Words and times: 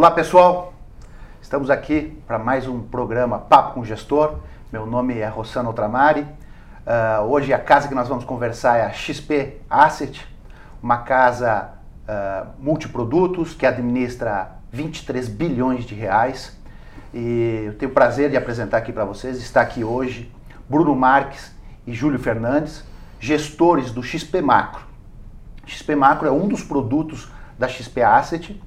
Olá 0.00 0.10
pessoal, 0.10 0.72
estamos 1.42 1.68
aqui 1.68 2.18
para 2.26 2.38
mais 2.38 2.66
um 2.66 2.80
programa 2.80 3.38
Papo 3.38 3.74
com 3.74 3.84
Gestor. 3.84 4.38
Meu 4.72 4.86
nome 4.86 5.18
é 5.18 5.28
Rossano 5.28 5.68
Ultramari. 5.68 6.22
Uh, 6.22 7.24
hoje 7.24 7.52
a 7.52 7.58
casa 7.58 7.86
que 7.86 7.94
nós 7.94 8.08
vamos 8.08 8.24
conversar 8.24 8.78
é 8.78 8.86
a 8.86 8.92
XP 8.94 9.60
Asset, 9.68 10.26
uma 10.82 11.02
casa 11.02 11.72
uh, 12.08 12.48
multiprodutos 12.58 13.52
que 13.52 13.66
administra 13.66 14.52
23 14.72 15.28
bilhões 15.28 15.84
de 15.84 15.94
reais. 15.94 16.58
E 17.12 17.64
eu 17.66 17.74
tenho 17.74 17.90
o 17.90 17.94
prazer 17.94 18.30
de 18.30 18.38
apresentar 18.38 18.78
aqui 18.78 18.94
para 18.94 19.04
vocês, 19.04 19.36
está 19.36 19.60
aqui 19.60 19.84
hoje 19.84 20.32
Bruno 20.66 20.96
Marques 20.96 21.54
e 21.86 21.92
Júlio 21.92 22.18
Fernandes, 22.18 22.82
gestores 23.20 23.92
do 23.92 24.02
XP 24.02 24.40
Macro. 24.40 24.82
XP 25.66 25.94
Macro 25.94 26.26
é 26.26 26.32
um 26.32 26.48
dos 26.48 26.64
produtos 26.64 27.30
da 27.58 27.68
XP 27.68 28.00
Asset. 28.00 28.58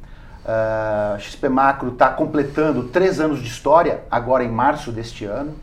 Uh, 0.45 1.19
XP 1.19 1.47
Macro 1.47 1.89
está 1.89 2.09
completando 2.09 2.83
três 2.83 3.19
anos 3.19 3.39
de 3.39 3.47
história, 3.47 4.03
agora 4.11 4.43
em 4.43 4.51
março 4.51 4.91
deste 4.91 5.23
ano, 5.23 5.55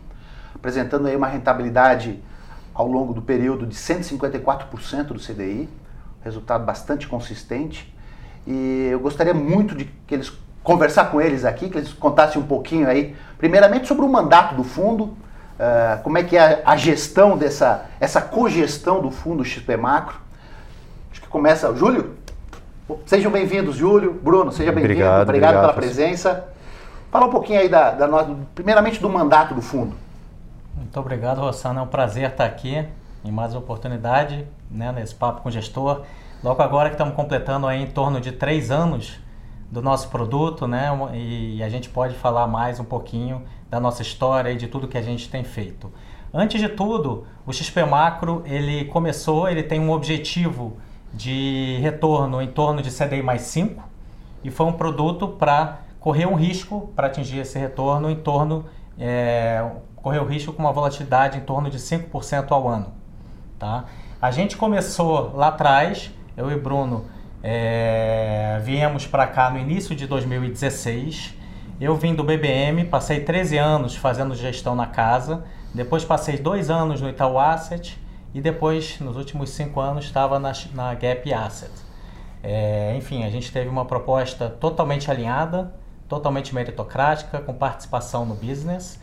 apresentando 0.55 1.07
aí 1.07 1.15
uma 1.15 1.27
rentabilidade 1.27 2.23
ao 2.73 2.87
longo 2.87 3.13
do 3.13 3.21
período 3.21 3.67
de 3.67 3.75
154% 3.75 5.09
do 5.09 5.21
CDI, 5.21 5.69
resultado 6.25 6.65
bastante 6.65 7.07
consistente. 7.07 7.95
E 8.47 8.89
eu 8.91 9.01
gostaria 9.01 9.35
muito 9.35 9.75
de 9.75 9.85
que 9.85 10.15
eles 10.15 10.33
conversar 10.63 11.11
com 11.11 11.21
eles 11.21 11.45
aqui, 11.45 11.69
que 11.69 11.79
eles 11.79 11.93
contassem 11.93 12.41
um 12.41 12.47
pouquinho 12.47 12.89
aí, 12.89 13.17
primeiramente 13.39 13.87
sobre 13.87 14.05
o 14.05 14.09
mandato 14.09 14.55
do 14.55 14.65
fundo, 14.65 15.05
uh, 15.05 16.03
como 16.03 16.19
é 16.19 16.23
que 16.23 16.37
é 16.37 16.63
a 16.65 16.77
gestão 16.77 17.37
dessa, 17.37 17.87
essa 17.99 18.21
cogestão 18.21 19.01
do 19.01 19.11
fundo 19.11 19.45
XP 19.45 19.77
Macro. 19.77 20.19
Acho 21.11 21.21
que 21.21 21.29
começa, 21.29 21.75
Júlio? 21.75 22.17
Sejam 23.07 23.31
bem-vindos, 23.31 23.77
Júlio, 23.77 24.13
Bruno, 24.13 24.51
seja 24.51 24.73
bem-vindo, 24.73 24.93
obrigado, 24.93 25.23
obrigado, 25.23 25.55
obrigado, 25.55 25.61
pela 25.61 25.73
presença. 25.73 26.49
Fala 27.11 27.27
um 27.27 27.31
pouquinho 27.31 27.61
aí 27.61 27.69
da, 27.69 27.91
da, 27.91 28.09
primeiramente 28.55 29.01
do 29.01 29.09
mandato 29.09 29.55
do 29.55 29.63
fundo. 29.63 29.95
Muito 30.75 30.99
obrigado, 30.99 31.41
Rossana. 31.41 31.81
É 31.81 31.83
um 31.83 31.87
prazer 31.87 32.31
estar 32.31 32.45
aqui 32.45 32.85
em 33.25 33.31
mais 33.31 33.53
uma 33.53 33.61
oportunidade, 33.61 34.47
né, 34.71 34.93
nesse 34.93 35.15
papo 35.15 35.43
com 35.43 35.49
o 35.49 35.53
gestor. 35.53 36.03
Logo 36.43 36.63
agora 36.63 36.89
que 36.89 36.95
estamos 36.95 37.15
completando 37.15 37.67
aí 37.67 37.83
em 37.83 37.87
torno 37.87 38.21
de 38.21 38.33
três 38.33 38.71
anos 38.71 39.21
do 39.71 39.83
nosso 39.83 40.09
produto, 40.09 40.67
né, 40.67 40.89
e 41.15 41.63
a 41.63 41.69
gente 41.69 41.89
pode 41.89 42.15
falar 42.15 42.47
mais 42.47 42.81
um 42.81 42.85
pouquinho 42.85 43.43
da 43.69 43.79
nossa 43.79 44.03
história 44.03 44.51
e 44.51 44.57
de 44.57 44.67
tudo 44.67 44.89
que 44.89 44.99
a 44.99 45.03
gente 45.03 45.29
tem 45.29 45.45
feito. 45.45 45.93
Antes 46.33 46.61
de 46.61 46.69
tudo, 46.69 47.25
o 47.47 47.53
XP 47.53 47.85
Macro 47.85 48.43
ele 48.47 48.85
começou, 48.87 49.49
ele 49.49 49.63
tem 49.63 49.81
um 49.81 49.91
objetivo 49.91 50.77
de 51.13 51.79
retorno 51.81 52.41
em 52.41 52.49
torno 52.49 52.83
de 52.83 52.91
CDI 52.91 53.23
mais 53.23 53.43
5 53.43 53.83
e 54.45 54.51
foi 54.51 54.67
um 54.67 54.73
produto 54.73 55.29
para 55.29 55.81
correr 55.99 56.27
um 56.27 56.35
risco 56.35 56.91
para 56.95 57.09
atingir 57.09 57.41
esse 57.41 57.59
retorno 57.59 58.11
em 58.11 58.17
torno 58.17 58.65
é, 58.99 59.65
correr 59.97 60.19
o 60.19 60.25
risco 60.25 60.53
com 60.53 60.63
uma 60.63 60.73
volatilidade 60.73 61.39
em 61.39 61.41
torno 61.41 61.71
de 61.71 61.79
5% 61.79 62.51
ao 62.51 62.69
ano. 62.69 62.93
Tá? 63.59 63.85
A 64.21 64.31
gente 64.31 64.57
começou 64.57 65.33
lá 65.35 65.49
atrás, 65.49 66.11
eu 66.37 66.51
e 66.51 66.57
Bruno 66.57 67.05
é, 67.43 68.61
viemos 68.63 69.07
para 69.07 69.27
cá 69.27 69.51
no 69.51 69.59
início 69.59 69.95
de 69.95 70.07
2016. 70.07 71.35
Eu 71.81 71.97
vim 71.97 72.15
do 72.15 72.23
BBM, 72.23 72.85
passei 72.85 73.21
13 73.21 73.57
anos 73.57 73.97
fazendo 73.97 74.35
gestão 74.35 74.75
na 74.75 74.87
casa, 74.87 75.45
depois 75.75 76.05
passei 76.05 76.37
dois 76.37 76.69
anos 76.69 77.01
no 77.01 77.09
Itaú 77.09 77.39
Asset 77.39 77.99
e 78.33 78.41
depois, 78.41 79.01
nos 79.01 79.17
últimos 79.17 79.51
cinco 79.51 79.81
anos, 79.81 80.05
estava 80.05 80.39
na, 80.39 80.53
na 80.73 80.95
Gap 80.95 81.33
Asset. 81.33 81.73
É, 82.43 82.95
enfim, 82.97 83.25
a 83.25 83.31
gente 83.31 83.53
teve 83.53 83.69
uma 83.69 83.85
proposta 83.85 84.49
totalmente 84.49 85.11
alinhada, 85.11 85.75
totalmente 86.09 86.55
meritocrática, 86.55 87.41
com 87.41 87.53
participação 87.53 88.25
no 88.25 88.35
business. 88.35 89.01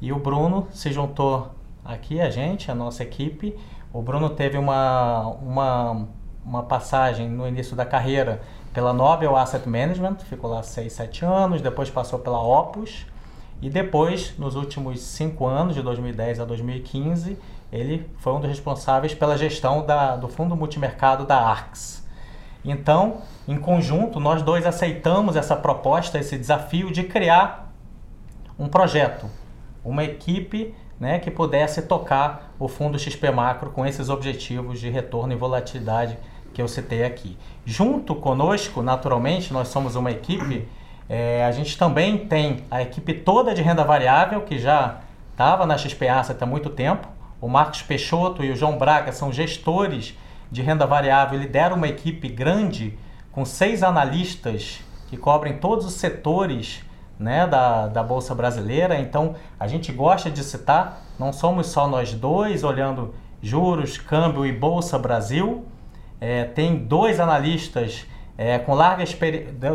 E 0.00 0.12
o 0.12 0.18
Bruno 0.18 0.68
se 0.70 0.92
juntou 0.92 1.48
aqui 1.84 2.20
a 2.20 2.30
gente, 2.30 2.70
a 2.70 2.74
nossa 2.74 3.02
equipe. 3.02 3.56
O 3.92 4.00
Bruno 4.00 4.30
teve 4.30 4.56
uma, 4.56 5.26
uma, 5.42 6.08
uma 6.44 6.62
passagem 6.62 7.28
no 7.28 7.48
início 7.48 7.74
da 7.74 7.84
carreira 7.84 8.40
pela 8.72 8.92
Nobel 8.92 9.36
Asset 9.36 9.68
Management, 9.68 10.18
ficou 10.18 10.50
lá 10.50 10.62
6, 10.62 10.92
7 10.92 11.24
anos, 11.24 11.60
depois 11.60 11.90
passou 11.90 12.18
pela 12.18 12.40
Opus 12.40 13.06
e 13.60 13.68
depois, 13.68 14.34
nos 14.38 14.54
últimos 14.54 15.00
5 15.00 15.44
anos, 15.46 15.74
de 15.74 15.82
2010 15.82 16.40
a 16.40 16.44
2015, 16.44 17.36
ele 17.72 18.08
foi 18.18 18.32
um 18.32 18.40
dos 18.40 18.48
responsáveis 18.48 19.14
pela 19.14 19.36
gestão 19.36 19.84
da, 19.84 20.16
do 20.16 20.28
fundo 20.28 20.56
multimercado 20.56 21.26
da 21.26 21.38
ARX. 21.38 22.06
Então, 22.64 23.18
em 23.46 23.58
conjunto, 23.58 24.18
nós 24.18 24.42
dois 24.42 24.66
aceitamos 24.66 25.36
essa 25.36 25.54
proposta, 25.54 26.18
esse 26.18 26.36
desafio 26.36 26.90
de 26.90 27.04
criar 27.04 27.72
um 28.58 28.68
projeto, 28.68 29.26
uma 29.84 30.02
equipe 30.02 30.74
né, 30.98 31.18
que 31.18 31.30
pudesse 31.30 31.82
tocar 31.82 32.52
o 32.58 32.66
fundo 32.66 32.98
XP 32.98 33.30
Macro 33.30 33.70
com 33.70 33.86
esses 33.86 34.08
objetivos 34.08 34.80
de 34.80 34.90
retorno 34.90 35.32
e 35.32 35.36
volatilidade 35.36 36.18
que 36.52 36.60
eu 36.60 36.66
citei 36.66 37.04
aqui. 37.04 37.38
Junto 37.64 38.14
conosco, 38.16 38.82
naturalmente, 38.82 39.52
nós 39.52 39.68
somos 39.68 39.94
uma 39.94 40.10
equipe, 40.10 40.66
é, 41.08 41.44
a 41.44 41.52
gente 41.52 41.78
também 41.78 42.26
tem 42.26 42.64
a 42.70 42.82
equipe 42.82 43.14
toda 43.14 43.54
de 43.54 43.62
renda 43.62 43.84
variável, 43.84 44.40
que 44.40 44.58
já 44.58 45.00
estava 45.30 45.64
na 45.64 45.78
XP 45.78 46.08
Asset 46.08 46.42
há 46.42 46.46
muito 46.46 46.68
tempo, 46.68 47.06
o 47.40 47.48
Marcos 47.48 47.82
Peixoto 47.82 48.44
e 48.44 48.50
o 48.50 48.56
João 48.56 48.78
Braga 48.78 49.12
são 49.12 49.32
gestores 49.32 50.16
de 50.50 50.62
renda 50.62 50.86
variável 50.86 51.38
lideram 51.38 51.76
uma 51.76 51.88
equipe 51.88 52.28
grande 52.28 52.98
com 53.30 53.44
seis 53.44 53.82
analistas 53.82 54.80
que 55.08 55.16
cobrem 55.16 55.58
todos 55.58 55.86
os 55.86 55.94
setores 55.94 56.82
né, 57.18 57.46
da, 57.46 57.86
da 57.86 58.02
Bolsa 58.02 58.34
Brasileira. 58.34 58.98
Então, 58.98 59.34
a 59.58 59.66
gente 59.66 59.92
gosta 59.92 60.30
de 60.30 60.42
citar, 60.42 61.02
não 61.18 61.32
somos 61.32 61.68
só 61.68 61.86
nós 61.86 62.14
dois 62.14 62.64
olhando 62.64 63.14
juros, 63.42 63.98
câmbio 63.98 64.46
e 64.46 64.52
Bolsa 64.52 64.98
Brasil. 64.98 65.64
É, 66.20 66.44
tem 66.44 66.76
dois 66.76 67.20
analistas 67.20 68.06
é, 68.36 68.58
com 68.58 68.74
larga 68.74 69.04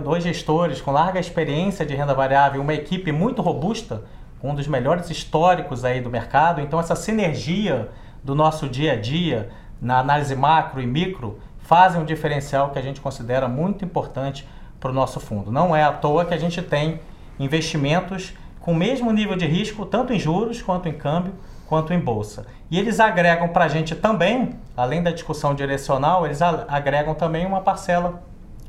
dois 0.01 0.23
gestores 0.23 0.81
com 0.81 0.91
larga 0.91 1.19
experiência 1.19 1.85
de 1.85 1.93
renda 1.95 2.13
variável, 2.13 2.61
uma 2.61 2.73
equipe 2.73 3.11
muito 3.11 3.41
robusta 3.41 4.03
um 4.43 4.53
dos 4.53 4.67
melhores 4.67 5.09
históricos 5.09 5.85
aí 5.85 6.01
do 6.01 6.09
mercado. 6.09 6.59
Então 6.59 6.79
essa 6.79 6.95
sinergia 6.95 7.89
do 8.23 8.35
nosso 8.35 8.67
dia 8.67 8.93
a 8.93 8.95
dia 8.95 9.49
na 9.81 9.99
análise 9.99 10.35
macro 10.35 10.81
e 10.81 10.85
micro 10.85 11.39
fazem 11.59 12.01
um 12.01 12.05
diferencial 12.05 12.71
que 12.71 12.77
a 12.77 12.81
gente 12.81 12.99
considera 12.99 13.47
muito 13.47 13.85
importante 13.85 14.47
para 14.79 14.91
o 14.91 14.93
nosso 14.93 15.19
fundo. 15.19 15.49
Não 15.49 15.73
é 15.73 15.83
à 15.83 15.93
toa 15.93 16.25
que 16.25 16.33
a 16.33 16.37
gente 16.37 16.61
tem 16.61 16.99
investimentos 17.39 18.33
com 18.59 18.73
o 18.73 18.75
mesmo 18.75 19.11
nível 19.11 19.35
de 19.35 19.45
risco, 19.45 19.85
tanto 19.85 20.13
em 20.13 20.19
juros, 20.19 20.61
quanto 20.61 20.87
em 20.87 20.93
câmbio, 20.93 21.33
quanto 21.67 21.93
em 21.93 21.99
bolsa. 21.99 22.45
E 22.69 22.77
eles 22.77 22.99
agregam 22.99 23.47
para 23.49 23.65
a 23.65 23.67
gente 23.67 23.95
também, 23.95 24.51
além 24.75 25.01
da 25.01 25.11
discussão 25.11 25.55
direcional, 25.55 26.25
eles 26.25 26.41
agregam 26.41 27.13
também 27.13 27.45
uma 27.45 27.61
parcela 27.61 28.21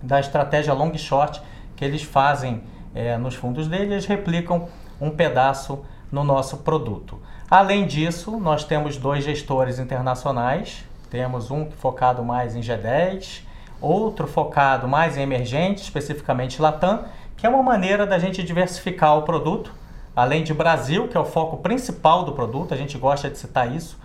da 0.02 0.20
estratégia 0.20 0.72
long 0.72 0.96
short 0.96 1.42
que 1.76 1.84
eles 1.84 2.02
fazem 2.02 2.62
é, 2.94 3.16
nos 3.16 3.34
fundos 3.34 3.66
deles, 3.66 3.90
eles 3.90 4.06
replicam 4.06 4.68
um 5.04 5.10
pedaço 5.10 5.84
no 6.10 6.24
nosso 6.24 6.58
produto. 6.58 7.18
Além 7.50 7.86
disso, 7.86 8.38
nós 8.38 8.64
temos 8.64 8.96
dois 8.96 9.22
gestores 9.22 9.78
internacionais, 9.78 10.84
temos 11.10 11.50
um 11.50 11.70
focado 11.70 12.24
mais 12.24 12.56
em 12.56 12.60
G10, 12.60 13.42
outro 13.80 14.26
focado 14.26 14.88
mais 14.88 15.16
em 15.16 15.22
emergente, 15.22 15.82
especificamente 15.82 16.60
Latam, 16.60 17.04
que 17.36 17.46
é 17.46 17.48
uma 17.48 17.62
maneira 17.62 18.06
da 18.06 18.18
gente 18.18 18.42
diversificar 18.42 19.18
o 19.18 19.22
produto, 19.22 19.72
além 20.16 20.42
de 20.42 20.54
Brasil, 20.54 21.06
que 21.08 21.16
é 21.16 21.20
o 21.20 21.24
foco 21.24 21.58
principal 21.58 22.24
do 22.24 22.32
produto, 22.32 22.72
a 22.72 22.76
gente 22.76 22.96
gosta 22.96 23.28
de 23.28 23.36
citar 23.36 23.70
isso. 23.74 23.98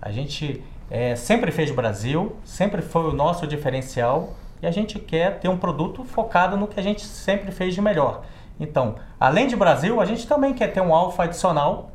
A 0.00 0.10
gente 0.10 0.62
é, 0.90 1.14
sempre 1.16 1.50
fez 1.50 1.70
Brasil, 1.70 2.36
sempre 2.44 2.80
foi 2.80 3.02
o 3.02 3.12
nosso 3.12 3.46
diferencial 3.46 4.34
e 4.62 4.66
a 4.66 4.70
gente 4.70 4.98
quer 4.98 5.38
ter 5.38 5.48
um 5.48 5.58
produto 5.58 6.04
focado 6.04 6.56
no 6.56 6.66
que 6.66 6.80
a 6.80 6.82
gente 6.82 7.04
sempre 7.04 7.50
fez 7.50 7.74
de 7.74 7.82
melhor. 7.82 8.24
Então, 8.58 8.96
além 9.20 9.46
de 9.46 9.56
Brasil, 9.56 10.00
a 10.00 10.04
gente 10.04 10.26
também 10.26 10.54
quer 10.54 10.68
ter 10.68 10.80
um 10.80 10.94
alfa 10.94 11.24
adicional, 11.24 11.90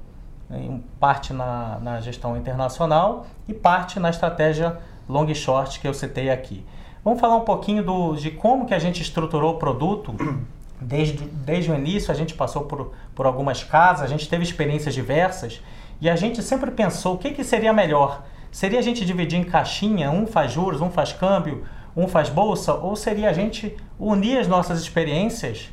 né, 0.49 0.79
parte 0.99 1.33
na, 1.33 1.79
na 1.81 2.01
gestão 2.01 2.37
internacional 2.37 3.25
e 3.47 3.53
parte 3.53 3.99
na 3.99 4.09
estratégia 4.09 4.77
long 5.09 5.25
e 5.25 5.35
short 5.35 5.79
que 5.79 5.87
eu 5.87 5.93
citei 5.93 6.29
aqui. 6.29 6.65
Vamos 7.03 7.19
falar 7.19 7.35
um 7.35 7.45
pouquinho 7.45 7.83
do, 7.83 8.15
de 8.15 8.29
como 8.31 8.65
que 8.65 8.73
a 8.73 8.79
gente 8.79 9.01
estruturou 9.01 9.55
o 9.55 9.57
produto. 9.57 10.13
Desde, 10.83 11.25
desde 11.25 11.71
o 11.71 11.75
início 11.75 12.11
a 12.11 12.15
gente 12.15 12.33
passou 12.33 12.63
por, 12.63 12.91
por 13.13 13.27
algumas 13.27 13.63
casas, 13.63 14.01
a 14.01 14.07
gente 14.07 14.27
teve 14.27 14.41
experiências 14.41 14.95
diversas 14.95 15.61
e 16.01 16.09
a 16.09 16.15
gente 16.15 16.41
sempre 16.41 16.71
pensou 16.71 17.13
o 17.13 17.17
que, 17.19 17.29
que 17.29 17.43
seria 17.43 17.71
melhor. 17.71 18.23
Seria 18.51 18.79
a 18.79 18.81
gente 18.81 19.05
dividir 19.05 19.37
em 19.37 19.43
caixinha, 19.43 20.09
um 20.09 20.25
faz 20.25 20.51
juros, 20.51 20.81
um 20.81 20.89
faz 20.89 21.13
câmbio, 21.13 21.63
um 21.95 22.07
faz 22.07 22.29
bolsa, 22.29 22.73
ou 22.73 22.95
seria 22.95 23.29
a 23.29 23.33
gente 23.33 23.77
unir 23.99 24.39
as 24.39 24.47
nossas 24.47 24.81
experiências 24.81 25.69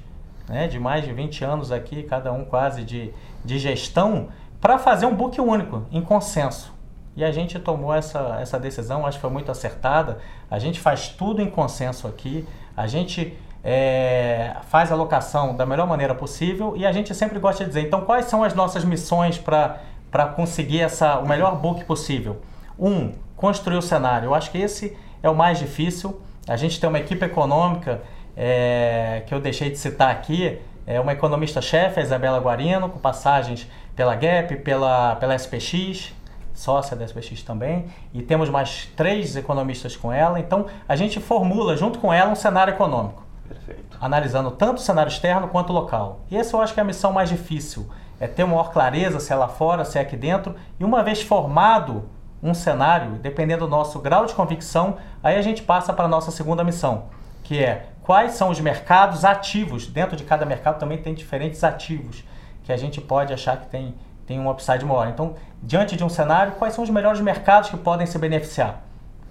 né, 0.48 0.66
de 0.66 0.78
mais 0.78 1.04
de 1.04 1.12
20 1.12 1.44
anos 1.44 1.70
aqui, 1.70 2.02
cada 2.02 2.32
um 2.32 2.44
quase 2.44 2.82
de, 2.84 3.12
de 3.44 3.58
gestão, 3.58 4.28
para 4.60 4.78
fazer 4.78 5.06
um 5.06 5.14
book 5.14 5.40
único, 5.40 5.84
em 5.92 6.00
consenso. 6.00 6.72
E 7.16 7.24
a 7.24 7.32
gente 7.32 7.58
tomou 7.58 7.92
essa, 7.92 8.38
essa 8.40 8.58
decisão, 8.60 9.04
acho 9.04 9.18
que 9.18 9.22
foi 9.22 9.30
muito 9.30 9.50
acertada. 9.50 10.18
A 10.48 10.58
gente 10.58 10.78
faz 10.78 11.08
tudo 11.08 11.42
em 11.42 11.50
consenso 11.50 12.06
aqui. 12.06 12.46
A 12.76 12.86
gente 12.86 13.36
é, 13.64 14.54
faz 14.68 14.92
a 14.92 14.94
alocação 14.94 15.56
da 15.56 15.66
melhor 15.66 15.86
maneira 15.86 16.14
possível 16.14 16.76
e 16.76 16.86
a 16.86 16.92
gente 16.92 17.12
sempre 17.14 17.40
gosta 17.40 17.64
de 17.64 17.70
dizer, 17.70 17.80
então 17.80 18.02
quais 18.02 18.26
são 18.26 18.44
as 18.44 18.54
nossas 18.54 18.84
missões 18.84 19.36
para 19.36 20.26
conseguir 20.36 20.80
essa, 20.80 21.18
o 21.18 21.26
melhor 21.26 21.56
book 21.56 21.84
possível? 21.84 22.40
Um, 22.78 23.12
construir 23.36 23.78
o 23.78 23.82
cenário. 23.82 24.26
Eu 24.26 24.34
acho 24.34 24.52
que 24.52 24.58
esse 24.58 24.96
é 25.20 25.28
o 25.28 25.34
mais 25.34 25.58
difícil. 25.58 26.20
A 26.46 26.56
gente 26.56 26.80
tem 26.80 26.88
uma 26.88 27.00
equipe 27.00 27.24
econômica 27.24 28.00
é, 28.40 29.24
que 29.26 29.34
eu 29.34 29.40
deixei 29.40 29.68
de 29.68 29.76
citar 29.76 30.12
aqui, 30.12 30.60
é 30.86 31.00
uma 31.00 31.12
economista-chefe, 31.12 31.98
a 31.98 32.02
Isabela 32.04 32.38
Guarino, 32.38 32.88
com 32.88 32.98
passagens 33.00 33.68
pela 33.96 34.14
GAP, 34.14 34.56
pela, 34.62 35.16
pela 35.16 35.34
SPX, 35.34 36.14
sócia 36.54 36.96
da 36.96 37.04
SPX 37.04 37.42
também, 37.42 37.86
e 38.14 38.22
temos 38.22 38.48
mais 38.48 38.88
três 38.96 39.34
economistas 39.34 39.96
com 39.96 40.12
ela. 40.12 40.38
Então, 40.38 40.66
a 40.88 40.94
gente 40.94 41.18
formula 41.18 41.76
junto 41.76 41.98
com 41.98 42.12
ela 42.12 42.30
um 42.30 42.36
cenário 42.36 42.72
econômico. 42.72 43.24
Perfeito. 43.48 43.98
Analisando 44.00 44.52
tanto 44.52 44.78
o 44.78 44.80
cenário 44.80 45.10
externo 45.10 45.48
quanto 45.48 45.70
o 45.70 45.72
local. 45.72 46.20
E 46.30 46.36
essa 46.36 46.56
eu 46.56 46.60
acho 46.60 46.72
que 46.72 46.78
é 46.78 46.82
a 46.82 46.86
missão 46.86 47.12
mais 47.12 47.28
difícil. 47.28 47.88
É 48.20 48.28
ter 48.28 48.44
maior 48.44 48.72
clareza 48.72 49.18
se 49.18 49.32
é 49.32 49.36
lá 49.36 49.48
fora, 49.48 49.84
se 49.84 49.98
é 49.98 50.00
aqui 50.00 50.16
dentro. 50.16 50.54
E 50.78 50.84
uma 50.84 51.02
vez 51.02 51.20
formado 51.20 52.08
um 52.40 52.54
cenário, 52.54 53.12
dependendo 53.16 53.66
do 53.66 53.70
nosso 53.70 53.98
grau 53.98 54.26
de 54.26 54.34
convicção, 54.34 54.96
aí 55.22 55.36
a 55.36 55.42
gente 55.42 55.62
passa 55.62 55.92
para 55.92 56.04
a 56.04 56.08
nossa 56.08 56.30
segunda 56.30 56.62
missão, 56.62 57.06
que 57.42 57.58
é 57.62 57.86
quais 58.08 58.32
são 58.32 58.48
os 58.48 58.58
mercados 58.58 59.22
ativos. 59.22 59.86
Dentro 59.86 60.16
de 60.16 60.24
cada 60.24 60.46
mercado 60.46 60.78
também 60.78 60.96
tem 60.96 61.12
diferentes 61.12 61.62
ativos 61.62 62.24
que 62.64 62.72
a 62.72 62.76
gente 62.78 63.02
pode 63.02 63.34
achar 63.34 63.58
que 63.58 63.66
tem, 63.66 63.94
tem 64.26 64.40
um 64.40 64.50
upside 64.50 64.82
maior. 64.82 65.08
Então, 65.08 65.34
diante 65.62 65.94
de 65.94 66.02
um 66.02 66.08
cenário, 66.08 66.52
quais 66.52 66.72
são 66.72 66.82
os 66.82 66.88
melhores 66.88 67.20
mercados 67.20 67.68
que 67.68 67.76
podem 67.76 68.06
se 68.06 68.18
beneficiar? 68.18 68.82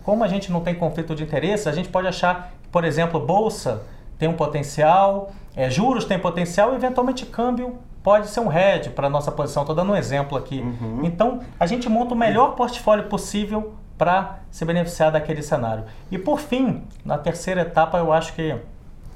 Como 0.03 0.24
a 0.24 0.27
gente 0.27 0.51
não 0.51 0.62
tem 0.62 0.75
conflito 0.75 1.15
de 1.15 1.24
interesse, 1.24 1.68
a 1.68 1.71
gente 1.71 1.89
pode 1.89 2.07
achar 2.07 2.51
que, 2.62 2.69
por 2.69 2.83
exemplo, 2.83 3.19
bolsa 3.19 3.81
tem 4.19 4.29
um 4.29 4.33
potencial, 4.33 5.31
é, 5.56 5.71
juros 5.71 6.06
tem 6.06 6.19
potencial 6.19 6.74
e 6.74 6.75
eventualmente 6.75 7.25
câmbio 7.25 7.79
pode 8.03 8.27
ser 8.27 8.41
um 8.41 8.56
hedge 8.56 8.91
para 8.91 9.07
a 9.07 9.09
nossa 9.09 9.31
posição. 9.31 9.63
Estou 9.63 9.75
dando 9.75 9.91
um 9.91 9.95
exemplo 9.95 10.38
aqui. 10.38 10.59
Uhum. 10.59 11.00
Então, 11.03 11.39
a 11.59 11.65
gente 11.65 11.89
monta 11.89 12.13
o 12.13 12.18
melhor 12.18 12.53
portfólio 12.53 13.06
possível 13.06 13.74
para 13.98 14.40
se 14.52 14.64
beneficiar 14.64 15.12
daquele 15.12 15.42
cenário. 15.42 15.86
E 16.12 16.18
por 16.18 16.40
fim, 16.40 16.84
na 17.04 17.18
terceira 17.18 17.62
etapa, 17.62 17.98
eu 17.98 18.14
acho 18.14 18.34
que 18.34 18.56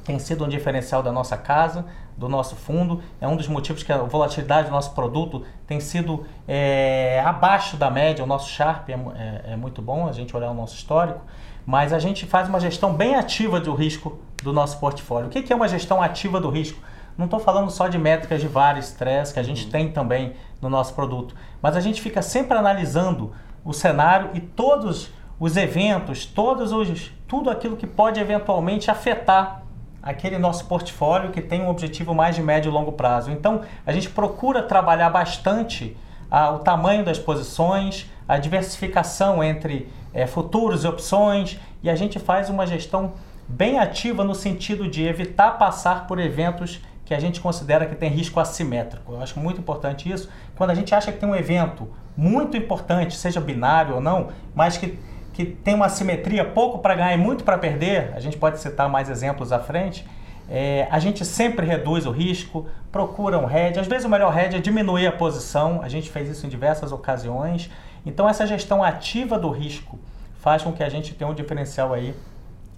tem 0.03 0.17
sido 0.17 0.43
um 0.43 0.47
diferencial 0.47 1.03
da 1.03 1.11
nossa 1.11 1.37
casa, 1.37 1.85
do 2.17 2.27
nosso 2.27 2.55
fundo. 2.55 3.01
É 3.19 3.27
um 3.27 3.35
dos 3.35 3.47
motivos 3.47 3.83
que 3.83 3.91
a 3.91 3.97
volatilidade 3.99 4.67
do 4.67 4.71
nosso 4.71 4.93
produto 4.93 5.43
tem 5.67 5.79
sido 5.79 6.25
é, 6.47 7.21
abaixo 7.25 7.77
da 7.77 7.89
média. 7.89 8.23
O 8.23 8.27
nosso 8.27 8.49
Sharp 8.49 8.89
é, 8.89 8.93
é, 8.93 9.53
é 9.53 9.55
muito 9.55 9.81
bom, 9.81 10.07
a 10.07 10.11
gente 10.11 10.35
olhar 10.35 10.51
o 10.51 10.53
nosso 10.53 10.75
histórico, 10.75 11.21
mas 11.65 11.93
a 11.93 11.99
gente 11.99 12.25
faz 12.25 12.49
uma 12.49 12.59
gestão 12.59 12.93
bem 12.93 13.15
ativa 13.15 13.59
do 13.59 13.73
risco 13.73 14.19
do 14.41 14.51
nosso 14.51 14.79
portfólio. 14.79 15.27
O 15.27 15.29
que 15.29 15.53
é 15.53 15.55
uma 15.55 15.67
gestão 15.67 16.01
ativa 16.01 16.39
do 16.41 16.49
risco? 16.49 16.79
Não 17.17 17.25
estou 17.25 17.39
falando 17.39 17.69
só 17.69 17.87
de 17.87 17.97
métricas 17.97 18.41
de 18.41 18.47
VAR, 18.47 18.77
estresse, 18.77 19.33
que 19.33 19.39
a 19.39 19.43
gente 19.43 19.65
uhum. 19.65 19.71
tem 19.71 19.91
também 19.91 20.33
no 20.61 20.69
nosso 20.69 20.93
produto, 20.93 21.35
mas 21.61 21.75
a 21.75 21.79
gente 21.79 22.01
fica 22.01 22.21
sempre 22.21 22.57
analisando 22.57 23.33
o 23.63 23.73
cenário 23.73 24.31
e 24.33 24.39
todos 24.39 25.11
os 25.39 25.57
eventos, 25.57 26.25
todos 26.25 26.71
os, 26.71 27.11
tudo 27.27 27.49
aquilo 27.49 27.75
que 27.75 27.87
pode 27.87 28.19
eventualmente 28.19 28.91
afetar 28.91 29.63
aquele 30.01 30.37
nosso 30.37 30.65
portfólio 30.65 31.31
que 31.31 31.41
tem 31.41 31.61
um 31.61 31.69
objetivo 31.69 32.13
mais 32.13 32.35
de 32.35 32.41
médio 32.41 32.69
e 32.69 32.73
longo 32.73 32.91
prazo. 32.91 33.31
Então, 33.31 33.61
a 33.85 33.91
gente 33.91 34.09
procura 34.09 34.63
trabalhar 34.63 35.09
bastante 35.09 35.95
ah, 36.29 36.51
o 36.51 36.59
tamanho 36.59 37.03
das 37.03 37.19
posições, 37.19 38.09
a 38.27 38.37
diversificação 38.37 39.43
entre 39.43 39.91
é, 40.13 40.25
futuros 40.25 40.83
e 40.83 40.87
opções, 40.87 41.59
e 41.83 41.89
a 41.89 41.95
gente 41.95 42.19
faz 42.19 42.49
uma 42.49 42.65
gestão 42.65 43.13
bem 43.47 43.79
ativa 43.79 44.23
no 44.23 44.33
sentido 44.33 44.87
de 44.87 45.05
evitar 45.05 45.57
passar 45.57 46.07
por 46.07 46.19
eventos 46.19 46.81
que 47.05 47.13
a 47.13 47.19
gente 47.19 47.41
considera 47.41 47.85
que 47.85 47.95
tem 47.95 48.09
risco 48.09 48.39
assimétrico. 48.39 49.13
Eu 49.13 49.21
acho 49.21 49.37
muito 49.39 49.59
importante 49.59 50.09
isso. 50.09 50.29
Quando 50.55 50.69
a 50.69 50.75
gente 50.75 50.95
acha 50.95 51.11
que 51.11 51.19
tem 51.19 51.27
um 51.27 51.35
evento 51.35 51.89
muito 52.15 52.57
importante, 52.57 53.15
seja 53.15 53.39
binário 53.39 53.95
ou 53.95 54.01
não, 54.01 54.29
mas 54.53 54.77
que, 54.77 54.99
que 55.33 55.45
tem 55.45 55.73
uma 55.73 55.85
assimetria 55.85 56.45
pouco 56.45 56.79
para 56.79 56.95
ganhar 56.95 57.13
e 57.13 57.17
muito 57.17 57.43
para 57.43 57.57
perder, 57.57 58.11
a 58.15 58.19
gente 58.19 58.37
pode 58.37 58.59
citar 58.59 58.89
mais 58.89 59.09
exemplos 59.09 59.51
à 59.51 59.59
frente, 59.59 60.05
é, 60.49 60.85
a 60.91 60.99
gente 60.99 61.23
sempre 61.23 61.65
reduz 61.65 62.05
o 62.05 62.11
risco, 62.11 62.67
procura 62.91 63.39
um 63.39 63.49
hedge. 63.49 63.79
Às 63.79 63.87
vezes 63.87 64.05
o 64.05 64.09
melhor 64.09 64.37
hedge 64.37 64.57
é 64.57 64.59
diminuir 64.59 65.07
a 65.07 65.11
posição, 65.11 65.81
a 65.81 65.87
gente 65.87 66.09
fez 66.09 66.27
isso 66.27 66.45
em 66.45 66.49
diversas 66.49 66.91
ocasiões. 66.91 67.71
Então 68.05 68.27
essa 68.27 68.45
gestão 68.45 68.83
ativa 68.83 69.39
do 69.39 69.49
risco 69.49 69.97
faz 70.39 70.61
com 70.61 70.73
que 70.73 70.83
a 70.83 70.89
gente 70.89 71.13
tenha 71.13 71.29
um 71.29 71.33
diferencial 71.33 71.93
aí 71.93 72.13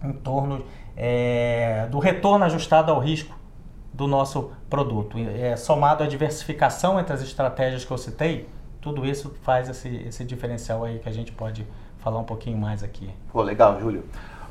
em 0.03 0.13
torno 0.13 0.63
é, 0.95 1.87
do 1.89 1.97
retorno 1.97 2.45
ajustado 2.45 2.91
ao 2.91 2.99
risco 2.99 3.35
do 3.91 4.05
nosso 4.05 4.51
produto. 4.69 5.17
É, 5.17 5.55
somado 5.55 6.03
à 6.03 6.07
diversificação 6.07 6.99
entre 6.99 7.13
as 7.13 7.23
estratégias 7.23 7.83
que 7.83 7.91
eu 7.91 7.97
citei, 7.97 8.47
tudo 8.83 9.05
isso 9.05 9.33
faz 9.43 9.69
esse, 9.69 9.87
esse 10.05 10.25
diferencial 10.25 10.83
aí 10.83 10.99
que 10.99 11.07
a 11.07 11.11
gente 11.11 11.31
pode 11.31 11.65
falar 11.99 12.19
um 12.19 12.25
pouquinho 12.25 12.57
mais 12.57 12.83
aqui. 12.83 13.09
Pô, 13.31 13.41
legal, 13.41 13.79
Júlio. 13.79 14.03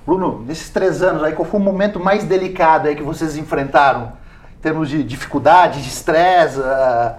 Bruno, 0.07 0.43
nesses 0.47 0.71
três 0.71 1.03
anos 1.03 1.23
aí, 1.23 1.35
qual 1.35 1.45
foi 1.45 1.61
o 1.61 1.63
momento 1.63 2.01
mais 2.01 2.25
delicado 2.25 2.89
aí 2.89 2.97
que 2.97 3.03
vocês 3.03 3.37
enfrentaram? 3.37 4.15
Em 4.59 4.63
termos 4.63 4.89
de 4.89 5.05
dificuldade, 5.05 5.83
de 5.83 5.89
estresse? 5.89 6.59
Uh... 6.59 7.15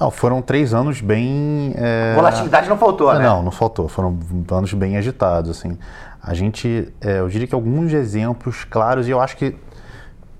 Não, 0.00 0.10
foram 0.12 0.40
três 0.40 0.72
anos 0.72 1.00
bem. 1.00 1.74
É... 1.76 2.14
Volatilidade 2.14 2.68
não 2.68 2.78
faltou, 2.78 3.12
não, 3.12 3.18
né? 3.18 3.26
Não, 3.26 3.42
não 3.42 3.50
faltou. 3.50 3.88
Foram 3.88 4.16
anos 4.52 4.72
bem 4.74 4.96
agitados, 4.96 5.50
assim. 5.50 5.76
A 6.22 6.34
gente, 6.34 6.94
é, 7.00 7.18
eu 7.18 7.28
diria 7.28 7.48
que 7.48 7.54
alguns 7.54 7.92
exemplos 7.92 8.64
claros, 8.64 9.08
e 9.08 9.10
eu 9.10 9.20
acho 9.20 9.36
que 9.36 9.56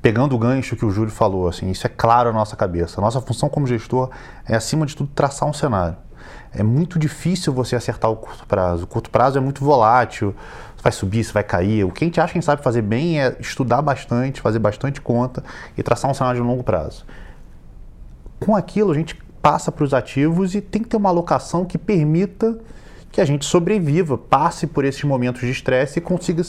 pegando 0.01 0.35
o 0.35 0.39
gancho 0.39 0.77
que 0.77 0.85
o 0.85 0.91
Júlio 0.91 1.11
falou, 1.11 1.49
assim, 1.49 1.71
isso 1.71 1.87
é 1.87 1.89
claro 1.89 2.31
na 2.31 2.39
nossa 2.39 2.55
cabeça. 2.55 3.01
A 3.01 3.03
nossa 3.03 3.23
função 3.23 3.49
como 3.49 3.67
gestor 3.67 4.11
é, 4.47 4.55
acima 4.55 4.85
de 4.85 4.95
tudo, 4.95 5.09
traçar 5.15 5.49
um 5.49 5.53
cenário. 5.55 5.97
É 6.55 6.63
muito 6.63 6.99
difícil 6.99 7.53
você 7.53 7.75
acertar 7.75 8.11
o 8.11 8.17
curto 8.17 8.47
prazo. 8.47 8.85
O 8.85 8.87
curto 8.87 9.11
prazo 9.11 9.39
é 9.39 9.41
muito 9.41 9.65
volátil, 9.65 10.35
vai 10.83 10.93
subir, 10.93 11.25
vai 11.33 11.43
cair. 11.43 11.85
O 11.85 11.91
que 11.91 12.05
a 12.05 12.07
gente 12.07 12.21
acha 12.21 12.33
que 12.33 12.43
sabe 12.43 12.63
fazer 12.63 12.83
bem 12.83 13.21
é 13.21 13.37
estudar 13.41 13.83
bastante, 13.83 14.41
fazer 14.41 14.59
bastante 14.59 15.01
conta 15.01 15.43
e 15.77 15.83
traçar 15.83 16.11
um 16.11 16.15
cenário 16.15 16.41
de 16.41 16.47
longo 16.47 16.63
prazo. 16.63 17.05
Com 18.39 18.55
aquilo, 18.55 18.93
a 18.93 18.95
gente 18.95 19.17
passa 19.43 19.73
para 19.73 19.85
os 19.85 19.93
ativos 19.93 20.55
e 20.55 20.61
tem 20.61 20.83
que 20.83 20.89
ter 20.89 20.97
uma 20.97 21.09
alocação 21.09 21.65
que 21.65 21.77
permita 21.77 22.59
que 23.11 23.21
a 23.21 23.25
gente 23.25 23.45
sobreviva, 23.45 24.17
passe 24.17 24.67
por 24.67 24.85
esses 24.85 25.03
momentos 25.05 25.41
de 25.43 25.51
estresse 25.51 25.99
e 25.99 26.03
consiga 26.03 26.43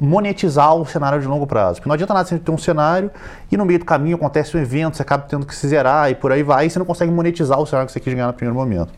monetizar 0.00 0.74
o 0.74 0.84
cenário 0.84 1.20
de 1.20 1.26
longo 1.26 1.46
prazo. 1.46 1.76
Porque 1.76 1.88
não 1.88 1.94
adianta 1.94 2.14
nada 2.14 2.28
você 2.28 2.38
ter 2.38 2.50
um 2.50 2.58
cenário 2.58 3.10
e 3.50 3.56
no 3.56 3.64
meio 3.64 3.78
do 3.78 3.84
caminho 3.84 4.16
acontece 4.16 4.56
um 4.56 4.60
evento, 4.60 4.96
você 4.96 5.02
acaba 5.02 5.24
tendo 5.24 5.46
que 5.46 5.54
se 5.54 5.66
zerar 5.68 6.10
e 6.10 6.14
por 6.14 6.32
aí 6.32 6.42
vai, 6.42 6.66
e 6.66 6.70
você 6.70 6.78
não 6.78 6.86
consegue 6.86 7.10
monetizar 7.10 7.58
o 7.58 7.66
cenário 7.66 7.86
que 7.86 7.92
você 7.92 8.00
quis 8.00 8.12
ganhar 8.12 8.26
no 8.26 8.34
primeiro 8.34 8.58
momento. 8.58 8.92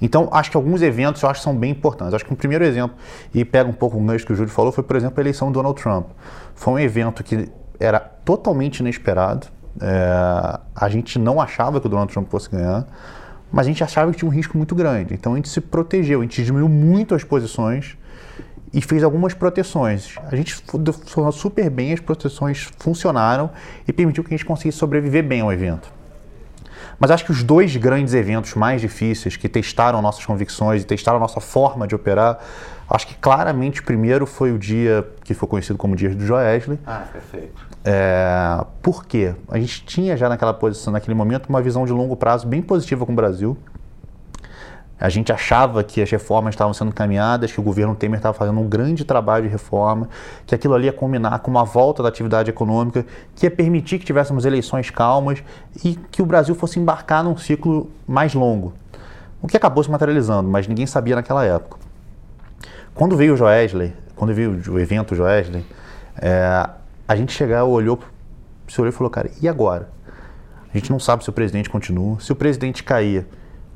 Então, 0.00 0.28
acho 0.32 0.50
que 0.50 0.56
alguns 0.56 0.80
eventos 0.80 1.22
eu 1.22 1.28
acho 1.28 1.40
que 1.40 1.44
são 1.44 1.54
bem 1.54 1.70
importantes. 1.70 2.14
Acho 2.14 2.24
que 2.24 2.32
um 2.32 2.36
primeiro 2.36 2.64
exemplo, 2.64 2.96
e 3.34 3.44
pega 3.44 3.68
um 3.68 3.72
pouco 3.72 3.98
o 3.98 4.00
gancho 4.00 4.24
que 4.24 4.32
o 4.32 4.36
Júlio 4.36 4.50
falou, 4.50 4.72
foi, 4.72 4.82
por 4.82 4.96
exemplo, 4.96 5.18
a 5.18 5.20
eleição 5.20 5.48
do 5.48 5.54
Donald 5.54 5.80
Trump. 5.80 6.06
Foi 6.54 6.74
um 6.74 6.78
evento 6.78 7.22
que 7.22 7.50
era 7.78 8.00
totalmente 8.00 8.80
inesperado. 8.80 9.46
É, 9.80 10.58
a 10.74 10.88
gente 10.88 11.18
não 11.18 11.40
achava 11.40 11.80
que 11.80 11.86
o 11.86 11.90
Donald 11.90 12.10
Trump 12.10 12.28
fosse 12.28 12.50
ganhar, 12.50 12.86
mas 13.52 13.66
a 13.66 13.68
gente 13.68 13.84
achava 13.84 14.10
que 14.10 14.18
tinha 14.18 14.28
um 14.28 14.32
risco 14.32 14.56
muito 14.56 14.74
grande. 14.74 15.12
Então, 15.12 15.34
a 15.34 15.36
gente 15.36 15.50
se 15.50 15.60
protegeu, 15.60 16.20
a 16.20 16.22
gente 16.22 16.42
diminuiu 16.42 16.68
muito 16.68 17.14
as 17.14 17.22
posições 17.22 17.96
e 18.72 18.80
fez 18.80 19.02
algumas 19.02 19.34
proteções. 19.34 20.14
A 20.30 20.36
gente 20.36 20.54
funcionou 20.54 21.32
super 21.32 21.68
bem, 21.68 21.92
as 21.92 22.00
proteções 22.00 22.68
funcionaram 22.78 23.50
e 23.86 23.92
permitiu 23.92 24.22
que 24.22 24.32
a 24.32 24.36
gente 24.36 24.46
conseguisse 24.46 24.78
sobreviver 24.78 25.24
bem 25.24 25.40
ao 25.40 25.52
evento. 25.52 25.90
Mas 26.98 27.10
acho 27.10 27.24
que 27.24 27.32
os 27.32 27.42
dois 27.42 27.74
grandes 27.76 28.12
eventos 28.12 28.54
mais 28.54 28.80
difíceis 28.80 29.34
que 29.34 29.48
testaram 29.48 30.02
nossas 30.02 30.24
convicções 30.24 30.82
e 30.82 30.84
testaram 30.84 31.16
a 31.16 31.20
nossa 31.20 31.40
forma 31.40 31.86
de 31.86 31.94
operar, 31.94 32.38
acho 32.88 33.06
que 33.06 33.14
claramente 33.14 33.80
o 33.80 33.84
primeiro 33.84 34.26
foi 34.26 34.52
o 34.52 34.58
dia 34.58 35.08
que 35.24 35.32
foi 35.32 35.48
conhecido 35.48 35.78
como 35.78 35.96
Dia 35.96 36.14
do 36.14 36.24
Joesley. 36.24 36.78
Ah, 36.86 37.04
perfeito. 37.10 37.70
É, 37.82 38.62
por 38.82 39.06
quê? 39.06 39.34
A 39.48 39.58
gente 39.58 39.82
tinha 39.84 40.14
já 40.14 40.28
naquela 40.28 40.52
posição, 40.52 40.92
naquele 40.92 41.14
momento, 41.14 41.46
uma 41.48 41.62
visão 41.62 41.86
de 41.86 41.92
longo 41.92 42.14
prazo 42.16 42.46
bem 42.46 42.60
positiva 42.60 43.06
com 43.06 43.12
o 43.12 43.16
Brasil. 43.16 43.56
A 45.00 45.08
gente 45.08 45.32
achava 45.32 45.82
que 45.82 46.02
as 46.02 46.10
reformas 46.10 46.54
estavam 46.54 46.74
sendo 46.74 46.92
caminhadas, 46.92 47.50
que 47.50 47.58
o 47.58 47.62
governo 47.62 47.94
Temer 47.94 48.18
estava 48.18 48.36
fazendo 48.36 48.60
um 48.60 48.68
grande 48.68 49.02
trabalho 49.02 49.44
de 49.44 49.50
reforma, 49.50 50.10
que 50.46 50.54
aquilo 50.54 50.74
ali 50.74 50.84
ia 50.84 50.92
combinar 50.92 51.38
com 51.38 51.50
uma 51.50 51.64
volta 51.64 52.02
da 52.02 52.10
atividade 52.10 52.50
econômica, 52.50 53.06
que 53.34 53.46
ia 53.46 53.50
permitir 53.50 53.98
que 53.98 54.04
tivéssemos 54.04 54.44
eleições 54.44 54.90
calmas 54.90 55.42
e 55.82 55.98
que 56.10 56.20
o 56.20 56.26
Brasil 56.26 56.54
fosse 56.54 56.78
embarcar 56.78 57.24
num 57.24 57.34
ciclo 57.36 57.90
mais 58.06 58.34
longo. 58.34 58.74
O 59.40 59.48
que 59.48 59.56
acabou 59.56 59.82
se 59.82 59.90
materializando, 59.90 60.50
mas 60.50 60.68
ninguém 60.68 60.86
sabia 60.86 61.16
naquela 61.16 61.46
época. 61.46 61.78
Quando 62.94 63.16
veio 63.16 63.32
o 63.32 63.36
Joesley, 63.38 63.94
quando 64.14 64.34
veio 64.34 64.60
o 64.68 64.78
evento 64.78 65.14
Joesley, 65.14 65.64
é, 66.20 66.68
a 67.08 67.16
gente 67.16 67.32
chegou, 67.32 67.70
olhou, 67.70 67.98
se 68.68 68.78
olhou 68.78 68.92
e 68.92 68.94
falou, 68.94 69.10
cara, 69.10 69.30
e 69.40 69.48
agora? 69.48 69.88
A 70.72 70.76
gente 70.76 70.90
não 70.90 71.00
sabe 71.00 71.24
se 71.24 71.30
o 71.30 71.32
presidente 71.32 71.70
continua. 71.70 72.20
Se 72.20 72.30
o 72.30 72.36
presidente 72.36 72.84
cair, 72.84 73.26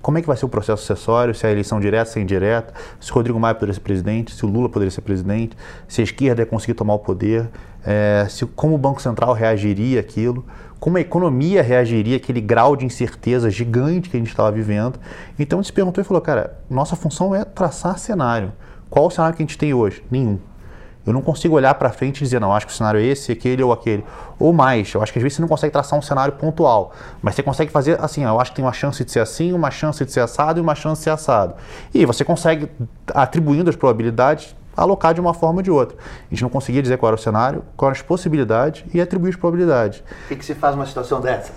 como 0.04 0.18
é 0.18 0.20
que 0.20 0.26
vai 0.26 0.36
ser 0.36 0.44
o 0.44 0.50
processo 0.50 0.82
sucessório, 0.82 1.34
se 1.34 1.46
a 1.46 1.50
eleição 1.50 1.80
direta, 1.80 2.04
se 2.04 2.18
é 2.18 2.22
indireta, 2.22 2.74
se 3.00 3.10
o 3.10 3.14
Rodrigo 3.14 3.40
Maia 3.40 3.54
poderia 3.54 3.72
ser 3.72 3.80
presidente, 3.80 4.34
se 4.34 4.44
o 4.44 4.48
Lula 4.50 4.68
poderia 4.68 4.90
ser 4.90 5.00
presidente, 5.00 5.56
se 5.88 6.02
a 6.02 6.04
esquerda 6.04 6.42
ia 6.42 6.46
conseguir 6.46 6.74
tomar 6.74 6.92
o 6.92 6.98
poder, 6.98 7.48
é, 7.82 8.26
se, 8.28 8.44
como 8.44 8.74
o 8.74 8.78
Banco 8.78 9.00
Central 9.00 9.32
reagiria 9.32 10.00
aquilo, 10.00 10.44
como 10.78 10.98
a 10.98 11.00
economia 11.00 11.62
reagiria 11.62 12.18
àquele 12.18 12.42
grau 12.42 12.76
de 12.76 12.84
incerteza 12.84 13.48
gigante 13.48 14.10
que 14.10 14.18
a 14.18 14.20
gente 14.20 14.28
estava 14.28 14.52
vivendo. 14.52 15.00
Então 15.38 15.58
a 15.58 15.62
gente 15.62 15.68
se 15.68 15.72
perguntou 15.72 16.02
e 16.02 16.04
falou, 16.04 16.20
cara, 16.20 16.58
nossa 16.68 16.94
função 16.94 17.34
é 17.34 17.42
traçar 17.42 17.98
cenário. 17.98 18.52
Qual 18.90 19.06
o 19.06 19.10
cenário 19.10 19.34
que 19.34 19.42
a 19.42 19.46
gente 19.46 19.56
tem 19.56 19.72
hoje? 19.72 20.04
Nenhum. 20.10 20.38
Eu 21.06 21.12
não 21.12 21.20
consigo 21.20 21.54
olhar 21.54 21.74
para 21.74 21.90
frente 21.90 22.18
e 22.18 22.24
dizer, 22.24 22.40
não, 22.40 22.54
acho 22.54 22.66
que 22.66 22.72
o 22.72 22.76
cenário 22.76 22.98
é 22.98 23.04
esse, 23.04 23.30
aquele 23.30 23.62
ou 23.62 23.72
aquele. 23.72 24.04
Ou 24.38 24.52
mais, 24.52 24.92
eu 24.94 25.02
acho 25.02 25.12
que 25.12 25.18
às 25.18 25.22
vezes 25.22 25.36
você 25.36 25.42
não 25.42 25.48
consegue 25.48 25.70
traçar 25.70 25.98
um 25.98 26.02
cenário 26.02 26.32
pontual, 26.34 26.92
mas 27.20 27.34
você 27.34 27.42
consegue 27.42 27.70
fazer 27.70 28.00
assim, 28.02 28.24
eu 28.24 28.40
acho 28.40 28.52
que 28.52 28.56
tem 28.56 28.64
uma 28.64 28.72
chance 28.72 29.04
de 29.04 29.12
ser 29.12 29.20
assim, 29.20 29.52
uma 29.52 29.70
chance 29.70 30.02
de 30.02 30.10
ser 30.10 30.20
assado 30.20 30.58
e 30.58 30.62
uma 30.62 30.74
chance 30.74 31.00
de 31.00 31.04
ser 31.04 31.10
assado. 31.10 31.54
E 31.92 32.06
você 32.06 32.24
consegue, 32.24 32.70
atribuindo 33.12 33.68
as 33.68 33.76
probabilidades, 33.76 34.56
alocar 34.74 35.12
de 35.12 35.20
uma 35.20 35.34
forma 35.34 35.58
ou 35.58 35.62
de 35.62 35.70
outra. 35.70 35.96
A 35.98 36.34
gente 36.34 36.42
não 36.42 36.48
conseguia 36.48 36.80
dizer 36.80 36.96
qual 36.96 37.10
era 37.10 37.16
o 37.16 37.22
cenário, 37.22 37.62
quais 37.76 37.90
eram 37.90 38.00
as 38.00 38.02
possibilidades 38.02 38.84
e 38.94 39.00
atribuir 39.00 39.30
as 39.30 39.36
probabilidades. 39.36 40.02
O 40.24 40.28
que, 40.28 40.36
que 40.36 40.44
se 40.44 40.54
faz 40.54 40.74
numa 40.74 40.86
situação 40.86 41.20
dessa? 41.20 41.52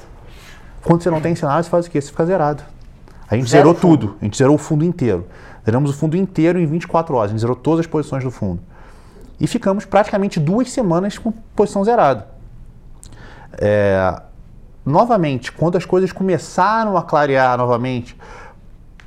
Quando 0.83 1.01
você 1.01 1.09
não 1.09 1.21
tem 1.21 1.35
cenário, 1.35 1.63
você 1.63 1.69
faz 1.69 1.87
o 1.87 1.89
quê? 1.89 2.01
Você 2.01 2.11
fica 2.11 2.25
zerado. 2.25 2.63
A 3.29 3.35
gente 3.35 3.49
Zero 3.49 3.69
zerou 3.69 3.73
fundo. 3.73 4.07
tudo, 4.07 4.17
a 4.21 4.25
gente 4.25 4.37
zerou 4.37 4.55
o 4.55 4.57
fundo 4.57 4.83
inteiro. 4.83 5.25
Zeramos 5.65 5.91
o 5.91 5.93
fundo 5.93 6.15
inteiro 6.17 6.59
em 6.59 6.65
24 6.65 7.15
horas, 7.15 7.29
a 7.29 7.33
gente 7.33 7.41
zerou 7.41 7.55
todas 7.55 7.81
as 7.81 7.87
posições 7.87 8.23
do 8.23 8.31
fundo 8.31 8.61
e 9.39 9.48
ficamos 9.48 9.86
praticamente 9.86 10.39
duas 10.39 10.72
semanas 10.72 11.17
com 11.17 11.32
posição 11.56 11.84
zerada. 11.84 12.27
É, 13.60 14.22
novamente, 14.86 15.51
quando 15.51 15.77
as 15.77 15.86
coisas 15.86 16.12
começaram 16.12 16.98
a 16.98 17.03
clarear 17.03 17.58
novamente, 17.58 18.15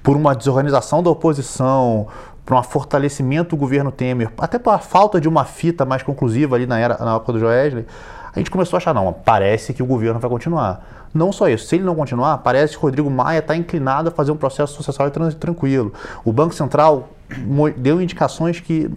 por 0.02 0.16
uma 0.16 0.34
desorganização 0.34 1.02
da 1.02 1.10
oposição, 1.10 2.06
por 2.44 2.56
um 2.56 2.62
fortalecimento 2.62 3.50
do 3.50 3.56
governo 3.56 3.92
Temer, 3.92 4.30
até 4.38 4.58
pela 4.58 4.78
falta 4.78 5.20
de 5.20 5.28
uma 5.28 5.44
fita 5.44 5.84
mais 5.84 6.02
conclusiva 6.02 6.56
ali 6.56 6.66
na, 6.66 6.78
era, 6.78 6.96
na 6.98 7.16
época 7.16 7.34
do 7.34 7.38
Joesley, 7.38 7.86
a 8.34 8.38
gente 8.38 8.50
começou 8.50 8.76
a 8.76 8.78
achar, 8.78 8.94
não, 8.94 9.12
parece 9.12 9.74
que 9.74 9.82
o 9.82 9.86
governo 9.86 10.18
vai 10.18 10.30
continuar. 10.30 11.08
Não 11.12 11.32
só 11.32 11.48
isso, 11.48 11.66
se 11.66 11.74
ele 11.74 11.84
não 11.84 11.96
continuar, 11.96 12.38
parece 12.38 12.74
que 12.74 12.78
o 12.78 12.82
Rodrigo 12.82 13.10
Maia 13.10 13.40
está 13.40 13.56
inclinado 13.56 14.08
a 14.08 14.12
fazer 14.12 14.30
um 14.30 14.36
processo 14.36 14.74
sucessório 14.74 15.12
tranquilo. 15.34 15.92
O 16.24 16.32
Banco 16.32 16.54
Central 16.54 17.08
deu 17.76 18.00
indicações 18.00 18.60
que 18.60 18.90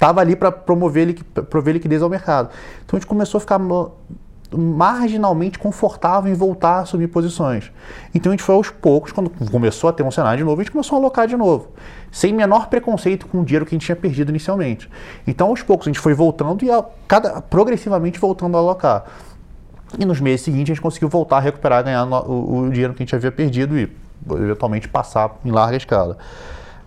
estava 0.00 0.22
ali 0.22 0.34
para 0.34 0.50
promover, 0.50 1.14
prover 1.50 1.74
liquidez 1.74 2.00
ao 2.00 2.08
mercado. 2.08 2.48
Então 2.86 2.96
a 2.96 3.00
gente 3.00 3.06
começou 3.06 3.36
a 3.36 3.40
ficar 3.40 3.60
marginalmente 4.56 5.58
confortável 5.58 6.32
em 6.32 6.34
voltar 6.34 6.78
a 6.78 6.80
assumir 6.80 7.08
posições. 7.08 7.70
Então 8.14 8.32
a 8.32 8.34
gente 8.34 8.42
foi 8.42 8.54
aos 8.54 8.70
poucos, 8.70 9.12
quando 9.12 9.30
começou 9.50 9.90
a 9.90 9.92
ter 9.92 10.02
um 10.02 10.10
cenário 10.10 10.38
de 10.38 10.44
novo, 10.44 10.58
a 10.58 10.64
gente 10.64 10.72
começou 10.72 10.96
a 10.96 11.00
alocar 11.00 11.28
de 11.28 11.36
novo, 11.36 11.68
sem 12.10 12.32
menor 12.32 12.68
preconceito 12.68 13.26
com 13.26 13.42
o 13.42 13.44
dinheiro 13.44 13.66
que 13.66 13.74
a 13.74 13.76
gente 13.76 13.84
tinha 13.84 13.94
perdido 13.94 14.30
inicialmente. 14.30 14.90
Então 15.26 15.48
aos 15.48 15.62
poucos 15.62 15.86
a 15.86 15.90
gente 15.90 16.00
foi 16.00 16.14
voltando 16.14 16.64
e 16.64 16.70
a, 16.70 16.82
cada, 17.06 17.42
progressivamente 17.42 18.18
voltando 18.18 18.56
a 18.56 18.60
alocar. 18.60 19.04
E 19.98 20.04
nos 20.06 20.18
meses 20.18 20.40
seguintes 20.40 20.70
a 20.70 20.74
gente 20.74 20.82
conseguiu 20.82 21.10
voltar 21.10 21.36
a 21.36 21.40
recuperar, 21.40 21.84
ganhar 21.84 22.04
o, 22.06 22.60
o 22.60 22.70
dinheiro 22.70 22.94
que 22.94 23.02
a 23.02 23.04
gente 23.04 23.14
havia 23.14 23.30
perdido 23.30 23.78
e 23.78 23.92
eventualmente 24.30 24.88
passar 24.88 25.36
em 25.44 25.50
larga 25.50 25.76
escala. 25.76 26.16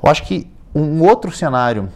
Eu 0.04 0.10
acho 0.10 0.24
que 0.24 0.52
um 0.74 1.04
outro 1.04 1.32
cenário 1.32 1.90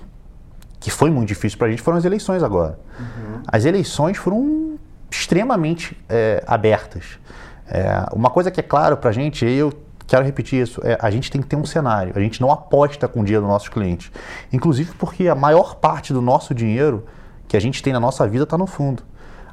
que 0.80 0.92
foi 0.92 1.10
muito 1.10 1.28
difícil 1.28 1.58
para 1.58 1.68
a 1.68 1.70
gente, 1.70 1.82
foram 1.82 1.98
as 1.98 2.06
eleições 2.06 2.44
agora. 2.44 2.80
Uhum. 3.00 3.42
As 3.48 3.66
eleições 3.66 4.18
foram 4.18 4.78
extremamente 5.10 5.98
é, 6.08 6.44
abertas. 6.46 7.20
É, 7.68 8.06
uma 8.14 8.30
coisa 8.30 8.52
que 8.52 8.60
é 8.60 8.64
claro 8.64 8.98
para 8.98 9.10
a 9.10 9.14
gente, 9.14 9.46
e 9.46 9.58
eu 9.58 9.74
quero 10.06 10.24
repetir 10.24 10.62
isso, 10.62 10.82
é, 10.84 10.98
a 11.02 11.10
gente 11.12 11.30
tem 11.30 11.42
que 11.42 11.48
ter 11.48 11.56
um 11.56 11.66
cenário, 11.66 12.14
a 12.16 12.20
gente 12.20 12.40
não 12.40 12.52
aposta 12.52 13.08
com 13.08 13.22
o 13.22 13.24
dinheiro 13.24 13.44
dos 13.44 13.52
nossos 13.52 13.70
clientes. 13.70 14.12
Inclusive 14.52 14.94
porque 14.98 15.28
a 15.28 15.36
maior 15.36 15.76
parte 15.76 16.14
do 16.14 16.22
nosso 16.22 16.54
dinheiro 16.54 17.06
que 17.48 17.58
a 17.58 17.60
gente 17.60 17.82
tem 17.82 17.94
na 17.94 18.00
nossa 18.00 18.28
vida 18.28 18.44
está 18.44 18.58
no 18.58 18.68
fundo. 18.68 19.04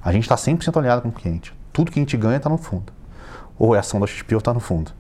A 0.02 0.12
gente 0.12 0.24
está 0.24 0.36
100% 0.36 0.76
alinhado 0.76 1.02
com 1.02 1.08
o 1.08 1.12
cliente. 1.12 1.54
Tudo 1.72 1.90
que 1.90 1.98
a 1.98 2.02
gente 2.02 2.16
ganha 2.16 2.36
está 2.36 2.48
no 2.48 2.58
fundo. 2.58 2.92
Ou 3.58 3.74
é 3.74 3.78
ação 3.78 3.98
da 3.98 4.06
XP 4.06 4.34
ou 4.34 4.38
está 4.38 4.52
no 4.52 4.60
fundo. 4.60 4.92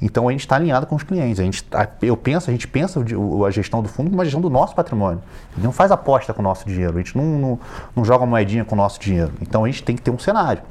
Então 0.00 0.28
a 0.28 0.32
gente 0.32 0.40
está 0.40 0.56
alinhado 0.56 0.86
com 0.86 0.94
os 0.94 1.02
clientes. 1.02 1.38
A 1.38 1.44
gente, 1.44 1.64
eu 2.02 2.16
penso, 2.16 2.48
a 2.48 2.52
gente 2.52 2.66
pensa 2.66 3.00
a 3.00 3.50
gestão 3.50 3.82
do 3.82 3.88
fundo 3.88 4.06
como 4.06 4.16
uma 4.16 4.24
gestão 4.24 4.40
do 4.40 4.48
nosso 4.48 4.74
patrimônio. 4.74 5.22
A 5.52 5.54
gente 5.56 5.64
não 5.64 5.72
faz 5.72 5.90
aposta 5.90 6.32
com 6.32 6.40
o 6.40 6.44
nosso 6.44 6.66
dinheiro, 6.66 6.94
a 6.94 6.98
gente 6.98 7.16
não, 7.16 7.24
não, 7.24 7.60
não 7.94 8.04
joga 8.04 8.24
moedinha 8.24 8.64
com 8.64 8.74
o 8.74 8.78
nosso 8.78 8.98
dinheiro. 8.98 9.32
Então 9.40 9.64
a 9.64 9.66
gente 9.66 9.82
tem 9.82 9.94
que 9.94 10.02
ter 10.02 10.10
um 10.10 10.18
cenário. 10.18 10.62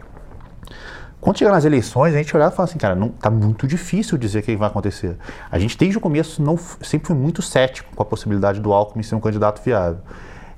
Quando 1.22 1.38
chegar 1.38 1.52
nas 1.52 1.66
eleições, 1.66 2.16
a 2.16 2.18
gente 2.18 2.34
olhava 2.34 2.54
e 2.54 2.56
falava 2.56 2.72
assim, 2.72 2.80
cara, 2.80 2.96
não, 2.96 3.10
tá 3.10 3.30
muito 3.30 3.68
difícil 3.68 4.18
dizer 4.18 4.40
o 4.40 4.44
que 4.44 4.56
vai 4.56 4.70
acontecer. 4.70 5.18
A 5.52 5.60
gente 5.60 5.78
desde 5.78 5.98
o 5.98 6.02
começo 6.02 6.42
não, 6.42 6.58
sempre 6.82 7.08
foi 7.08 7.16
muito 7.16 7.42
cético 7.42 7.94
com 7.94 8.02
a 8.02 8.06
possibilidade 8.06 8.62
do 8.62 8.72
Alckmin 8.72 9.04
ser 9.04 9.16
um 9.16 9.20
candidato 9.20 9.62
viável. 9.62 10.00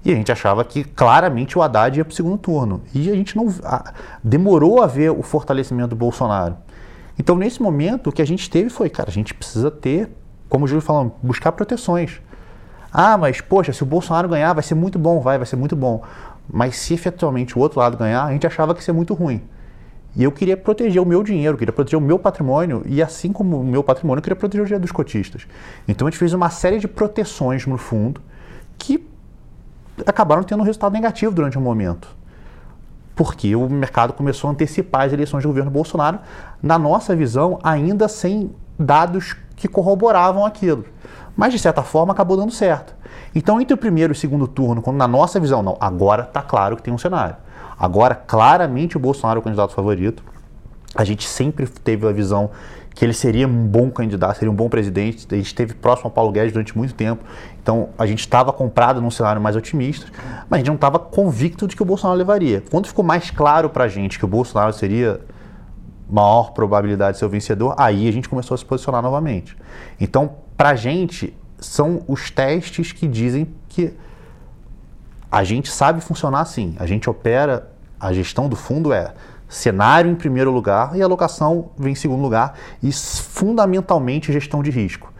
E 0.05 0.11
a 0.11 0.15
gente 0.15 0.31
achava 0.31 0.63
que 0.63 0.83
claramente 0.83 1.57
o 1.57 1.61
Haddad 1.61 1.97
ia 1.97 2.05
para 2.05 2.11
o 2.11 2.15
segundo 2.15 2.37
turno. 2.37 2.81
E 2.93 3.09
a 3.09 3.15
gente 3.15 3.35
não 3.35 3.47
a, 3.63 3.91
demorou 4.23 4.81
a 4.81 4.87
ver 4.87 5.11
o 5.11 5.21
fortalecimento 5.23 5.89
do 5.89 5.95
Bolsonaro. 5.95 6.55
Então, 7.17 7.35
nesse 7.35 7.61
momento, 7.61 8.09
o 8.09 8.11
que 8.11 8.21
a 8.21 8.25
gente 8.25 8.49
teve 8.49 8.69
foi, 8.69 8.89
cara, 8.89 9.09
a 9.09 9.13
gente 9.13 9.33
precisa 9.33 9.69
ter, 9.69 10.09
como 10.49 10.65
o 10.65 10.67
Júlio 10.67 10.81
falou, 10.81 11.17
buscar 11.21 11.51
proteções. 11.51 12.21
Ah, 12.91 13.17
mas, 13.17 13.39
poxa, 13.39 13.71
se 13.71 13.83
o 13.83 13.85
Bolsonaro 13.85 14.27
ganhar, 14.27 14.53
vai 14.53 14.63
ser 14.63 14.75
muito 14.75 14.99
bom, 14.99 15.21
vai, 15.21 15.37
vai 15.37 15.47
ser 15.47 15.55
muito 15.55 15.75
bom. 15.75 16.03
Mas 16.51 16.75
se 16.75 16.93
efetivamente 16.93 17.57
o 17.57 17.61
outro 17.61 17.79
lado 17.79 17.95
ganhar, 17.95 18.25
a 18.25 18.31
gente 18.31 18.45
achava 18.45 18.73
que 18.73 18.79
ia 18.81 18.85
ser 18.85 18.91
muito 18.91 19.13
ruim. 19.13 19.41
E 20.15 20.23
eu 20.23 20.31
queria 20.31 20.57
proteger 20.57 21.01
o 21.01 21.05
meu 21.05 21.23
dinheiro, 21.23 21.57
queria 21.57 21.71
proteger 21.71 21.97
o 21.97 22.01
meu 22.01 22.19
patrimônio, 22.19 22.83
e 22.85 23.01
assim 23.01 23.31
como 23.31 23.61
o 23.61 23.63
meu 23.63 23.81
patrimônio, 23.81 24.19
eu 24.19 24.23
queria 24.23 24.35
proteger 24.35 24.63
o 24.63 24.65
dinheiro 24.65 24.81
dos 24.81 24.91
cotistas. 24.91 25.47
Então 25.87 26.05
a 26.05 26.11
gente 26.11 26.19
fez 26.19 26.33
uma 26.33 26.49
série 26.49 26.79
de 26.79 26.87
proteções 26.87 27.65
no 27.65 27.77
fundo 27.77 28.19
que 28.77 29.07
acabaram 30.05 30.43
tendo 30.43 30.59
um 30.59 30.65
resultado 30.65 30.91
negativo 30.91 31.33
durante 31.33 31.57
um 31.57 31.61
momento 31.61 32.13
porque 33.21 33.55
o 33.55 33.69
mercado 33.69 34.13
começou 34.13 34.47
a 34.47 34.51
antecipar 34.51 35.03
as 35.03 35.13
eleições 35.13 35.43
do 35.43 35.47
governo 35.47 35.69
Bolsonaro, 35.69 36.17
na 36.59 36.79
nossa 36.79 37.15
visão, 37.15 37.59
ainda 37.61 38.07
sem 38.07 38.49
dados 38.79 39.35
que 39.55 39.67
corroboravam 39.67 40.43
aquilo. 40.43 40.85
Mas, 41.37 41.53
de 41.53 41.59
certa 41.59 41.83
forma, 41.83 42.13
acabou 42.13 42.35
dando 42.35 42.51
certo. 42.51 42.95
Então, 43.35 43.61
entre 43.61 43.75
o 43.75 43.77
primeiro 43.77 44.11
e 44.11 44.15
o 44.15 44.17
segundo 44.17 44.47
turno, 44.47 44.81
quando 44.81 44.97
na 44.97 45.07
nossa 45.07 45.39
visão, 45.39 45.61
não, 45.61 45.77
agora 45.79 46.23
está 46.23 46.41
claro 46.41 46.75
que 46.75 46.81
tem 46.81 46.91
um 46.91 46.97
cenário. 46.97 47.35
Agora, 47.77 48.15
claramente, 48.15 48.97
o 48.97 48.99
Bolsonaro 48.99 49.37
é 49.37 49.41
o 49.41 49.43
candidato 49.43 49.75
favorito. 49.75 50.23
A 50.95 51.03
gente 51.03 51.27
sempre 51.27 51.67
teve 51.67 52.07
a 52.07 52.11
visão 52.11 52.49
que 52.93 53.05
ele 53.05 53.13
seria 53.13 53.47
um 53.47 53.67
bom 53.67 53.89
candidato, 53.89 54.37
seria 54.37 54.51
um 54.51 54.55
bom 54.55 54.69
presidente. 54.69 55.25
A 55.31 55.35
gente 55.35 55.45
esteve 55.45 55.73
próximo 55.73 56.07
ao 56.07 56.11
Paulo 56.11 56.31
Guedes 56.31 56.51
durante 56.51 56.77
muito 56.77 56.93
tempo. 56.93 57.23
Então 57.61 57.89
a 57.97 58.05
gente 58.05 58.19
estava 58.19 58.51
comprado 58.51 59.01
num 59.01 59.11
cenário 59.11 59.41
mais 59.41 59.55
otimista, 59.55 60.07
mas 60.49 60.57
a 60.57 60.57
gente 60.57 60.67
não 60.67 60.75
estava 60.75 60.99
convicto 60.99 61.67
de 61.67 61.75
que 61.75 61.81
o 61.81 61.85
Bolsonaro 61.85 62.17
levaria. 62.17 62.63
Quando 62.69 62.87
ficou 62.87 63.03
mais 63.03 63.31
claro 63.31 63.69
para 63.69 63.85
a 63.85 63.87
gente 63.87 64.19
que 64.19 64.25
o 64.25 64.27
Bolsonaro 64.27 64.73
seria 64.73 65.21
maior 66.09 66.51
probabilidade 66.51 67.13
de 67.13 67.19
ser 67.19 67.25
o 67.25 67.29
vencedor, 67.29 67.73
aí 67.77 68.07
a 68.07 68.11
gente 68.11 68.27
começou 68.27 68.55
a 68.55 68.57
se 68.57 68.65
posicionar 68.65 69.01
novamente. 69.01 69.55
Então, 69.99 70.35
para 70.57 70.69
a 70.69 70.75
gente, 70.75 71.33
são 71.57 72.03
os 72.07 72.29
testes 72.29 72.91
que 72.91 73.07
dizem 73.07 73.47
que 73.69 73.93
a 75.31 75.45
gente 75.45 75.71
sabe 75.71 76.01
funcionar 76.01 76.41
assim. 76.41 76.75
A 76.77 76.85
gente 76.85 77.09
opera, 77.09 77.71
a 77.97 78.11
gestão 78.11 78.49
do 78.49 78.55
fundo 78.57 78.91
é 78.91 79.13
cenário 79.51 80.09
em 80.09 80.15
primeiro 80.15 80.49
lugar 80.49 80.95
e 80.95 81.01
alocação 81.01 81.71
vem 81.77 81.91
em 81.91 81.95
segundo 81.95 82.21
lugar 82.21 82.53
e 82.81 82.91
fundamentalmente 82.91 84.31
gestão 84.31 84.63
de 84.63 84.71
risco. 84.71 85.11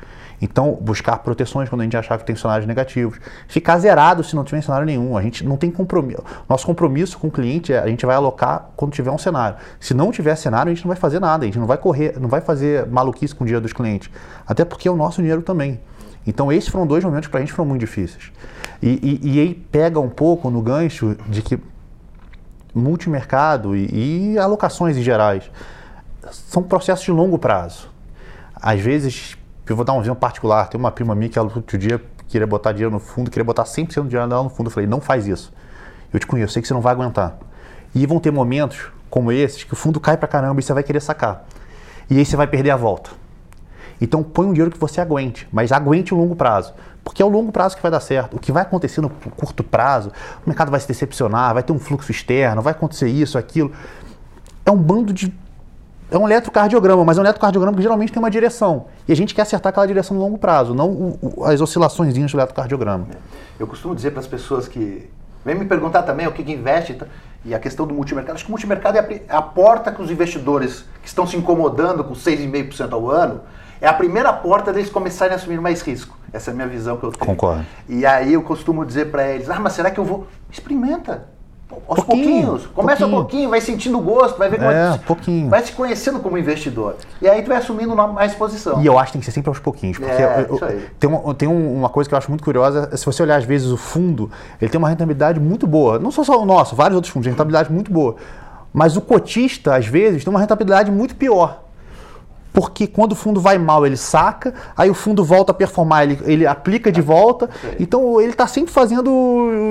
Então, 0.42 0.76
buscar 0.82 1.20
proteções 1.20 1.70
quando 1.70 1.82
a 1.82 1.84
gente 1.84 1.96
achar 1.96 2.18
que 2.18 2.26
tem 2.26 2.36
cenários 2.36 2.66
negativos. 2.66 3.20
Ficar 3.48 3.78
zerado 3.78 4.24
se 4.24 4.36
não 4.36 4.44
tiver 4.44 4.62
cenário 4.64 4.88
nenhum. 4.88 5.16
A 5.16 5.22
gente 5.22 5.46
não 5.46 5.56
tem 5.56 5.70
compromisso. 5.70 6.24
Nosso 6.50 6.66
compromisso 6.66 7.20
com 7.20 7.28
o 7.28 7.32
cliente 7.32 7.72
é 7.72 7.78
a 7.78 7.88
gente 7.88 8.06
vai 8.08 8.16
alocar 8.16 8.72
quando 8.76 8.92
tiver 8.92 9.12
um 9.12 9.20
cenário. 9.20 9.58
Se 9.80 9.94
não 9.94 10.12
tiver 10.12 10.36
cenário, 10.36 10.72
a 10.72 10.74
gente 10.74 10.84
não 10.84 10.90
vai 10.90 10.98
fazer 10.98 11.20
nada. 11.20 11.44
A 11.44 11.46
gente 11.46 11.60
não 11.60 11.68
vai 11.68 11.78
correr, 11.78 12.20
não 12.20 12.28
vai 12.28 12.42
fazer 12.42 12.88
maluquice 12.88 13.36
com 13.36 13.44
o 13.44 13.46
dinheiro 13.46 13.62
dos 13.62 13.72
clientes. 13.72 14.10
Até 14.48 14.66
porque 14.66 14.88
é 14.88 14.92
o 14.92 14.96
nosso 14.96 15.22
dinheiro 15.22 15.44
também. 15.44 15.80
Então, 16.26 16.52
esses 16.52 16.70
foram 16.70 16.88
dois 16.88 17.04
momentos 17.04 17.28
que 17.28 17.32
para 17.32 17.40
a 17.40 17.42
gente 17.42 17.54
foram 17.54 17.70
muito 17.70 17.82
difíceis. 17.82 18.32
E, 18.82 19.20
e, 19.22 19.34
e 19.34 19.40
aí 19.40 19.54
pega 19.54 20.00
um 20.00 20.10
pouco 20.10 20.50
no 20.50 20.62
gancho 20.62 21.16
de 21.28 21.44
que 21.44 21.60
multimercado 22.74 23.75
e, 23.75 24.34
e 24.34 24.40
alocações 24.40 24.98
em 24.98 25.01
gerais 25.01 25.50
são 26.32 26.63
processos 26.63 27.04
de 27.04 27.12
longo 27.12 27.38
prazo. 27.38 27.90
Às 28.56 28.80
vezes, 28.80 29.38
eu 29.68 29.75
vou 29.75 29.84
dar 29.84 29.94
um 29.94 30.01
exemplo 30.01 30.20
particular, 30.20 30.68
tem 30.68 30.80
uma 30.80 30.92
prima 30.92 31.16
minha 31.16 31.30
que 31.30 31.40
ela 31.40 31.51
outro 31.54 31.78
dia 31.78 32.01
queria 32.28 32.48
botar 32.48 32.72
dinheiro 32.72 32.92
no 32.92 33.00
fundo, 33.00 33.30
queria 33.30 33.44
botar 33.44 33.63
100% 33.63 34.04
do 34.04 34.08
dinheiro 34.08 34.30
dela 34.30 34.44
no 34.44 34.50
fundo. 34.50 34.68
Eu 34.68 34.72
falei, 34.72 34.88
não 34.88 35.01
faz 35.01 35.28
isso. 35.28 35.51
Eu 36.13 36.20
te 36.20 36.28
conheço, 36.28 36.54
sei 36.54 36.62
que 36.62 36.68
você 36.68 36.74
não 36.74 36.82
vai 36.82 36.94
aguentar. 36.94 37.38
E 37.94 38.06
vão 38.06 38.20
ter 38.20 38.32
momentos 38.32 38.90
como 39.10 39.32
esses 39.32 39.63
que 39.63 39.74
o 39.74 39.75
fundo 39.75 40.00
cai 40.00 40.16
pra 40.16 40.28
caramba 40.28 40.60
e 40.60 40.63
você 40.63 40.74
vai 40.74 40.84
querer 40.84 41.01
sacar. 41.01 41.46
E 42.10 42.18
aí 42.18 42.25
você 42.25 42.36
vai 42.36 42.48
perder 42.48 42.72
a 42.72 42.78
volta. 42.78 43.21
Então 44.01 44.24
põe 44.24 44.48
um 44.48 44.51
dinheiro 44.51 44.72
que 44.72 44.79
você 44.79 45.00
aguente, 45.00 45.48
mas 45.53 45.72
aguente 45.72 46.12
o 46.13 46.17
longo 46.17 46.36
prazo. 46.36 46.74
Porque 47.03 47.22
é 47.22 47.25
o 47.25 47.29
longo 47.29 47.51
prazo 47.51 47.75
que 47.75 47.81
vai 47.81 47.91
dar 47.91 48.00
certo. 48.00 48.36
O 48.36 48.39
que 48.39 48.51
vai 48.51 48.63
acontecer 48.63 49.00
no 49.00 49.10
curto 49.10 49.63
prazo, 49.63 50.12
o 50.46 50.50
mercado 50.50 50.72
vai 50.72 50.79
se 50.79 50.88
decepcionar, 50.88 51.53
vai 51.53 51.62
ter 51.62 51.72
um 51.72 51.79
fluxo 51.79 52.12
externo, 52.12 52.62
vai 52.62 52.72
acontecer 52.72 53.08
isso, 53.08 53.38
aquilo. 53.38 53.72
É 54.65 54.72
um 54.72 54.77
bando 54.77 55.13
de 55.13 55.31
é 56.12 56.17
um 56.17 56.27
eletrocardiograma, 56.27 57.05
mas 57.05 57.17
é 57.17 57.22
um 57.22 57.24
eletrocardiograma 57.24 57.75
que 57.77 57.81
geralmente 57.81 58.12
tem 58.12 58.22
uma 58.22 58.29
direção. 58.29 58.88
E 59.08 59.13
a 59.13 59.15
gente 59.15 59.34
quer 59.34 59.43
acertar 59.43 59.70
aquela 59.70 59.88
direção 59.88 60.17
no 60.17 60.22
longo 60.22 60.38
prazo, 60.38 60.74
não 60.74 60.89
o, 60.89 61.20
o, 61.22 61.46
as 61.46 61.62
oscilações 61.62 62.13
do 62.13 62.20
eletrocardiograma. 62.20 63.08
Eu 63.58 63.65
costumo 63.65 63.96
dizer 63.96 64.12
para 64.12 64.20
as 64.20 64.27
pessoas 64.27 64.67
que 64.67 65.10
vem 65.46 65.55
me 65.55 65.63
perguntar 65.63 66.03
também 66.03 66.27
o 66.27 66.34
que, 66.34 66.43
que 66.43 66.51
investe 66.51 66.98
e 67.46 67.55
a 67.55 67.60
questão 67.60 67.88
do 67.88 67.93
multimercado. 67.93 68.36
Acho 68.36 68.43
que 68.43 68.50
o 68.50 68.51
multimercado 68.51 68.98
é 68.98 69.22
a, 69.29 69.38
a 69.38 69.41
porta 69.41 69.89
que 69.89 70.01
os 70.01 70.12
investidores 70.12 70.84
que 71.01 71.08
estão 71.08 71.25
se 71.25 71.38
incomodando 71.38 72.03
com 72.03 72.13
6,5% 72.13 72.91
ao 72.91 73.10
ano, 73.10 73.39
é 73.82 73.88
a 73.88 73.94
primeira 73.94 74.32
porta 74.32 74.72
deles 74.72 74.90
começarem 74.90 75.34
a 75.34 75.38
assumir 75.38 75.60
mais 75.60 75.82
risco. 75.82 76.16
Essa 76.32 76.52
é 76.52 76.54
a 76.54 76.56
minha 76.56 76.68
visão 76.68 76.98
que 76.98 77.04
eu 77.04 77.12
tenho. 77.12 77.26
Concordo. 77.26 77.66
E 77.90 78.06
aí 78.06 78.34
eu 78.34 78.44
costumo 78.44 78.86
dizer 78.86 79.12
para 79.12 79.28
eles, 79.28 79.50
ah, 79.50 79.60
mas 79.60 79.74
será 79.74 79.90
que 79.90 80.00
eu 80.00 80.06
vou... 80.06 80.28
Experimenta 80.52 81.28
aos 81.88 82.04
pouquinho, 82.04 82.46
pouquinhos. 82.46 82.68
Começa 82.68 83.00
pouquinho. 83.00 83.08
um 83.08 83.22
pouquinho, 83.22 83.50
vai 83.50 83.62
sentindo 83.62 83.98
o 83.98 84.02
gosto, 84.02 84.38
vai 84.38 84.50
ver 84.50 84.58
como 84.58 84.72
é, 84.72 84.98
pouquinho. 85.00 85.50
vai 85.50 85.64
se 85.64 85.72
conhecendo 85.72 86.20
como 86.20 86.38
investidor. 86.38 86.96
E 87.22 87.28
aí 87.28 87.42
tu 87.42 87.48
vai 87.48 87.58
assumindo 87.58 87.96
mais 87.96 88.36
posição. 88.36 88.82
E 88.82 88.86
eu 88.86 89.00
acho 89.00 89.08
que 89.08 89.14
tem 89.14 89.20
que 89.22 89.26
ser 89.26 89.32
sempre 89.32 89.50
aos 89.50 89.60
pouquinhos, 89.60 89.98
porque 89.98 90.12
é, 90.12 90.46
eu, 90.48 90.58
eu, 90.58 90.82
tem, 91.00 91.10
uma, 91.10 91.34
tem 91.34 91.48
uma 91.48 91.90
coisa 91.90 92.10
que 92.10 92.14
eu 92.14 92.18
acho 92.18 92.30
muito 92.30 92.44
curiosa, 92.44 92.96
se 92.96 93.06
você 93.06 93.24
olhar 93.24 93.38
às 93.38 93.46
vezes 93.46 93.70
o 93.70 93.78
fundo, 93.78 94.30
ele 94.62 94.70
tem 94.70 94.78
uma 94.78 94.90
rentabilidade 94.90 95.40
muito 95.40 95.66
boa. 95.66 95.98
Não 95.98 96.12
só, 96.12 96.24
só 96.24 96.42
o 96.42 96.46
nosso, 96.46 96.76
vários 96.76 96.96
outros 96.96 97.12
fundos, 97.12 97.28
rentabilidade 97.28 97.72
muito 97.72 97.92
boa. 97.92 98.16
Mas 98.74 98.96
o 98.96 99.02
cotista, 99.02 99.76
às 99.76 99.88
vezes, 99.88 100.24
tem 100.24 100.32
uma 100.32 100.40
rentabilidade 100.40 100.92
muito 100.92 101.16
pior 101.16 101.71
porque 102.53 102.86
quando 102.86 103.13
o 103.13 103.15
fundo 103.15 103.39
vai 103.39 103.58
mal, 103.58 103.86
ele 103.86 103.96
saca, 103.96 104.53
aí 104.75 104.89
o 104.89 104.93
fundo 104.93 105.24
volta 105.24 105.51
a 105.51 105.55
performar, 105.55 106.03
ele, 106.03 106.20
ele 106.24 106.46
aplica 106.46 106.91
de 106.91 107.01
volta. 107.01 107.50
Então 107.79 108.20
ele 108.20 108.31
está 108.31 108.46
sempre 108.48 108.74
fazendo 108.74 109.10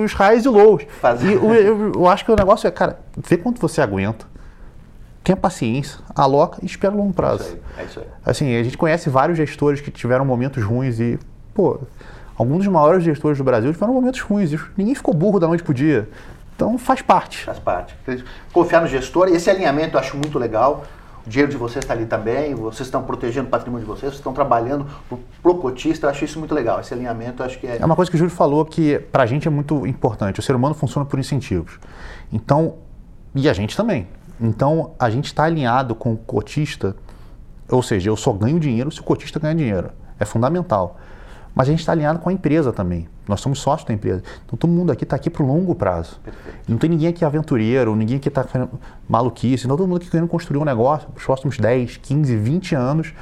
os 0.03 0.13
highs 0.13 0.45
e 0.45 0.49
lows. 0.49 0.83
E 1.21 1.31
eu, 1.31 1.53
eu, 1.53 1.91
eu, 1.93 2.07
acho 2.07 2.25
que 2.25 2.31
o 2.31 2.35
negócio 2.35 2.67
é, 2.67 2.71
cara, 2.71 2.99
vê 3.15 3.37
quanto 3.37 3.61
você 3.61 3.81
aguenta. 3.81 4.25
Tenha 5.23 5.37
paciência, 5.37 5.99
aloca 6.15 6.57
e 6.63 6.65
espera 6.65 6.93
a 6.93 6.97
longo 6.97 7.13
prazo. 7.13 7.43
Isso 7.43 7.53
aí, 7.53 7.83
é 7.83 7.85
isso 7.85 7.99
aí. 7.99 8.05
Assim, 8.25 8.55
a 8.55 8.63
gente 8.63 8.77
conhece 8.77 9.09
vários 9.09 9.37
gestores 9.37 9.79
que 9.79 9.91
tiveram 9.91 10.25
momentos 10.25 10.63
ruins 10.63 10.99
e, 10.99 11.19
pô, 11.53 11.79
alguns 12.35 12.59
dos 12.59 12.67
maiores 12.67 13.03
gestores 13.03 13.37
do 13.37 13.43
Brasil 13.43 13.71
tiveram 13.71 13.93
momentos 13.93 14.19
ruins. 14.21 14.51
Ninguém 14.75 14.95
ficou 14.95 15.13
burro 15.13 15.39
da 15.39 15.47
noite 15.47 15.61
pro 15.63 15.75
dia. 15.75 16.09
Então 16.55 16.75
faz 16.79 17.03
parte. 17.03 17.43
Faz 17.43 17.59
parte. 17.59 17.95
Confiar 18.51 18.81
no 18.81 18.87
gestor, 18.87 19.27
esse 19.27 19.49
alinhamento 19.49 19.95
eu 19.95 19.99
acho 19.99 20.17
muito 20.17 20.39
legal. 20.39 20.83
O 21.25 21.29
dinheiro 21.29 21.51
de 21.51 21.57
vocês 21.57 21.83
está 21.83 21.93
ali 21.93 22.05
também, 22.05 22.55
vocês 22.55 22.87
estão 22.87 23.03
protegendo 23.03 23.47
o 23.47 23.49
patrimônio 23.49 23.85
de 23.85 23.89
vocês, 23.89 24.11
vocês 24.11 24.15
estão 24.15 24.33
trabalhando 24.33 24.87
para 25.41 25.51
o 25.51 25.55
cotista, 25.55 26.07
eu 26.07 26.09
acho 26.09 26.25
isso 26.25 26.39
muito 26.39 26.53
legal. 26.53 26.79
Esse 26.79 26.93
alinhamento 26.93 27.43
acho 27.43 27.59
que 27.59 27.67
é. 27.67 27.77
É 27.79 27.85
uma 27.85 27.95
coisa 27.95 28.09
que 28.09 28.15
o 28.15 28.17
Júlio 28.17 28.33
falou 28.33 28.65
que 28.65 28.97
para 28.99 29.23
a 29.23 29.25
gente 29.25 29.47
é 29.47 29.51
muito 29.51 29.85
importante. 29.85 30.39
O 30.39 30.43
ser 30.43 30.55
humano 30.55 30.73
funciona 30.73 31.05
por 31.05 31.19
incentivos. 31.19 31.79
Então, 32.31 32.75
e 33.35 33.47
a 33.47 33.53
gente 33.53 33.77
também. 33.77 34.07
Então, 34.39 34.91
a 34.97 35.09
gente 35.09 35.25
está 35.25 35.43
alinhado 35.43 35.93
com 35.93 36.13
o 36.13 36.17
cotista, 36.17 36.95
ou 37.69 37.83
seja, 37.83 38.09
eu 38.09 38.17
só 38.17 38.33
ganho 38.33 38.59
dinheiro 38.59 38.91
se 38.91 38.99
o 38.99 39.03
cotista 39.03 39.39
ganha 39.39 39.53
dinheiro. 39.53 39.91
É 40.19 40.25
fundamental. 40.25 40.97
Mas 41.53 41.67
a 41.67 41.71
gente 41.71 41.79
está 41.81 41.91
alinhado 41.91 42.19
com 42.19 42.29
a 42.29 42.33
empresa 42.33 42.71
também. 42.71 43.07
Nós 43.27 43.41
somos 43.41 43.59
sócios 43.59 43.87
da 43.87 43.93
empresa. 43.93 44.23
Então 44.45 44.57
todo 44.57 44.69
mundo 44.69 44.91
aqui 44.91 45.03
está 45.03 45.15
aqui 45.15 45.29
para 45.29 45.43
o 45.43 45.45
longo 45.47 45.75
prazo. 45.75 46.19
Perfeito. 46.23 46.57
Não 46.67 46.77
tem 46.77 46.89
ninguém 46.89 47.09
aqui 47.09 47.25
aventureiro, 47.25 47.95
ninguém 47.95 48.17
aqui 48.17 48.29
está 48.29 48.45
maluquice. 49.07 49.67
Não, 49.67 49.75
todo 49.75 49.87
mundo 49.87 49.97
aqui 49.97 50.09
querendo 50.09 50.27
construir 50.27 50.59
um 50.59 50.65
negócio 50.65 51.07
para 51.09 51.19
os 51.19 51.25
próximos 51.25 51.57
10, 51.57 51.97
15, 51.97 52.35
20 52.37 52.75
anos. 52.75 53.13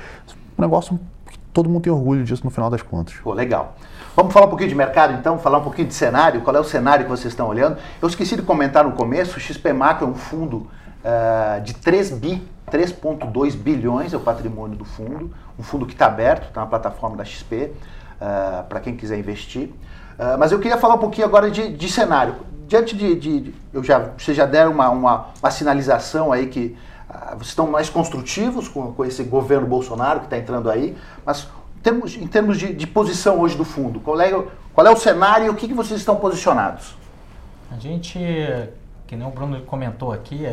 Um 0.57 0.62
negócio 0.62 1.00
que 1.27 1.39
todo 1.53 1.69
mundo 1.69 1.83
tem 1.83 1.91
orgulho 1.91 2.24
disso 2.24 2.43
no 2.43 2.51
final 2.51 2.69
das 2.69 2.81
contas. 2.81 3.15
Pô, 3.15 3.33
legal. 3.33 3.75
Vamos 4.15 4.33
falar 4.33 4.45
um 4.45 4.50
pouquinho 4.50 4.69
de 4.69 4.75
mercado 4.75 5.13
então, 5.13 5.39
falar 5.39 5.59
um 5.59 5.63
pouquinho 5.63 5.88
de 5.88 5.93
cenário. 5.93 6.41
Qual 6.41 6.55
é 6.55 6.59
o 6.59 6.63
cenário 6.63 7.05
que 7.05 7.09
vocês 7.09 7.31
estão 7.31 7.48
olhando? 7.48 7.77
Eu 8.01 8.07
esqueci 8.07 8.36
de 8.36 8.41
comentar 8.43 8.83
no 8.83 8.91
começo, 8.91 9.38
o 9.38 9.39
XP 9.39 9.74
Macro 9.74 10.07
é 10.07 10.09
um 10.09 10.15
fundo 10.15 10.67
uh, 11.03 11.62
de 11.62 11.74
3 11.74 12.12
bi 12.12 12.48
3,2 12.69 13.55
bilhões 13.55 14.13
é 14.13 14.17
o 14.17 14.19
patrimônio 14.19 14.77
do 14.77 14.86
fundo, 14.86 15.31
um 15.57 15.63
fundo 15.63 15.86
que 15.86 15.93
está 15.93 16.05
aberto, 16.05 16.50
está 16.50 16.62
na 16.62 16.67
plataforma 16.67 17.17
da 17.17 17.25
XP 17.25 17.71
uh, 18.19 18.59
ah, 18.59 18.65
para 18.67 18.79
quem 18.79 18.95
quiser 18.95 19.17
investir. 19.17 19.67
Uh, 19.67 20.38
mas 20.38 20.51
eu 20.51 20.60
queria 20.60 20.77
falar 20.77 20.95
um 20.95 20.99
pouquinho 20.99 21.25
agora 21.25 21.49
de, 21.49 21.71
de 21.71 21.89
cenário. 21.89 22.36
Diante 22.67 22.95
de, 22.95 23.15
de, 23.15 23.39
de, 23.39 23.55
eu 23.73 23.84
já, 23.84 24.12
vocês 24.17 24.36
já 24.36 24.45
deram 24.45 24.71
uma, 24.71 24.89
uma, 24.89 25.25
uma 25.41 25.51
sinalização 25.51 26.32
aí 26.32 26.47
que 26.47 26.77
uh, 27.10 27.38
vocês 27.38 27.49
estão 27.49 27.67
mais 27.67 27.89
construtivos 27.89 28.67
com, 28.67 28.93
com 28.93 29.05
esse 29.05 29.23
governo 29.23 29.67
Bolsonaro 29.67 30.19
que 30.19 30.25
está 30.25 30.38
entrando 30.38 30.69
aí, 30.69 30.95
mas 31.25 31.47
em 31.77 31.82
termos, 31.82 32.15
em 32.15 32.27
termos 32.27 32.58
de, 32.58 32.73
de 32.73 32.88
posição 32.88 33.39
hoje 33.39 33.55
do 33.55 33.65
fundo, 33.65 33.99
qual 33.99 34.19
é, 34.19 34.32
qual 34.73 34.86
é 34.86 34.91
o 34.91 34.97
cenário 34.97 35.47
e 35.47 35.49
o 35.49 35.55
que, 35.55 35.67
que 35.67 35.73
vocês 35.73 35.99
estão 35.99 36.17
posicionados? 36.17 36.95
A 37.71 37.77
gente, 37.77 38.19
que 39.08 39.15
nem 39.15 39.27
o 39.27 39.32
Bruno 39.32 39.62
comentou 39.62 40.12
aqui, 40.12 40.45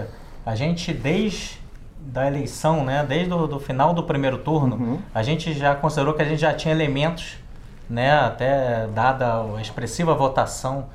a 0.44 0.54
gente 0.54 0.92
desde 0.92 1.60
da 2.06 2.26
eleição, 2.26 2.84
né, 2.84 3.04
desde 3.06 3.32
o 3.32 3.46
do 3.46 3.58
final 3.58 3.92
do 3.92 4.02
primeiro 4.02 4.38
turno, 4.38 4.76
uhum. 4.76 4.98
a 5.12 5.22
gente 5.22 5.52
já 5.52 5.74
considerou 5.74 6.14
que 6.14 6.22
a 6.22 6.24
gente 6.24 6.40
já 6.40 6.54
tinha 6.54 6.72
elementos 6.72 7.38
né, 7.88 8.18
até 8.18 8.86
dada 8.88 9.42
a 9.56 9.60
expressiva 9.60 10.14
votação 10.14 10.86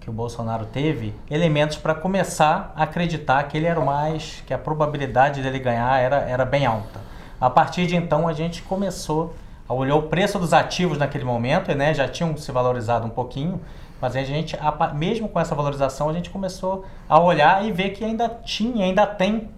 que 0.00 0.08
o 0.08 0.12
Bolsonaro 0.12 0.66
teve, 0.66 1.14
elementos 1.30 1.76
para 1.76 1.94
começar 1.94 2.72
a 2.74 2.84
acreditar 2.84 3.42
que 3.44 3.56
ele 3.56 3.66
era 3.66 3.78
o 3.78 3.84
mais, 3.84 4.42
que 4.46 4.54
a 4.54 4.58
probabilidade 4.58 5.42
dele 5.42 5.58
ganhar 5.58 5.98
era, 6.00 6.16
era 6.16 6.44
bem 6.44 6.64
alta. 6.64 7.00
A 7.40 7.50
partir 7.50 7.86
de 7.86 7.96
então 7.96 8.26
a 8.26 8.32
gente 8.32 8.62
começou 8.62 9.34
a 9.68 9.74
olhar 9.74 9.94
o 9.94 10.02
preço 10.02 10.38
dos 10.38 10.52
ativos 10.52 10.98
naquele 10.98 11.24
momento, 11.24 11.74
né, 11.74 11.94
já 11.94 12.08
tinham 12.08 12.36
se 12.36 12.50
valorizado 12.50 13.06
um 13.06 13.10
pouquinho, 13.10 13.60
mas 14.00 14.16
a 14.16 14.22
gente, 14.22 14.56
mesmo 14.94 15.28
com 15.28 15.38
essa 15.38 15.54
valorização, 15.54 16.08
a 16.08 16.12
gente 16.12 16.30
começou 16.30 16.86
a 17.08 17.20
olhar 17.20 17.64
e 17.64 17.70
ver 17.70 17.90
que 17.90 18.02
ainda 18.02 18.28
tinha, 18.28 18.86
ainda 18.86 19.06
tem 19.06 19.50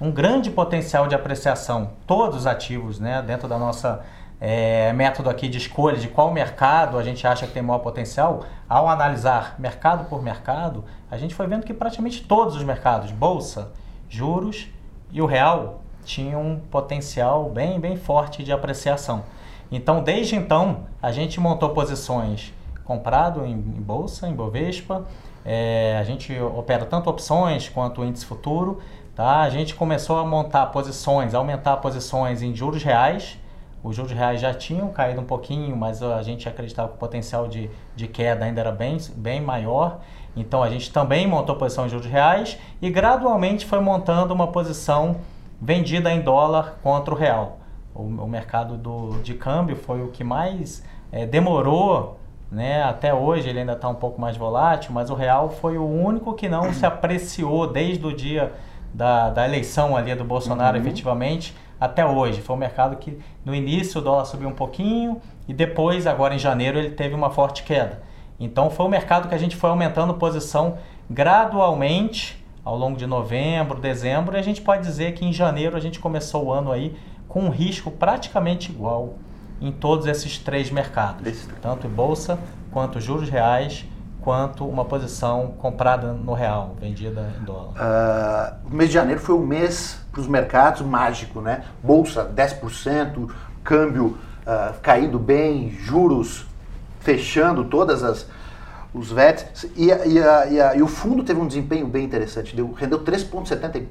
um 0.00 0.10
grande 0.10 0.50
potencial 0.50 1.06
de 1.06 1.14
apreciação. 1.14 1.92
Todos 2.06 2.38
os 2.38 2.46
ativos, 2.46 2.98
né, 2.98 3.22
dentro 3.22 3.48
da 3.48 3.56
nossa 3.56 4.04
é, 4.40 4.92
método 4.92 5.30
aqui 5.30 5.48
de 5.48 5.58
escolha 5.58 5.96
de 5.96 6.08
qual 6.08 6.32
mercado 6.32 6.98
a 6.98 7.02
gente 7.02 7.26
acha 7.26 7.46
que 7.46 7.52
tem 7.52 7.62
maior 7.62 7.78
potencial, 7.78 8.44
ao 8.68 8.88
analisar 8.88 9.56
mercado 9.58 10.08
por 10.08 10.22
mercado, 10.22 10.84
a 11.10 11.16
gente 11.16 11.34
foi 11.34 11.46
vendo 11.46 11.64
que 11.64 11.72
praticamente 11.72 12.22
todos 12.22 12.56
os 12.56 12.62
mercados, 12.62 13.10
bolsa, 13.10 13.72
juros 14.08 14.68
e 15.10 15.22
o 15.22 15.26
real, 15.26 15.80
tinham 16.04 16.42
um 16.42 16.58
potencial 16.58 17.50
bem, 17.50 17.80
bem 17.80 17.96
forte 17.96 18.44
de 18.44 18.52
apreciação. 18.52 19.24
Então, 19.70 20.02
desde 20.02 20.36
então, 20.36 20.84
a 21.02 21.10
gente 21.10 21.40
montou 21.40 21.70
posições 21.70 22.52
comprado 22.84 23.44
em, 23.44 23.52
em 23.52 23.82
bolsa, 23.82 24.28
em 24.28 24.32
Bovespa, 24.32 25.04
é, 25.44 25.96
a 26.00 26.04
gente 26.04 26.36
opera 26.40 26.84
tanto 26.84 27.10
opções 27.10 27.68
quanto 27.68 28.04
índice 28.04 28.24
futuro, 28.24 28.80
tá? 29.14 29.40
A 29.40 29.50
gente 29.50 29.74
começou 29.74 30.18
a 30.18 30.24
montar 30.24 30.66
posições, 30.66 31.34
aumentar 31.34 31.76
posições 31.78 32.42
em 32.42 32.54
juros 32.54 32.82
reais, 32.82 33.38
os 33.86 33.94
juros 33.94 34.10
reais 34.10 34.40
já 34.40 34.52
tinham 34.52 34.88
caído 34.88 35.20
um 35.20 35.24
pouquinho, 35.24 35.76
mas 35.76 36.02
a 36.02 36.20
gente 36.20 36.48
acreditava 36.48 36.88
que 36.88 36.94
o 36.94 36.98
potencial 36.98 37.46
de, 37.46 37.70
de 37.94 38.08
queda 38.08 38.44
ainda 38.44 38.60
era 38.60 38.72
bem, 38.72 38.98
bem 39.14 39.40
maior. 39.40 40.00
Então 40.36 40.60
a 40.60 40.68
gente 40.68 40.92
também 40.92 41.24
montou 41.24 41.54
posição 41.54 41.86
em 41.86 41.88
juros 41.88 42.06
reais 42.06 42.58
e 42.82 42.90
gradualmente 42.90 43.64
foi 43.64 43.78
montando 43.78 44.34
uma 44.34 44.48
posição 44.48 45.18
vendida 45.60 46.10
em 46.12 46.20
dólar 46.20 46.80
contra 46.82 47.14
o 47.14 47.16
real. 47.16 47.60
O, 47.94 48.02
o 48.02 48.28
mercado 48.28 48.76
do, 48.76 49.22
de 49.22 49.34
câmbio 49.34 49.76
foi 49.76 50.02
o 50.02 50.08
que 50.08 50.24
mais 50.24 50.84
é, 51.12 51.24
demorou, 51.24 52.18
né? 52.50 52.82
até 52.82 53.14
hoje 53.14 53.48
ele 53.48 53.60
ainda 53.60 53.74
está 53.74 53.88
um 53.88 53.94
pouco 53.94 54.20
mais 54.20 54.36
volátil, 54.36 54.92
mas 54.92 55.10
o 55.10 55.14
real 55.14 55.48
foi 55.48 55.78
o 55.78 55.86
único 55.86 56.34
que 56.34 56.48
não 56.48 56.72
se 56.72 56.84
apreciou 56.84 57.68
desde 57.68 58.04
o 58.04 58.12
dia 58.12 58.52
da, 58.92 59.30
da 59.30 59.44
eleição 59.44 59.96
ali 59.96 60.12
do 60.16 60.24
Bolsonaro 60.24 60.76
uhum. 60.76 60.82
efetivamente 60.82 61.54
até 61.80 62.04
hoje. 62.04 62.40
Foi 62.40 62.56
um 62.56 62.58
mercado 62.58 62.96
que 62.96 63.18
no 63.44 63.54
início 63.54 64.00
o 64.00 64.04
dólar 64.04 64.24
subiu 64.24 64.48
um 64.48 64.54
pouquinho 64.54 65.20
e 65.48 65.54
depois, 65.54 66.06
agora 66.06 66.34
em 66.34 66.38
janeiro, 66.38 66.78
ele 66.78 66.90
teve 66.90 67.14
uma 67.14 67.30
forte 67.30 67.62
queda. 67.62 68.02
Então 68.38 68.70
foi 68.70 68.84
um 68.86 68.88
mercado 68.88 69.28
que 69.28 69.34
a 69.34 69.38
gente 69.38 69.56
foi 69.56 69.70
aumentando 69.70 70.14
posição 70.14 70.78
gradualmente 71.08 72.44
ao 72.64 72.76
longo 72.76 72.96
de 72.96 73.06
novembro, 73.06 73.80
dezembro, 73.80 74.36
e 74.36 74.40
a 74.40 74.42
gente 74.42 74.60
pode 74.60 74.82
dizer 74.82 75.14
que 75.14 75.24
em 75.24 75.32
janeiro 75.32 75.76
a 75.76 75.80
gente 75.80 76.00
começou 76.00 76.46
o 76.46 76.52
ano 76.52 76.72
aí 76.72 76.96
com 77.28 77.44
um 77.44 77.48
risco 77.48 77.90
praticamente 77.90 78.70
igual 78.72 79.14
em 79.60 79.70
todos 79.70 80.06
esses 80.06 80.38
três 80.38 80.70
mercados, 80.70 81.48
tanto 81.62 81.86
em 81.86 81.90
bolsa 81.90 82.38
quanto 82.72 83.00
juros 83.00 83.30
reais 83.30 83.86
quanto 84.26 84.66
uma 84.66 84.84
posição 84.84 85.54
comprada 85.56 86.12
no 86.12 86.34
real, 86.34 86.74
vendida 86.80 87.32
em 87.40 87.44
dólar. 87.44 87.70
Uh, 87.76 88.68
o 88.72 88.74
mês 88.74 88.90
de 88.90 88.94
janeiro 88.94 89.20
foi 89.20 89.36
um 89.36 89.46
mês 89.46 90.00
para 90.10 90.20
os 90.20 90.26
mercados 90.26 90.82
mágico, 90.82 91.40
né? 91.40 91.62
Bolsa 91.80 92.28
10%, 92.34 93.30
câmbio 93.62 94.18
uh, 94.42 94.74
caindo 94.82 95.16
bem, 95.16 95.70
juros 95.70 96.44
fechando 96.98 97.66
todas 97.66 98.02
as 98.02 98.26
os 98.92 99.12
VETs 99.12 99.64
e, 99.76 99.90
e, 99.90 100.18
e, 100.18 100.78
e, 100.78 100.82
o 100.82 100.88
fundo 100.88 101.22
teve 101.22 101.38
um 101.38 101.46
desempenho 101.46 101.86
bem 101.86 102.04
interessante, 102.04 102.56
deu, 102.56 102.72
rendeu 102.72 103.04
3,74 103.04 103.86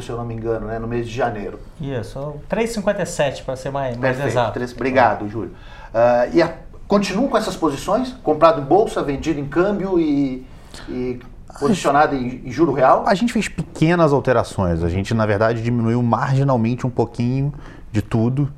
se 0.00 0.08
eu 0.08 0.16
não 0.16 0.24
me 0.24 0.32
engano, 0.32 0.68
né, 0.68 0.78
no 0.78 0.86
mês 0.86 1.06
de 1.06 1.14
janeiro. 1.14 1.58
Isso, 1.78 2.36
3,57 2.48 3.44
para 3.44 3.56
ser 3.56 3.70
mais, 3.70 3.94
mais 3.96 4.18
exato. 4.18 4.54
3, 4.54 4.72
obrigado, 4.72 5.28
Júlio. 5.28 5.50
Uh, 5.50 6.34
e 6.34 6.42
a, 6.42 6.54
continuam 6.86 7.28
com 7.28 7.36
essas 7.36 7.56
posições? 7.56 8.12
Comprado 8.22 8.60
em 8.60 8.64
bolsa, 8.64 9.02
vendido 9.02 9.40
em 9.40 9.46
câmbio 9.46 9.98
e. 9.98 10.46
e... 10.88 11.20
posicionada 11.58 12.14
em, 12.14 12.42
em 12.44 12.50
juro 12.50 12.72
real? 12.72 13.04
A 13.06 13.14
gente 13.14 13.32
fez 13.32 13.48
pequenas 13.48 14.12
alterações. 14.12 14.82
A 14.82 14.88
gente, 14.88 15.14
na 15.14 15.26
verdade, 15.26 15.62
diminuiu 15.62 16.02
marginalmente 16.02 16.86
um 16.86 16.90
pouquinho 16.90 17.52
de 17.92 18.02
tudo. 18.02 18.52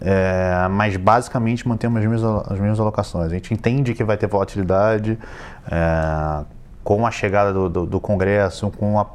É, 0.00 0.68
mas 0.70 0.96
basicamente 0.96 1.66
mantemos 1.66 1.98
as 1.98 2.06
mesmas, 2.06 2.50
as 2.50 2.58
mesmas 2.58 2.80
alocações. 2.80 3.26
A 3.26 3.34
gente 3.34 3.54
entende 3.54 3.94
que 3.94 4.04
vai 4.04 4.16
ter 4.16 4.26
volatilidade 4.26 5.18
é, 5.70 6.44
com 6.84 7.06
a 7.06 7.10
chegada 7.10 7.52
do, 7.52 7.68
do, 7.68 7.86
do 7.86 8.00
Congresso, 8.00 8.70
com 8.70 9.00
a, 9.00 9.06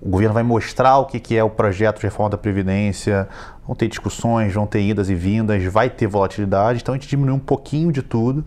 o 0.00 0.08
governo 0.08 0.34
vai 0.34 0.42
mostrar 0.42 0.98
o 0.98 1.06
que 1.06 1.36
é 1.36 1.44
o 1.44 1.50
projeto 1.50 1.98
de 1.98 2.04
reforma 2.04 2.30
da 2.30 2.38
Previdência, 2.38 3.28
vão 3.66 3.74
ter 3.74 3.88
discussões, 3.88 4.52
vão 4.52 4.66
ter 4.66 4.82
idas 4.82 5.08
e 5.08 5.14
vindas, 5.14 5.62
vai 5.64 5.88
ter 5.88 6.06
volatilidade, 6.06 6.80
então 6.82 6.94
a 6.94 6.98
gente 6.98 7.08
diminuiu 7.08 7.36
um 7.36 7.40
pouquinho 7.40 7.92
de 7.92 8.02
tudo, 8.02 8.44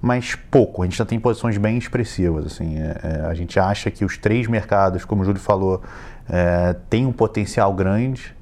mas 0.00 0.34
pouco. 0.34 0.82
A 0.82 0.86
gente 0.86 0.96
já 0.96 1.04
tem 1.04 1.18
posições 1.18 1.56
bem 1.56 1.76
expressivas. 1.76 2.46
Assim, 2.46 2.78
é, 2.78 3.00
é 3.02 3.26
a 3.26 3.34
gente 3.34 3.58
acha 3.58 3.90
que 3.90 4.04
os 4.04 4.16
três 4.16 4.46
mercados, 4.46 5.04
como 5.04 5.22
o 5.22 5.24
Júlio 5.24 5.40
falou, 5.40 5.82
é, 6.28 6.74
têm 6.88 7.06
um 7.06 7.12
potencial 7.12 7.72
grande. 7.74 8.34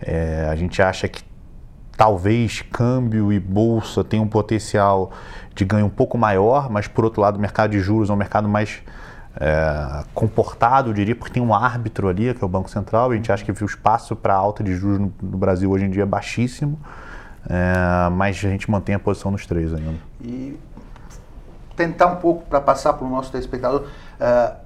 É, 0.00 0.46
a 0.50 0.54
gente 0.54 0.82
acha 0.82 1.08
que 1.08 1.22
talvez 1.96 2.62
câmbio 2.62 3.32
e 3.32 3.40
bolsa 3.40 4.04
tenham 4.04 4.24
um 4.24 4.28
potencial 4.28 5.10
de 5.54 5.64
ganho 5.64 5.86
um 5.86 5.90
pouco 5.90 6.16
maior, 6.16 6.70
mas 6.70 6.86
por 6.86 7.04
outro 7.04 7.20
lado, 7.20 7.36
o 7.36 7.40
mercado 7.40 7.72
de 7.72 7.80
juros 7.80 8.08
é 8.10 8.12
um 8.12 8.16
mercado 8.16 8.48
mais 8.48 8.80
é, 9.40 10.02
comportado, 10.14 10.90
eu 10.90 10.94
diria, 10.94 11.14
porque 11.14 11.32
tem 11.32 11.42
um 11.42 11.54
árbitro 11.54 12.08
ali, 12.08 12.34
que 12.34 12.42
é 12.42 12.44
o 12.44 12.48
Banco 12.48 12.68
Central, 12.68 13.12
e 13.12 13.14
a 13.14 13.16
gente 13.16 13.30
acha 13.30 13.44
que 13.44 13.52
o 13.52 13.66
espaço 13.66 14.16
para 14.16 14.34
alta 14.34 14.64
de 14.64 14.74
juros 14.74 14.98
no, 14.98 15.12
no, 15.22 15.38
Brasil 15.38 15.70
hoje 15.70 15.84
em 15.84 15.90
dia 15.90 16.02
é 16.02 16.06
baixíssimo, 16.06 16.78
é, 17.48 18.10
mas 18.10 18.36
a 18.36 18.48
gente 18.48 18.68
mantém 18.68 18.96
a 18.96 18.98
posição 18.98 19.30
nos 19.30 19.46
três 19.46 19.72
ainda. 19.72 19.94
E 20.20 20.58
tentar 21.76 22.06
um 22.08 22.16
pouco 22.16 22.44
para 22.46 22.60
passar 22.60 22.94
para 22.94 23.06
o 23.06 23.10
nosso 23.10 23.30
telespectador, 23.30 23.82
uh, 23.82 24.56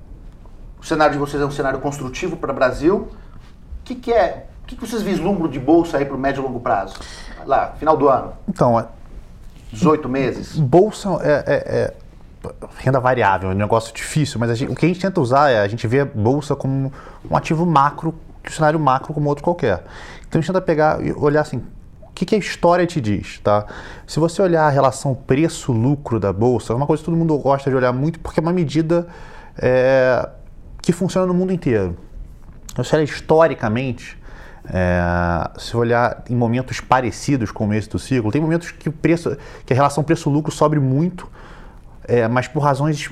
o 0.80 0.84
cenário 0.84 1.12
de 1.12 1.18
vocês 1.18 1.40
é 1.42 1.44
um 1.44 1.50
cenário 1.50 1.78
construtivo 1.78 2.38
para 2.38 2.50
o 2.50 2.54
Brasil. 2.54 3.08
O 3.80 3.84
que, 3.84 3.94
que 3.94 4.12
é 4.12 4.46
o 4.62 4.66
que, 4.66 4.76
que 4.76 4.88
vocês 4.88 5.02
vislumbram 5.02 5.48
de 5.48 5.58
bolsa 5.58 5.98
aí 5.98 6.04
para 6.06 6.16
o 6.16 6.18
médio 6.18 6.40
e 6.40 6.44
longo 6.44 6.60
prazo? 6.60 6.94
Lá, 7.44 7.72
final 7.78 7.96
do 7.96 8.08
ano. 8.08 8.32
Então, 8.48 8.88
18 9.70 10.08
meses? 10.08 10.58
Bolsa 10.58 11.08
é, 11.22 11.44
é, 11.46 11.54
é 11.54 11.94
renda 12.78 13.00
variável, 13.00 13.50
é 13.50 13.54
um 13.54 13.56
negócio 13.56 13.94
difícil, 13.94 14.38
mas 14.40 14.56
gente, 14.56 14.72
o 14.72 14.74
que 14.74 14.84
a 14.84 14.88
gente 14.88 15.00
tenta 15.00 15.20
usar 15.20 15.50
é 15.50 15.60
a 15.60 15.68
gente 15.68 15.86
vê 15.86 16.00
a 16.00 16.04
bolsa 16.04 16.56
como 16.56 16.92
um 17.30 17.36
ativo 17.36 17.64
macro, 17.64 18.14
que 18.42 18.50
o 18.50 18.52
cenário 18.52 18.78
macro 18.78 19.14
como 19.14 19.28
outro 19.28 19.44
qualquer. 19.44 19.84
Então 20.26 20.38
a 20.38 20.42
gente 20.42 20.46
tenta 20.46 20.60
pegar 20.60 21.04
e 21.04 21.12
olhar 21.12 21.42
assim, 21.42 21.58
o 22.00 22.10
que, 22.14 22.26
que, 22.26 22.34
a 22.34 22.38
história 22.38 22.86
te 22.86 23.00
diz, 23.00 23.38
tá? 23.38 23.66
Se 24.06 24.20
você 24.20 24.42
olhar 24.42 24.64
a 24.64 24.70
relação 24.70 25.14
preço-lucro 25.14 26.20
da 26.20 26.32
bolsa, 26.32 26.72
é 26.72 26.76
uma 26.76 26.86
coisa 26.86 27.02
que 27.02 27.06
todo 27.06 27.16
mundo 27.16 27.36
gosta 27.38 27.70
de 27.70 27.76
olhar 27.76 27.92
muito 27.92 28.20
porque 28.20 28.38
é 28.38 28.42
uma 28.42 28.52
medida 28.52 29.06
é, 29.56 30.28
que 30.82 30.92
funciona 30.92 31.26
no 31.26 31.34
mundo 31.34 31.52
inteiro. 31.52 31.96
Então, 32.72 32.84
se 32.84 32.94
olhar 32.94 33.04
historicamente, 33.04 34.18
é, 34.68 35.50
se 35.58 35.76
olhar 35.76 36.22
em 36.28 36.36
momentos 36.36 36.80
parecidos 36.80 37.50
com 37.50 37.72
esse 37.72 37.88
do 37.88 37.98
ciclo, 37.98 38.30
tem 38.30 38.40
momentos 38.40 38.70
que 38.70 38.88
o 38.88 38.92
preço, 38.92 39.36
que 39.66 39.72
a 39.72 39.76
relação 39.76 40.04
preço-lucro 40.04 40.52
sobe 40.52 40.78
muito, 40.78 41.28
é, 42.06 42.26
mas 42.28 42.48
por 42.48 42.60
razões 42.60 43.10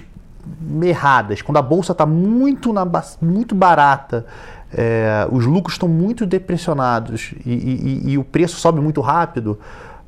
erradas. 0.83 1.43
Quando 1.43 1.59
a 1.59 1.63
bolsa 1.63 1.93
está 1.93 2.07
muito, 2.07 2.73
na, 2.73 2.87
muito 3.21 3.55
barata, 3.55 4.27
é, 4.73 5.27
os 5.31 5.47
lucros 5.47 5.75
estão 5.75 5.89
muito 5.89 6.25
depressionados 6.25 7.35
e, 7.45 7.53
e, 7.53 8.11
e, 8.13 8.19
o 8.19 8.25
preço 8.25 8.57
sobe 8.57 8.81
muito 8.81 9.01
rápido, 9.01 9.59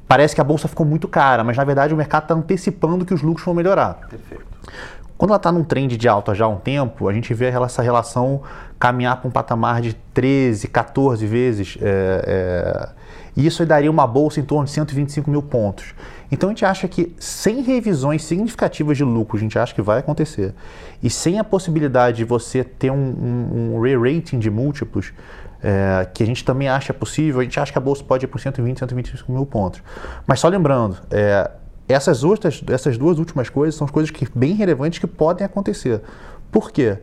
parece 0.06 0.34
que 0.34 0.40
a 0.40 0.44
bolsa 0.44 0.68
ficou 0.68 0.86
muito 0.86 1.08
cara, 1.08 1.42
mas 1.42 1.56
na 1.56 1.64
verdade 1.64 1.92
o 1.92 1.96
mercado 1.96 2.24
está 2.24 2.34
antecipando 2.34 3.04
que 3.04 3.12
os 3.12 3.22
lucros 3.22 3.44
vão 3.44 3.54
melhorar. 3.54 3.94
Perfeito. 4.08 4.52
Quando 5.22 5.30
ela 5.30 5.36
está 5.36 5.52
num 5.52 5.62
trend 5.62 5.96
de 5.96 6.08
alta 6.08 6.34
já 6.34 6.46
há 6.46 6.48
um 6.48 6.56
tempo, 6.56 7.08
a 7.08 7.12
gente 7.12 7.32
vê 7.32 7.46
essa 7.46 7.80
relação 7.80 8.42
caminhar 8.78 9.18
para 9.18 9.28
um 9.28 9.30
patamar 9.30 9.80
de 9.80 9.94
13, 10.12 10.66
14 10.66 11.24
vezes. 11.26 11.78
É, 11.80 12.24
é, 12.26 12.88
e 13.36 13.46
isso 13.46 13.64
daria 13.64 13.88
uma 13.88 14.04
bolsa 14.04 14.40
em 14.40 14.42
torno 14.42 14.64
de 14.64 14.72
125 14.72 15.30
mil 15.30 15.40
pontos. 15.40 15.94
Então 16.32 16.48
a 16.48 16.52
gente 16.52 16.64
acha 16.64 16.88
que 16.88 17.14
sem 17.18 17.60
revisões 17.60 18.24
significativas 18.24 18.96
de 18.96 19.04
lucro, 19.04 19.36
a 19.36 19.40
gente 19.40 19.58
acha 19.58 19.74
que 19.74 19.82
vai 19.82 19.98
acontecer, 19.98 20.54
e 21.02 21.10
sem 21.10 21.38
a 21.38 21.44
possibilidade 21.44 22.16
de 22.16 22.24
você 22.24 22.64
ter 22.64 22.90
um, 22.90 22.96
um, 22.96 23.74
um 23.74 23.80
re-rating 23.80 24.38
de 24.38 24.50
múltiplos, 24.50 25.12
é, 25.62 26.08
que 26.12 26.22
a 26.22 26.26
gente 26.26 26.42
também 26.42 26.70
acha 26.70 26.94
possível, 26.94 27.40
a 27.40 27.44
gente 27.44 27.60
acha 27.60 27.70
que 27.70 27.76
a 27.76 27.80
bolsa 27.80 28.02
pode 28.02 28.24
ir 28.24 28.28
por 28.28 28.40
120, 28.40 28.78
125 28.78 29.30
mil 29.30 29.44
pontos. 29.44 29.82
Mas 30.26 30.40
só 30.40 30.48
lembrando, 30.48 30.96
é, 31.10 31.50
essas, 31.86 32.24
outras, 32.24 32.64
essas 32.66 32.96
duas 32.96 33.18
últimas 33.18 33.50
coisas 33.50 33.74
são 33.74 33.84
as 33.84 33.90
coisas 33.90 34.10
que, 34.10 34.26
bem 34.34 34.54
relevantes 34.54 34.98
que 34.98 35.06
podem 35.06 35.44
acontecer. 35.44 36.00
Por 36.50 36.72
quê? 36.72 36.96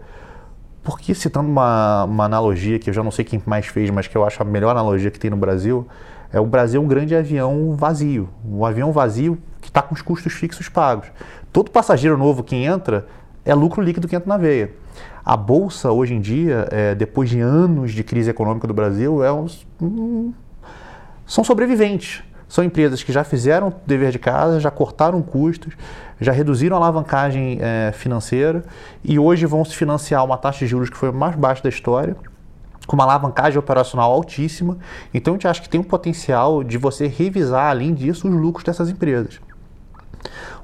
Porque, 0.82 1.14
citando 1.14 1.48
uma, 1.48 2.06
uma 2.06 2.26
analogia 2.26 2.80
que 2.80 2.90
eu 2.90 2.94
já 2.94 3.04
não 3.04 3.12
sei 3.12 3.24
quem 3.24 3.40
mais 3.46 3.68
fez, 3.68 3.92
mas 3.92 4.08
que 4.08 4.18
eu 4.18 4.26
acho 4.26 4.42
a 4.42 4.46
melhor 4.46 4.72
analogia 4.72 5.12
que 5.12 5.20
tem 5.20 5.30
no 5.30 5.38
Brasil, 5.38 5.88
é 6.32 6.40
o 6.40 6.46
Brasil 6.46 6.82
é 6.82 6.84
um 6.84 6.88
grande 6.88 7.16
avião 7.16 7.76
vazio. 7.76 8.30
Um 8.46 8.64
avião 8.66 8.92
vazio 8.92 9.38
que 9.62 9.70
está 9.70 9.82
com 9.82 9.96
os 9.96 10.02
custos 10.02 10.34
fixos 10.34 10.70
pagos. 10.70 11.08
Todo 11.52 11.72
passageiro 11.72 12.18
novo 12.18 12.44
que 12.44 12.56
entra 12.56 13.08
é 13.44 13.54
lucro 13.54 13.82
líquido 13.82 14.08
que 14.08 14.16
entra 14.16 14.30
na 14.30 14.38
veia. 14.38 14.72
A 15.26 15.36
Bolsa, 15.36 15.92
hoje 15.92 16.14
em 16.14 16.22
dia, 16.22 16.68
é, 16.72 16.96
depois 16.96 17.30
de 17.30 17.40
anos 17.40 17.92
de 17.92 18.04
crise 18.04 18.30
econômica 18.30 18.68
do 18.68 18.74
Brasil, 18.74 19.24
é 19.24 19.32
uns, 19.32 19.66
são 21.26 21.44
sobreviventes. 21.44 22.24
São 22.48 22.64
empresas 22.64 23.04
que 23.04 23.12
já 23.12 23.24
fizeram 23.24 23.68
o 23.68 23.74
dever 23.86 24.12
de 24.12 24.18
casa, 24.18 24.60
já 24.60 24.72
cortaram 24.72 25.22
custos, 25.22 25.74
já 26.20 26.32
reduziram 26.32 26.76
a 26.76 26.80
alavancagem 26.80 27.60
é, 27.62 27.92
financeira 27.94 28.64
e 29.04 29.20
hoje 29.20 29.46
vão 29.46 29.64
se 29.64 29.76
financiar 29.76 30.26
uma 30.26 30.36
taxa 30.36 30.60
de 30.60 30.68
juros 30.68 30.90
que 30.90 30.98
foi 30.98 31.10
a 31.10 31.12
mais 31.12 31.36
baixa 31.36 31.62
da 31.62 31.70
história, 31.70 32.16
com 32.90 32.96
uma 32.96 33.04
alavancagem 33.04 33.60
operacional 33.60 34.12
altíssima. 34.12 34.80
Então 35.14 35.34
a 35.34 35.36
gente 35.36 35.48
acha 35.48 35.62
que 35.62 35.70
tem 35.70 35.80
um 35.80 35.84
potencial 35.84 36.64
de 36.64 36.76
você 36.76 37.06
revisar, 37.06 37.70
além 37.70 37.94
disso, 37.94 38.28
os 38.28 38.34
lucros 38.34 38.64
dessas 38.64 38.90
empresas. 38.90 39.40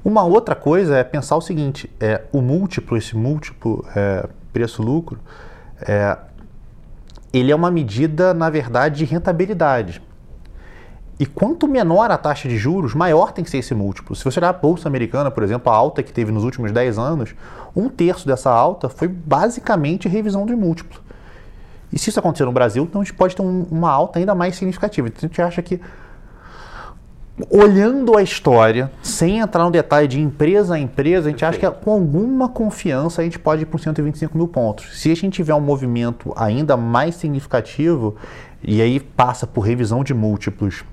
Uma 0.04 0.24
outra 0.24 0.56
coisa 0.56 0.96
é 0.96 1.04
pensar 1.04 1.36
o 1.36 1.40
seguinte: 1.40 1.88
é, 2.00 2.24
o 2.32 2.40
múltiplo, 2.40 2.96
esse 2.96 3.16
múltiplo 3.16 3.86
é, 3.94 4.28
preço-lucro, 4.52 5.20
é, 5.80 6.18
ele 7.32 7.52
é 7.52 7.54
uma 7.54 7.70
medida, 7.70 8.34
na 8.34 8.50
verdade, 8.50 8.96
de 8.96 9.04
rentabilidade. 9.04 10.02
E 11.20 11.26
quanto 11.26 11.68
menor 11.68 12.10
a 12.10 12.18
taxa 12.18 12.48
de 12.48 12.58
juros, 12.58 12.92
maior 12.92 13.30
tem 13.30 13.44
que 13.44 13.50
ser 13.50 13.58
esse 13.58 13.72
múltiplo. 13.72 14.16
Se 14.16 14.24
você 14.24 14.40
olhar 14.40 14.48
a 14.48 14.52
Bolsa 14.52 14.88
Americana, 14.88 15.30
por 15.30 15.44
exemplo, 15.44 15.72
a 15.72 15.76
alta 15.76 16.02
que 16.02 16.12
teve 16.12 16.32
nos 16.32 16.42
últimos 16.42 16.72
10 16.72 16.98
anos, 16.98 17.36
um 17.74 17.88
terço 17.88 18.26
dessa 18.26 18.50
alta 18.50 18.88
foi 18.88 19.06
basicamente 19.06 20.08
revisão 20.08 20.44
de 20.44 20.56
múltiplo. 20.56 21.05
E 21.96 21.98
se 21.98 22.10
isso 22.10 22.20
acontecer 22.20 22.44
no 22.44 22.52
Brasil, 22.52 22.84
então 22.84 23.00
a 23.00 23.04
gente 23.04 23.14
pode 23.14 23.34
ter 23.34 23.40
um, 23.40 23.62
uma 23.70 23.90
alta 23.90 24.18
ainda 24.18 24.34
mais 24.34 24.54
significativa. 24.56 25.08
Então 25.08 25.20
a 25.22 25.26
gente 25.26 25.40
acha 25.40 25.62
que, 25.62 25.80
olhando 27.48 28.18
a 28.18 28.22
história, 28.22 28.92
sem 29.02 29.38
entrar 29.38 29.64
no 29.64 29.70
detalhe 29.70 30.06
de 30.06 30.20
empresa 30.20 30.74
a 30.74 30.78
empresa, 30.78 31.28
a 31.28 31.30
gente 31.30 31.42
acha 31.42 31.58
que 31.58 31.70
com 31.82 31.92
alguma 31.92 32.50
confiança 32.50 33.22
a 33.22 33.24
gente 33.24 33.38
pode 33.38 33.62
ir 33.62 33.64
por 33.64 33.80
125 33.80 34.36
mil 34.36 34.46
pontos. 34.46 35.00
Se 35.00 35.10
a 35.10 35.14
gente 35.16 35.36
tiver 35.36 35.54
um 35.54 35.60
movimento 35.60 36.34
ainda 36.36 36.76
mais 36.76 37.14
significativo, 37.14 38.14
e 38.62 38.82
aí 38.82 39.00
passa 39.00 39.46
por 39.46 39.62
revisão 39.62 40.04
de 40.04 40.12
múltiplos 40.12 40.84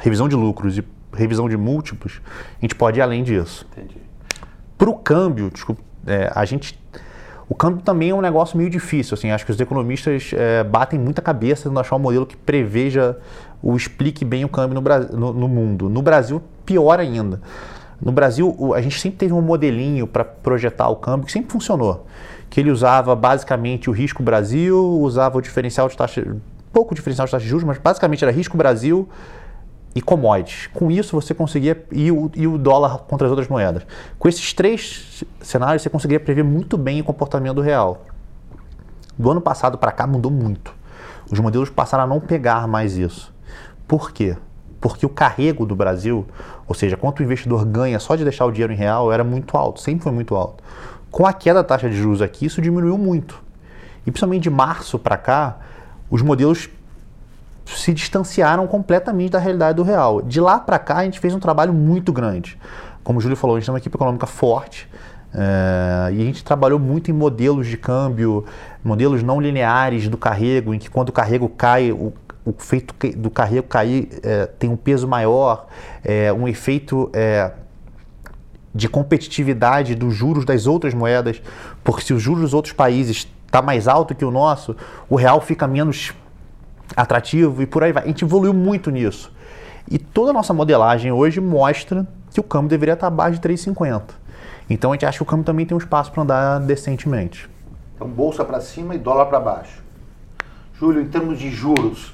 revisão 0.00 0.28
de 0.28 0.36
lucros 0.36 0.78
e 0.78 0.84
revisão 1.12 1.48
de 1.48 1.56
múltiplos, 1.56 2.20
a 2.58 2.60
gente 2.60 2.76
pode 2.76 3.00
ir 3.00 3.02
além 3.02 3.24
disso. 3.24 3.66
Entendi. 3.72 3.96
Para 4.78 4.88
o 4.88 4.94
câmbio, 4.94 5.50
desculpa, 5.50 5.82
é, 6.06 6.30
a 6.32 6.44
gente 6.44 6.78
o 7.48 7.54
câmbio 7.54 7.80
também 7.82 8.10
é 8.10 8.14
um 8.14 8.20
negócio 8.20 8.58
meio 8.58 8.68
difícil, 8.68 9.14
assim, 9.14 9.30
acho 9.30 9.44
que 9.44 9.52
os 9.52 9.60
economistas 9.60 10.32
é, 10.34 10.64
batem 10.64 10.98
muita 10.98 11.22
cabeça 11.22 11.70
no 11.70 11.78
achar 11.78 11.94
um 11.94 12.00
modelo 12.00 12.26
que 12.26 12.36
preveja 12.36 13.16
ou 13.62 13.76
explique 13.76 14.24
bem 14.24 14.44
o 14.44 14.48
câmbio 14.48 14.80
no, 14.80 15.16
no, 15.16 15.32
no, 15.32 15.48
mundo. 15.48 15.88
No 15.88 16.02
Brasil, 16.02 16.42
pior 16.64 16.98
ainda. 16.98 17.40
No 18.00 18.10
Brasil, 18.10 18.74
a 18.74 18.80
gente 18.80 19.00
sempre 19.00 19.18
teve 19.18 19.32
um 19.32 19.40
modelinho 19.40 20.06
para 20.06 20.24
projetar 20.24 20.88
o 20.88 20.96
câmbio 20.96 21.26
que 21.26 21.32
sempre 21.32 21.50
funcionou, 21.52 22.06
que 22.50 22.60
ele 22.60 22.70
usava 22.70 23.14
basicamente 23.14 23.88
o 23.88 23.92
risco 23.92 24.22
Brasil, 24.22 24.78
usava 25.00 25.38
o 25.38 25.40
diferencial 25.40 25.88
de 25.88 25.96
taxa, 25.96 26.26
pouco 26.72 26.94
diferencial 26.96 27.26
de 27.26 27.30
taxa 27.30 27.44
de 27.44 27.48
juros, 27.48 27.64
mas 27.64 27.78
basicamente 27.78 28.24
era 28.24 28.32
risco 28.32 28.56
Brasil, 28.56 29.08
e 29.96 30.02
commodities. 30.02 30.68
Com 30.74 30.90
isso 30.90 31.18
você 31.18 31.32
conseguia 31.32 31.82
e 31.90 32.12
o, 32.12 32.30
e 32.34 32.46
o 32.46 32.58
dólar 32.58 32.98
contra 32.98 33.26
as 33.26 33.30
outras 33.30 33.48
moedas. 33.48 33.82
Com 34.18 34.28
esses 34.28 34.52
três 34.52 35.24
cenários 35.40 35.80
você 35.80 35.88
conseguiria 35.88 36.20
prever 36.20 36.44
muito 36.44 36.76
bem 36.76 37.00
o 37.00 37.04
comportamento 37.04 37.62
real. 37.62 38.04
Do 39.18 39.30
ano 39.30 39.40
passado 39.40 39.78
para 39.78 39.90
cá 39.90 40.06
mudou 40.06 40.30
muito. 40.30 40.74
Os 41.30 41.40
modelos 41.40 41.70
passaram 41.70 42.04
a 42.04 42.06
não 42.06 42.20
pegar 42.20 42.68
mais 42.68 42.98
isso. 42.98 43.34
Por 43.88 44.12
quê? 44.12 44.36
Porque 44.82 45.06
o 45.06 45.08
carrego 45.08 45.64
do 45.64 45.74
Brasil, 45.74 46.26
ou 46.68 46.74
seja, 46.74 46.94
quanto 46.98 47.20
o 47.20 47.22
investidor 47.22 47.64
ganha 47.64 47.98
só 47.98 48.16
de 48.16 48.22
deixar 48.22 48.44
o 48.44 48.52
dinheiro 48.52 48.74
em 48.74 48.76
real, 48.76 49.10
era 49.10 49.24
muito 49.24 49.56
alto, 49.56 49.80
sempre 49.80 50.02
foi 50.02 50.12
muito 50.12 50.36
alto. 50.36 50.62
Com 51.10 51.24
a 51.24 51.32
queda 51.32 51.62
da 51.62 51.64
taxa 51.64 51.88
de 51.88 51.96
juros 51.96 52.20
aqui, 52.20 52.44
isso 52.44 52.60
diminuiu 52.60 52.98
muito. 52.98 53.42
E 54.02 54.10
principalmente 54.10 54.42
de 54.42 54.50
março 54.50 54.98
para 54.98 55.16
cá, 55.16 55.56
os 56.10 56.20
modelos 56.20 56.68
se 57.66 57.92
distanciaram 57.92 58.66
completamente 58.66 59.32
da 59.32 59.38
realidade 59.38 59.76
do 59.76 59.82
real. 59.82 60.22
De 60.22 60.40
lá 60.40 60.58
para 60.58 60.78
cá, 60.78 60.98
a 60.98 61.04
gente 61.04 61.20
fez 61.20 61.34
um 61.34 61.40
trabalho 61.40 61.72
muito 61.72 62.12
grande. 62.12 62.58
Como 63.02 63.18
o 63.18 63.22
Júlio 63.22 63.36
falou, 63.36 63.56
a 63.56 63.58
gente 63.58 63.66
tem 63.66 63.72
uma 63.72 63.78
equipe 63.78 63.96
econômica 63.96 64.26
forte, 64.26 64.88
É, 65.38 66.14
e 66.14 66.22
a 66.22 66.24
gente 66.24 66.42
trabalhou 66.42 66.78
muito 66.78 67.10
em 67.10 67.14
modelos 67.14 67.66
de 67.66 67.76
câmbio, 67.76 68.46
modelos 68.82 69.22
não 69.22 69.38
lineares 69.38 70.08
do 70.08 70.16
carrego, 70.16 70.72
em 70.72 70.78
que 70.78 70.88
quando 70.88 71.10
o 71.10 71.12
carrego 71.12 71.46
cai, 71.48 71.92
o, 71.92 72.14
o 72.42 72.50
efeito 72.50 72.94
do 73.18 73.28
carrego 73.28 73.66
cair 73.66 74.08
é, 74.22 74.46
tem 74.46 74.70
um 74.70 74.76
peso 74.76 75.06
maior, 75.06 75.66
é, 76.02 76.32
um 76.32 76.48
efeito 76.48 77.10
de 78.74 78.88
competitividade 78.88 79.94
dos 79.94 80.14
juros 80.14 80.46
das 80.46 80.66
outras 80.66 80.94
moedas, 80.94 81.42
porque 81.84 82.02
se 82.02 82.14
os 82.14 82.22
juros 82.22 82.42
dos 82.42 82.54
outros 82.54 82.72
países 82.72 83.28
está 83.44 83.60
mais 83.60 83.86
alto 83.88 84.14
que 84.14 84.24
o 84.24 84.30
nosso, 84.30 84.74
o 85.06 85.16
real 85.16 85.40
fica 85.40 85.66
menos 85.66 86.14
atrativo 86.94 87.62
e 87.62 87.66
por 87.66 87.82
aí 87.82 87.92
vai. 87.92 88.04
A 88.04 88.06
gente 88.06 88.24
evoluiu 88.24 88.52
muito 88.52 88.90
nisso. 88.90 89.32
E 89.90 89.98
toda 89.98 90.30
a 90.30 90.32
nossa 90.32 90.52
modelagem 90.52 91.12
hoje 91.12 91.40
mostra 91.40 92.06
que 92.30 92.40
o 92.40 92.42
câmbio 92.42 92.68
deveria 92.68 92.94
estar 92.94 93.06
abaixo 93.06 93.40
de 93.40 93.48
3,50. 93.48 94.02
Então 94.68 94.90
a 94.90 94.94
gente 94.94 95.06
acha 95.06 95.18
que 95.18 95.22
o 95.22 95.26
câmbio 95.26 95.44
também 95.44 95.64
tem 95.64 95.74
um 95.74 95.78
espaço 95.78 96.10
para 96.10 96.22
andar 96.22 96.60
decentemente. 96.60 97.48
Então 97.94 98.08
bolsa 98.08 98.44
para 98.44 98.60
cima 98.60 98.94
e 98.94 98.98
dólar 98.98 99.26
para 99.26 99.40
baixo. 99.40 99.82
Júlio, 100.74 101.00
em 101.00 101.08
termos 101.08 101.38
de 101.38 101.50
juros, 101.50 102.08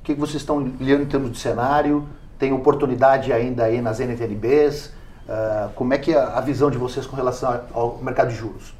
o 0.00 0.02
que 0.02 0.14
vocês 0.14 0.42
estão 0.42 0.56
olhando 0.56 1.02
em 1.02 1.06
termos 1.06 1.30
de 1.30 1.38
cenário? 1.38 2.08
Tem 2.38 2.52
oportunidade 2.52 3.32
ainda 3.32 3.64
aí 3.64 3.80
nas 3.80 4.00
NTNBs? 4.00 4.86
Uh, 5.28 5.70
como 5.76 5.94
é 5.94 5.98
que 5.98 6.12
é 6.12 6.18
a 6.18 6.40
visão 6.40 6.70
de 6.70 6.78
vocês 6.78 7.06
com 7.06 7.14
relação 7.14 7.60
ao 7.72 7.98
mercado 7.98 8.30
de 8.30 8.34
juros? 8.34 8.74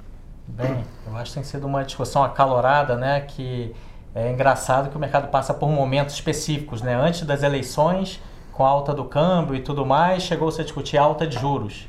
Bem, 0.49 0.85
eu 1.07 1.17
acho 1.17 1.31
que 1.31 1.35
tem 1.35 1.45
sido 1.45 1.67
uma 1.67 1.85
discussão 1.85 2.25
acalorada, 2.25 2.97
né? 2.97 3.21
Que 3.21 3.73
é 4.15 4.31
engraçado 4.31 4.91
que 4.91 4.97
o 4.97 5.01
mercado 5.01 5.29
passa 5.29 5.55
por 5.55 5.69
momentos 5.69 6.15
específicos, 6.15 6.83
né? 6.83 6.95
Antes 6.95 7.23
das 7.23 7.43
eleições, 7.43 8.21
com 8.53 8.65
a 8.65 8.69
alta 8.69 8.93
do 8.93 9.05
câmbio 9.05 9.55
e 9.55 9.61
tudo 9.61 9.87
mais, 9.87 10.23
chegou-se 10.23 10.61
a 10.61 10.65
discutir 10.65 10.99
alta 10.99 11.27
de 11.27 11.39
juros. 11.39 11.89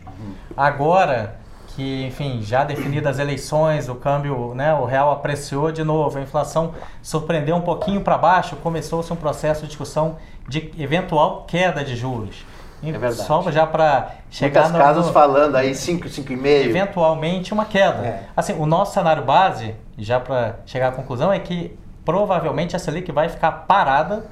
Agora 0.56 1.36
que, 1.76 2.06
enfim, 2.06 2.42
já 2.42 2.64
definidas 2.64 3.16
as 3.16 3.20
eleições, 3.20 3.90
o 3.90 3.96
câmbio, 3.96 4.54
né, 4.54 4.74
o 4.74 4.86
real 4.86 5.12
apreciou 5.12 5.72
de 5.72 5.84
novo, 5.84 6.20
a 6.20 6.22
inflação 6.22 6.74
surpreendeu 7.02 7.56
um 7.56 7.62
pouquinho 7.62 8.02
para 8.02 8.18
baixo, 8.18 8.56
começou-se 8.58 9.12
um 9.12 9.16
processo 9.16 9.64
de 9.64 9.68
discussão 9.70 10.18
de 10.48 10.72
eventual 10.78 11.46
queda 11.48 11.84
de 11.84 11.96
juros. 11.96 12.46
É 12.84 12.92
verdade. 12.92 13.26
Só 13.26 13.42
já 13.50 13.66
para 13.66 14.12
chegar 14.30 14.62
Muitas 14.62 14.72
no, 14.74 14.78
casas 14.78 15.10
falando 15.10 15.56
aí 15.56 15.74
5, 15.74 16.08
5,5. 16.08 16.46
Eventualmente 16.46 17.54
uma 17.54 17.64
queda. 17.64 18.06
É. 18.06 18.24
Assim, 18.36 18.54
o 18.60 18.66
nosso 18.66 18.94
cenário 18.94 19.24
base, 19.24 19.74
já 19.98 20.20
para 20.20 20.58
chegar 20.66 20.90
à 20.90 20.92
conclusão, 20.92 21.32
é 21.32 21.40
que 21.40 21.78
provavelmente 22.06 22.76
a 22.76 22.80
Selic 22.80 23.12
vai 23.12 23.30
ficar 23.30 23.52
parada 23.52 24.26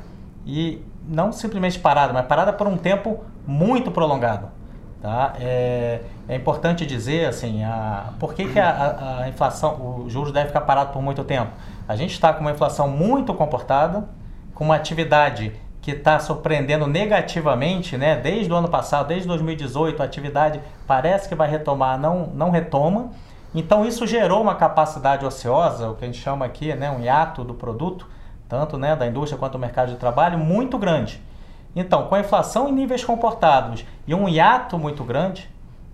e 0.46 0.84
não 1.08 1.32
simplesmente 1.32 1.80
parada, 1.80 2.14
mas 2.14 2.26
parada 2.26 2.54
por 2.54 2.68
um 2.68 2.78
tempo 2.78 3.24
muito 3.46 3.92
prolongado. 3.92 4.50
Tá? 5.02 5.34
É, 5.40 6.02
é 6.30 6.36
importante 6.36 6.86
dizer 6.86 7.26
assim, 7.26 7.64
a, 7.64 8.14
por 8.20 8.36
que, 8.36 8.48
que 8.48 8.60
a, 8.60 9.22
a, 9.22 9.30
inflação, 9.30 10.04
os 10.06 10.14
juros 10.14 10.32
deve 10.32 10.48
ficar 10.48 10.62
parado 10.62 10.94
por 10.94 11.02
muito 11.02 11.24
tempo? 11.24 11.52
A 11.88 11.96
gente 11.96 12.12
está 12.12 12.32
com 12.32 12.42
uma 12.42 12.52
inflação 12.52 12.88
muito 12.88 13.34
comportada, 13.34 14.08
com 14.54 14.64
uma 14.64 14.76
atividade 14.76 15.54
que 15.82 15.92
está 15.92 16.20
surpreendendo 16.20 16.86
negativamente, 16.86 17.98
né? 17.98 18.16
Desde 18.16 18.54
o 18.54 18.56
ano 18.56 18.68
passado, 18.68 19.08
desde 19.08 19.28
2018, 19.28 20.00
a 20.02 20.06
atividade 20.06 20.62
parece 20.86 21.28
que 21.28 21.34
vai 21.34 21.50
retomar, 21.50 21.98
não, 21.98 22.28
não 22.28 22.52
retoma. 22.52 23.10
Então 23.54 23.86
isso 23.86 24.08
gerou 24.08 24.42
uma 24.42 24.56
capacidade 24.56 25.26
ociosa, 25.26 25.90
o 25.90 25.96
que 25.96 26.06
a 26.06 26.08
gente 26.08 26.20
chama 26.20 26.46
aqui, 26.46 26.74
né, 26.74 26.90
um 26.90 27.02
hiato 27.02 27.44
do 27.44 27.54
produto, 27.54 28.08
tanto 28.48 28.78
né, 28.78 28.96
da 28.96 29.06
indústria 29.06 29.38
quanto 29.38 29.54
do 29.54 29.60
mercado 29.60 29.92
de 29.92 29.98
trabalho, 29.98 30.38
muito 30.38 30.78
grande. 30.78 31.22
Então, 31.76 32.08
com 32.08 32.16
a 32.16 32.20
inflação 32.20 32.68
em 32.68 32.74
níveis 32.74 33.04
comportados 33.04 33.86
e 34.06 34.14
um 34.14 34.28
hiato 34.28 34.78
muito 34.78 35.04
grande, 35.04 35.50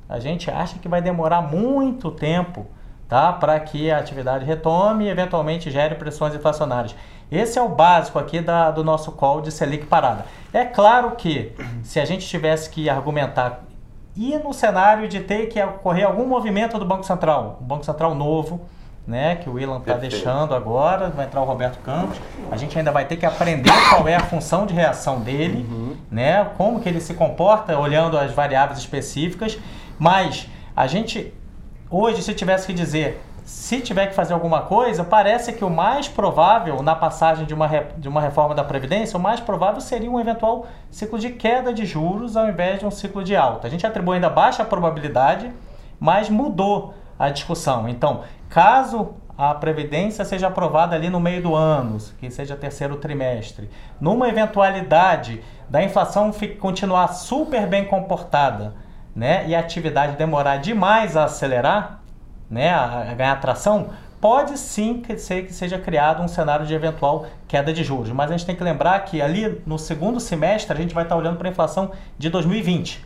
a 0.10 0.20
gente 0.20 0.50
acha 0.50 0.80
que 0.80 0.88
vai 0.88 1.02
demorar 1.02 1.42
muito 1.42 2.10
tempo 2.12 2.66
tá, 3.08 3.32
para 3.34 3.60
que 3.60 3.92
a 3.92 4.00
atividade 4.00 4.46
retome 4.46 5.06
e 5.06 5.10
eventualmente 5.10 5.70
gere 5.70 5.96
pressões 5.96 6.34
inflacionárias. 6.34 6.96
Esse 7.32 7.60
é 7.60 7.62
o 7.62 7.70
básico 7.70 8.18
aqui 8.18 8.40
da, 8.40 8.72
do 8.72 8.84
nosso 8.84 9.12
call 9.12 9.42
de 9.42 9.52
Selic 9.52 9.86
parada. 9.86 10.26
É 10.54 10.64
claro 10.64 11.12
que 11.12 11.54
se 11.84 12.00
a 12.00 12.06
gente 12.06 12.26
tivesse 12.26 12.70
que 12.70 12.90
argumentar 12.90 13.67
e 14.18 14.36
no 14.40 14.52
cenário 14.52 15.08
de 15.08 15.20
ter 15.20 15.48
que 15.48 15.62
ocorrer 15.62 16.06
algum 16.06 16.26
movimento 16.26 16.80
do 16.80 16.86
Banco 16.86 17.04
Central, 17.04 17.60
um 17.62 17.66
Banco 17.66 17.86
Central 17.86 18.16
novo, 18.16 18.62
né, 19.06 19.36
que 19.36 19.50
o 19.50 19.58
Ilan 19.58 19.78
está 19.78 19.94
deixando 19.94 20.54
agora, 20.54 21.10
vai 21.10 21.26
entrar 21.26 21.42
o 21.42 21.46
Roberto 21.46 21.80
Campos, 21.80 22.18
a 22.52 22.58
gente 22.58 22.78
ainda 22.78 22.92
vai 22.92 23.06
ter 23.06 23.16
que 23.16 23.26
aprender 23.26 23.72
qual 23.90 24.08
é 24.08 24.16
a 24.16 24.20
função 24.20 24.66
de 24.66 24.74
reação 24.74 25.22
dele, 25.22 25.66
uhum. 25.70 25.96
né, 26.12 26.50
como 26.58 26.82
que 26.82 26.90
ele 26.90 27.00
se 27.00 27.14
comporta 27.14 27.78
olhando 27.78 28.18
as 28.18 28.34
variáveis 28.34 28.80
específicas, 28.80 29.58
mas 29.98 30.50
a 30.76 30.88
gente 30.88 31.34
hoje 31.90 32.22
se 32.22 32.34
tivesse 32.34 32.68
que 32.68 32.74
dizer 32.74 33.24
se 33.48 33.80
tiver 33.80 34.08
que 34.08 34.14
fazer 34.14 34.34
alguma 34.34 34.64
coisa, 34.64 35.06
parece 35.06 35.54
que 35.54 35.64
o 35.64 35.70
mais 35.70 36.06
provável 36.06 36.84
na 36.84 36.94
passagem 36.94 37.46
de 37.46 37.54
uma, 37.54 37.66
de 37.98 38.10
uma 38.10 38.20
reforma 38.20 38.54
da 38.54 38.62
Previdência, 38.62 39.18
o 39.18 39.22
mais 39.22 39.40
provável 39.40 39.80
seria 39.80 40.12
um 40.12 40.20
eventual 40.20 40.68
ciclo 40.92 41.18
de 41.18 41.30
queda 41.30 41.74
de 41.74 41.86
juros 41.86 42.36
ao 42.36 42.50
invés 42.50 42.78
de 42.78 42.86
um 42.86 42.92
ciclo 42.92 43.24
de 43.24 43.38
alta. 43.38 43.66
A 43.66 43.70
gente 43.70 43.88
atribui 43.88 44.16
ainda 44.16 44.30
baixa 44.30 44.66
probabilidade, 44.66 45.50
mas 45.98 46.30
mudou 46.30 46.94
a 47.18 47.30
discussão. 47.30 47.88
Então, 47.88 48.26
caso 48.50 49.14
a 49.38 49.54
Previdência 49.54 50.26
seja 50.26 50.48
aprovada 50.48 50.94
ali 50.94 51.10
no 51.10 51.22
meio 51.22 51.42
do 51.42 51.56
ano, 51.56 52.00
que 52.20 52.30
seja 52.30 52.54
terceiro 52.54 52.98
trimestre, 52.98 53.70
numa 53.98 54.28
eventualidade 54.28 55.42
da 55.70 55.82
inflação 55.82 56.34
continuar 56.60 57.14
super 57.14 57.66
bem 57.66 57.86
comportada, 57.86 58.76
né, 59.16 59.48
e 59.48 59.56
a 59.56 59.62
atividade 59.62 60.18
demorar 60.18 60.58
demais 60.58 61.16
a 61.16 61.24
acelerar, 61.24 62.02
né, 62.50 62.70
a, 62.74 63.14
ganhar 63.14 63.36
tração, 63.40 63.90
pode 64.20 64.58
sim 64.58 65.04
ser 65.18 65.46
que 65.46 65.54
seja 65.54 65.78
criado 65.78 66.24
um 66.24 66.28
cenário 66.28 66.66
de 66.66 66.74
eventual 66.74 67.28
queda 67.48 67.72
de 67.72 67.84
juros. 67.84 68.12
Mas 68.12 68.30
a 68.30 68.38
gente 68.38 68.46
tem 68.46 68.56
que 68.56 68.64
lembrar 68.64 69.00
que 69.02 69.22
ali 69.22 69.62
no 69.66 69.78
segundo 69.78 70.20
semestre 70.20 70.74
a 70.74 70.80
gente 70.80 70.94
vai 70.94 71.04
estar 71.04 71.16
olhando 71.16 71.38
para 71.38 71.48
a 71.48 71.52
inflação 71.52 71.92
de 72.18 72.30
2020. 72.30 73.06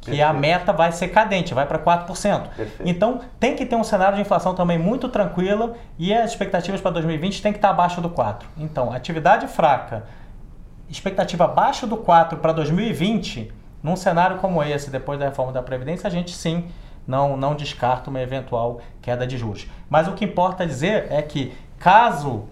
Que 0.00 0.10
Perfeito. 0.12 0.30
a 0.30 0.32
meta 0.32 0.72
vai 0.72 0.92
ser 0.92 1.08
cadente, 1.08 1.52
vai 1.52 1.66
para 1.66 1.78
4%. 1.78 2.06
Perfeito. 2.48 2.82
Então 2.84 3.20
tem 3.38 3.54
que 3.54 3.66
ter 3.66 3.76
um 3.76 3.84
cenário 3.84 4.16
de 4.16 4.22
inflação 4.22 4.54
também 4.54 4.78
muito 4.78 5.08
tranquila 5.08 5.74
e 5.98 6.14
as 6.14 6.30
expectativas 6.30 6.80
para 6.80 6.92
2020 6.92 7.42
tem 7.42 7.52
que 7.52 7.58
estar 7.58 7.70
abaixo 7.70 8.00
do 8.00 8.08
4%. 8.08 8.42
Então, 8.56 8.92
atividade 8.92 9.46
fraca, 9.48 10.04
expectativa 10.88 11.44
abaixo 11.44 11.86
do 11.86 11.96
4% 11.96 12.36
para 12.36 12.52
2020, 12.52 13.52
num 13.82 13.96
cenário 13.96 14.38
como 14.38 14.62
esse, 14.62 14.90
depois 14.90 15.18
da 15.18 15.26
reforma 15.26 15.52
da 15.52 15.62
Previdência, 15.62 16.06
a 16.06 16.10
gente 16.10 16.30
sim 16.30 16.68
não, 17.08 17.38
não 17.38 17.54
descarta 17.54 18.10
uma 18.10 18.20
eventual 18.20 18.80
queda 19.00 19.26
de 19.26 19.38
juros. 19.38 19.66
Mas 19.88 20.06
o 20.06 20.12
que 20.12 20.26
importa 20.26 20.66
dizer 20.66 21.06
é 21.10 21.22
que, 21.22 21.54
caso, 21.78 22.44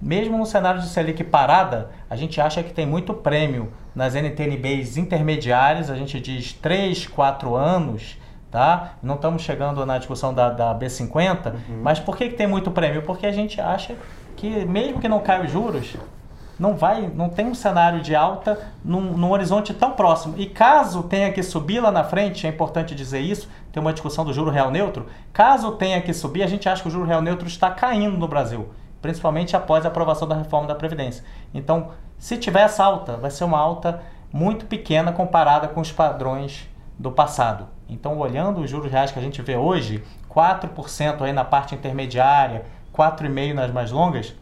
mesmo 0.00 0.36
no 0.36 0.44
cenário 0.44 0.80
de 0.82 0.88
Selic 0.88 1.24
parada, 1.24 1.90
a 2.10 2.14
gente 2.14 2.38
acha 2.38 2.62
que 2.62 2.72
tem 2.72 2.86
muito 2.86 3.14
prêmio 3.14 3.72
nas 3.94 4.14
NTNBs 4.14 4.98
intermediárias, 4.98 5.90
a 5.90 5.96
gente 5.96 6.20
diz 6.20 6.52
3, 6.52 7.06
4 7.06 7.56
anos, 7.56 8.18
tá? 8.50 8.92
Não 9.02 9.14
estamos 9.14 9.42
chegando 9.42 9.84
na 9.86 9.96
discussão 9.96 10.34
da, 10.34 10.50
da 10.50 10.74
B50, 10.74 11.46
uhum. 11.46 11.80
mas 11.82 11.98
por 11.98 12.16
que, 12.16 12.28
que 12.28 12.36
tem 12.36 12.46
muito 12.46 12.70
prêmio? 12.70 13.02
Porque 13.02 13.26
a 13.26 13.32
gente 13.32 13.58
acha 13.58 13.96
que, 14.36 14.66
mesmo 14.66 15.00
que 15.00 15.08
não 15.08 15.20
caia 15.20 15.44
os 15.44 15.50
juros, 15.50 15.96
não 16.58 16.76
vai, 16.76 17.08
não 17.14 17.28
tem 17.28 17.46
um 17.46 17.54
cenário 17.54 18.00
de 18.00 18.14
alta 18.16 18.58
num, 18.84 19.16
num, 19.16 19.30
horizonte 19.30 19.72
tão 19.72 19.92
próximo. 19.92 20.34
E 20.36 20.46
caso 20.46 21.04
tenha 21.04 21.32
que 21.32 21.42
subir 21.42 21.80
lá 21.80 21.92
na 21.92 22.02
frente, 22.02 22.46
é 22.46 22.50
importante 22.50 22.94
dizer 22.94 23.20
isso, 23.20 23.48
tem 23.72 23.80
uma 23.80 23.92
discussão 23.92 24.24
do 24.24 24.32
juro 24.32 24.50
real 24.50 24.70
neutro, 24.70 25.06
caso 25.32 25.72
tenha 25.72 26.00
que 26.02 26.12
subir, 26.12 26.42
a 26.42 26.48
gente 26.48 26.68
acha 26.68 26.82
que 26.82 26.88
o 26.88 26.90
juro 26.90 27.06
real 27.06 27.22
neutro 27.22 27.46
está 27.46 27.70
caindo 27.70 28.18
no 28.18 28.26
Brasil, 28.26 28.68
principalmente 29.00 29.56
após 29.56 29.84
a 29.84 29.88
aprovação 29.88 30.26
da 30.26 30.34
reforma 30.34 30.66
da 30.66 30.74
Previdência. 30.74 31.24
Então, 31.54 31.90
se 32.18 32.36
tiver 32.36 32.62
essa 32.62 32.84
alta, 32.84 33.16
vai 33.16 33.30
ser 33.30 33.44
uma 33.44 33.58
alta 33.58 34.02
muito 34.32 34.66
pequena 34.66 35.12
comparada 35.12 35.68
com 35.68 35.80
os 35.80 35.92
padrões 35.92 36.68
do 36.98 37.12
passado. 37.12 37.68
Então, 37.88 38.18
olhando 38.18 38.60
os 38.60 38.68
juros 38.68 38.90
reais 38.90 39.12
que 39.12 39.18
a 39.18 39.22
gente 39.22 39.40
vê 39.40 39.56
hoje, 39.56 40.02
4% 40.28 41.22
aí 41.22 41.32
na 41.32 41.44
parte 41.44 41.74
intermediária, 41.74 42.64
4,5% 42.92 43.54
nas 43.54 43.70
mais 43.70 43.92
longas, 43.92 44.34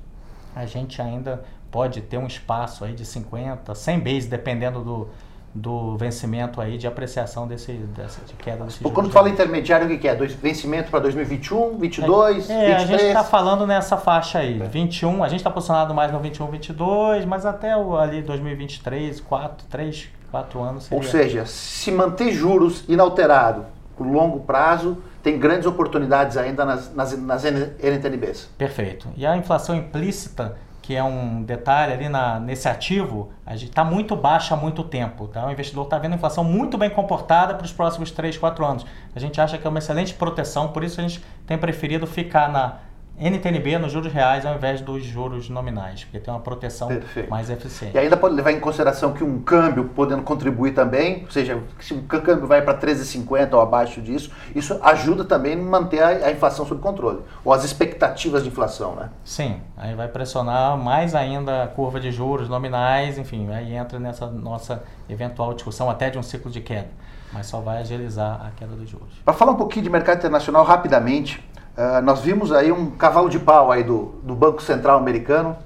a 0.55 0.65
gente 0.65 1.03
ainda 1.03 1.45
pode 1.77 2.01
ter 2.01 2.17
um 2.17 2.27
espaço 2.27 2.87
aí 2.87 2.95
de 2.95 3.05
50, 3.05 3.75
100 3.75 4.01
bases, 4.01 4.27
dependendo 4.27 4.81
do, 4.81 5.09
do 5.55 5.95
vencimento 5.99 6.59
aí 6.59 6.79
de 6.79 6.87
apreciação 6.87 7.47
desse, 7.47 7.71
dessa 7.71 8.25
de 8.25 8.33
queda 8.33 8.65
desse 8.65 8.83
Quando 8.83 9.11
fala 9.11 9.29
intermediário, 9.29 9.87
o 9.87 9.99
que 9.99 10.09
é? 10.09 10.15
Dois, 10.15 10.33
vencimento 10.33 10.91
para 10.91 11.01
2021, 11.01 11.77
22, 11.77 12.49
é, 12.49 12.55
é 12.55 12.77
23? 12.77 12.77
a 12.77 12.87
gente 12.87 13.09
está 13.09 13.23
falando 13.23 13.67
nessa 13.67 13.99
faixa 13.99 14.39
aí, 14.39 14.59
é. 14.59 14.65
21, 14.65 15.23
a 15.23 15.29
gente 15.29 15.41
está 15.41 15.51
posicionado 15.51 15.93
mais 15.93 16.11
no 16.11 16.19
21, 16.19 16.47
22, 16.47 17.27
mas 17.27 17.45
até 17.45 17.77
o, 17.77 17.95
ali 17.95 18.23
2023, 18.23 19.21
4, 19.21 19.67
3, 19.69 20.09
4 20.31 20.63
anos 20.63 20.85
seria... 20.85 20.97
Ou 20.97 21.05
seja, 21.07 21.45
se 21.45 21.93
manter 21.93 22.33
juros 22.33 22.85
inalterado 22.89 23.67
por 23.99 24.07
longo 24.07 24.41
prazo, 24.41 24.97
tem 25.23 25.39
grandes 25.39 25.67
oportunidades 25.67 26.39
ainda 26.39 26.65
nas, 26.65 26.95
nas, 26.95 27.19
nas 27.19 27.45
NTNBs. 27.45 28.49
Perfeito. 28.57 29.09
E 29.15 29.27
a 29.27 29.37
inflação 29.37 29.77
implícita 29.77 30.57
que 30.87 30.95
é 30.95 31.03
um 31.03 31.43
detalhe 31.43 31.93
ali 31.93 32.09
na, 32.09 32.39
nesse 32.39 32.69
ativo, 32.69 33.33
está 33.51 33.83
muito 33.83 34.15
baixa 34.15 34.55
há 34.55 34.57
muito 34.57 34.85
tempo. 34.85 35.27
Tá? 35.27 35.45
O 35.45 35.51
investidor 35.51 35.83
está 35.83 35.99
vendo 35.99 36.13
a 36.13 36.15
inflação 36.15 36.45
muito 36.45 36.79
bem 36.79 36.89
comportada 36.89 37.57
para 37.57 37.65
os 37.65 37.73
próximos 37.73 38.13
3, 38.13 38.39
4 38.39 38.65
anos. 38.65 38.87
A 39.13 39.19
gente 39.19 39.41
acha 39.41 39.59
que 39.59 39.67
é 39.67 39.69
uma 39.69 39.81
excelente 39.81 40.15
proteção, 40.15 40.69
por 40.69 40.85
isso 40.85 41.01
a 41.01 41.03
gente 41.03 41.21
tem 41.45 41.59
preferido 41.59 42.07
ficar 42.07 42.49
na 42.49 42.77
NTNB 43.19 43.79
nos 43.79 43.93
juros 43.93 44.13
reais 44.13 44.45
ao 44.45 44.55
invés 44.55 44.83
dos 44.83 45.03
juros 45.03 45.49
nominais, 45.49 46.05
porque 46.05 46.19
tem 46.19 46.33
uma 46.33 46.41
proteção 46.41 46.89
Perfeito. 46.89 47.31
mais 47.31 47.49
eficiente. 47.49 47.95
E 47.95 47.99
ainda 47.99 48.17
pode 48.17 48.35
levar 48.35 48.53
em 48.53 48.61
consideração 48.61 49.15
que 49.15 49.25
um 49.25 49.41
câmbio 49.41 49.85
podendo 49.95 50.23
contribuir 50.23 50.75
também, 50.75 51.23
ou 51.25 51.31
seja, 51.31 51.59
se 51.81 51.95
um 51.95 52.03
câmbio 52.03 52.47
vai 52.47 52.61
para 52.61 52.79
13,50 52.79 53.55
ou 53.55 53.61
abaixo 53.61 54.03
disso, 54.03 54.31
isso 54.55 54.79
ajuda 54.83 55.25
também 55.25 55.55
a 55.55 55.57
manter 55.57 56.03
a, 56.03 56.31
inflação 56.31 56.67
sob 56.67 56.81
controle, 56.81 57.21
ou 57.43 57.53
as 57.55 57.65
expectativas 57.65 58.43
de 58.43 58.51
inflação, 58.51 58.95
né? 58.95 59.09
Sim, 59.25 59.61
aí 59.77 59.95
vai 59.95 60.09
pressionar 60.09 60.77
mais 60.77 61.15
ainda 61.15 61.65
a 61.65 61.67
curva 61.67 61.99
de 61.99 62.11
juros 62.11 62.51
nominais, 62.51 63.17
enfim, 63.17 63.51
aí 63.51 63.75
entra 63.75 63.99
nessa 63.99 64.27
nossa 64.27 64.83
eventual 65.09 65.55
discussão 65.55 65.89
até 65.89 66.11
de 66.11 66.19
um 66.19 66.23
ciclo 66.23 66.51
de 66.51 66.61
queda, 66.61 66.89
mas 67.33 67.47
só 67.47 67.61
vai 67.61 67.79
agilizar 67.79 68.45
a 68.47 68.51
queda 68.51 68.77
dos 68.77 68.91
juros. 68.91 69.15
Para 69.25 69.33
falar 69.33 69.53
um 69.53 69.57
pouquinho 69.57 69.85
de 69.85 69.91
mercado 69.91 70.19
internacional 70.19 70.65
rapidamente, 70.65 71.43
Uh, 71.77 72.01
nós 72.03 72.21
vimos 72.21 72.53
aí 72.53 72.73
um 72.73 72.91
cavalo 72.91 73.29
de 73.29 73.39
pau 73.39 73.71
aí 73.71 73.85
do, 73.85 74.15
do 74.23 74.35
Banco 74.35 74.63
Central 74.63 74.99
americano, 74.99 75.57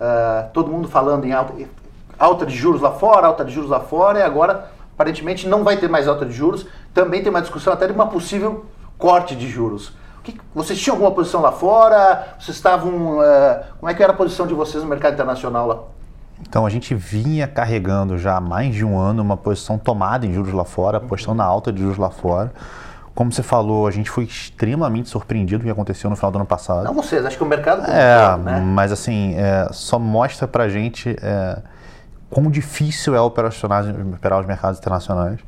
uh, 0.00 0.48
todo 0.52 0.70
mundo 0.70 0.88
falando 0.88 1.26
em 1.26 1.32
alta, 1.32 1.52
alta 2.18 2.46
de 2.46 2.56
juros 2.56 2.80
lá 2.80 2.92
fora, 2.92 3.26
alta 3.26 3.44
de 3.44 3.52
juros 3.52 3.68
lá 3.68 3.80
fora, 3.80 4.20
e 4.20 4.22
agora 4.22 4.70
aparentemente 4.94 5.46
não 5.46 5.62
vai 5.62 5.76
ter 5.76 5.88
mais 5.88 6.08
alta 6.08 6.24
de 6.24 6.32
juros. 6.32 6.66
Também 6.94 7.22
tem 7.22 7.28
uma 7.28 7.42
discussão 7.42 7.72
até 7.72 7.86
de 7.86 7.92
uma 7.92 8.06
possível 8.06 8.64
corte 8.96 9.36
de 9.36 9.46
juros. 9.46 9.92
Que, 10.24 10.38
vocês 10.54 10.78
tinham 10.80 10.96
alguma 10.96 11.12
posição 11.12 11.42
lá 11.42 11.52
fora? 11.52 12.34
Vocês 12.40 12.56
estavam. 12.56 13.18
Uh, 13.18 13.64
como 13.78 13.90
é 13.90 13.94
que 13.94 14.02
era 14.02 14.12
a 14.12 14.16
posição 14.16 14.46
de 14.46 14.54
vocês 14.54 14.82
no 14.82 14.88
mercado 14.88 15.12
internacional 15.12 15.66
lá? 15.66 15.78
Então 16.40 16.64
a 16.64 16.70
gente 16.70 16.94
vinha 16.94 17.46
carregando 17.46 18.16
já 18.16 18.36
há 18.36 18.40
mais 18.40 18.74
de 18.74 18.84
um 18.84 18.98
ano 18.98 19.22
uma 19.22 19.36
posição 19.36 19.76
tomada 19.76 20.24
em 20.24 20.32
juros 20.32 20.52
lá 20.52 20.64
fora, 20.64 20.98
apostando 20.98 21.36
na 21.36 21.44
alta 21.44 21.72
de 21.72 21.82
juros 21.82 21.98
lá 21.98 22.10
fora. 22.10 22.52
Como 23.18 23.32
você 23.32 23.42
falou, 23.42 23.88
a 23.88 23.90
gente 23.90 24.08
foi 24.08 24.22
extremamente 24.22 25.08
surpreendido 25.08 25.58
com 25.58 25.64
o 25.64 25.66
que 25.66 25.72
aconteceu 25.72 26.08
no 26.08 26.14
final 26.14 26.30
do 26.30 26.36
ano 26.36 26.46
passado. 26.46 26.84
Não 26.84 26.94
vocês, 26.94 27.26
acho 27.26 27.36
que 27.36 27.42
o 27.42 27.46
mercado... 27.48 27.82
É, 27.90 28.36
né? 28.36 28.60
mas 28.60 28.92
assim, 28.92 29.34
é, 29.34 29.66
só 29.72 29.98
mostra 29.98 30.46
pra 30.46 30.68
gente 30.68 31.16
é, 31.20 31.58
quão 32.30 32.48
difícil 32.48 33.16
é 33.16 33.20
operar, 33.20 33.50
operar 34.14 34.38
os 34.38 34.46
mercados 34.46 34.78
internacionais. 34.78 35.40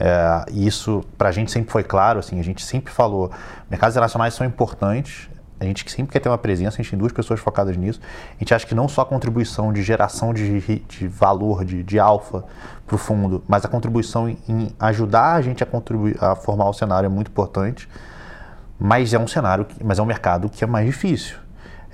É, 0.00 0.44
e 0.50 0.66
isso 0.66 1.04
pra 1.16 1.30
gente 1.30 1.52
sempre 1.52 1.70
foi 1.70 1.84
claro, 1.84 2.18
assim, 2.18 2.40
a 2.40 2.42
gente 2.42 2.64
sempre 2.64 2.92
falou, 2.92 3.30
mercados 3.70 3.94
internacionais 3.94 4.34
são 4.34 4.44
importantes, 4.44 5.30
a 5.64 5.68
gente 5.68 5.90
sempre 5.90 6.12
quer 6.12 6.20
ter 6.20 6.28
uma 6.28 6.38
presença, 6.38 6.76
a 6.76 6.82
gente 6.82 6.90
tem 6.90 6.98
duas 6.98 7.12
pessoas 7.12 7.40
focadas 7.40 7.76
nisso. 7.76 8.00
A 8.36 8.38
gente 8.38 8.54
acha 8.54 8.66
que 8.66 8.74
não 8.74 8.88
só 8.88 9.02
a 9.02 9.06
contribuição 9.06 9.72
de 9.72 9.82
geração 9.82 10.32
de, 10.32 10.60
de 10.80 11.08
valor, 11.08 11.64
de, 11.64 11.82
de 11.82 11.98
alfa 11.98 12.44
para 12.86 12.94
o 12.94 12.98
fundo, 12.98 13.42
mas 13.48 13.64
a 13.64 13.68
contribuição 13.68 14.28
em, 14.28 14.68
ajudar 14.78 15.34
a 15.34 15.42
gente 15.42 15.62
a 15.62 15.66
contribuir 15.66 16.16
a 16.22 16.34
formar 16.34 16.68
o 16.68 16.72
cenário 16.72 17.06
é 17.06 17.10
muito 17.10 17.30
importante. 17.30 17.88
Mas 18.78 19.14
é 19.14 19.18
um 19.18 19.26
cenário, 19.26 19.66
mas 19.82 19.98
é 19.98 20.02
um 20.02 20.06
mercado 20.06 20.48
que 20.48 20.64
é 20.64 20.66
mais 20.66 20.84
difícil. 20.86 21.36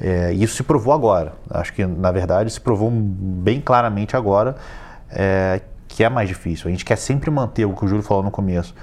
É, 0.01 0.33
isso 0.33 0.57
se 0.57 0.63
provou 0.63 0.95
agora. 0.95 1.35
Acho 1.51 1.73
que, 1.75 1.85
na 1.85 2.11
verdade, 2.11 2.51
se 2.51 2.61
provou 2.61 2.91
bem 2.91 3.61
claramente 3.61 4.17
agora 4.17 4.57
é, 5.11 5.61
que 5.87 6.03
é 6.03 6.09
mais 6.09 6.29
difícil. 6.29 6.69
A 6.69 6.71
gente 6.71 6.85
quer 6.85 6.97
sempre 6.97 7.31
manter 7.31 7.67
o 7.67 7.75
que 7.75 7.85
o 7.85 7.89
Júlio 7.89 8.03
falou 8.03 8.23
no 8.23 8.31
começo. 8.31 8.75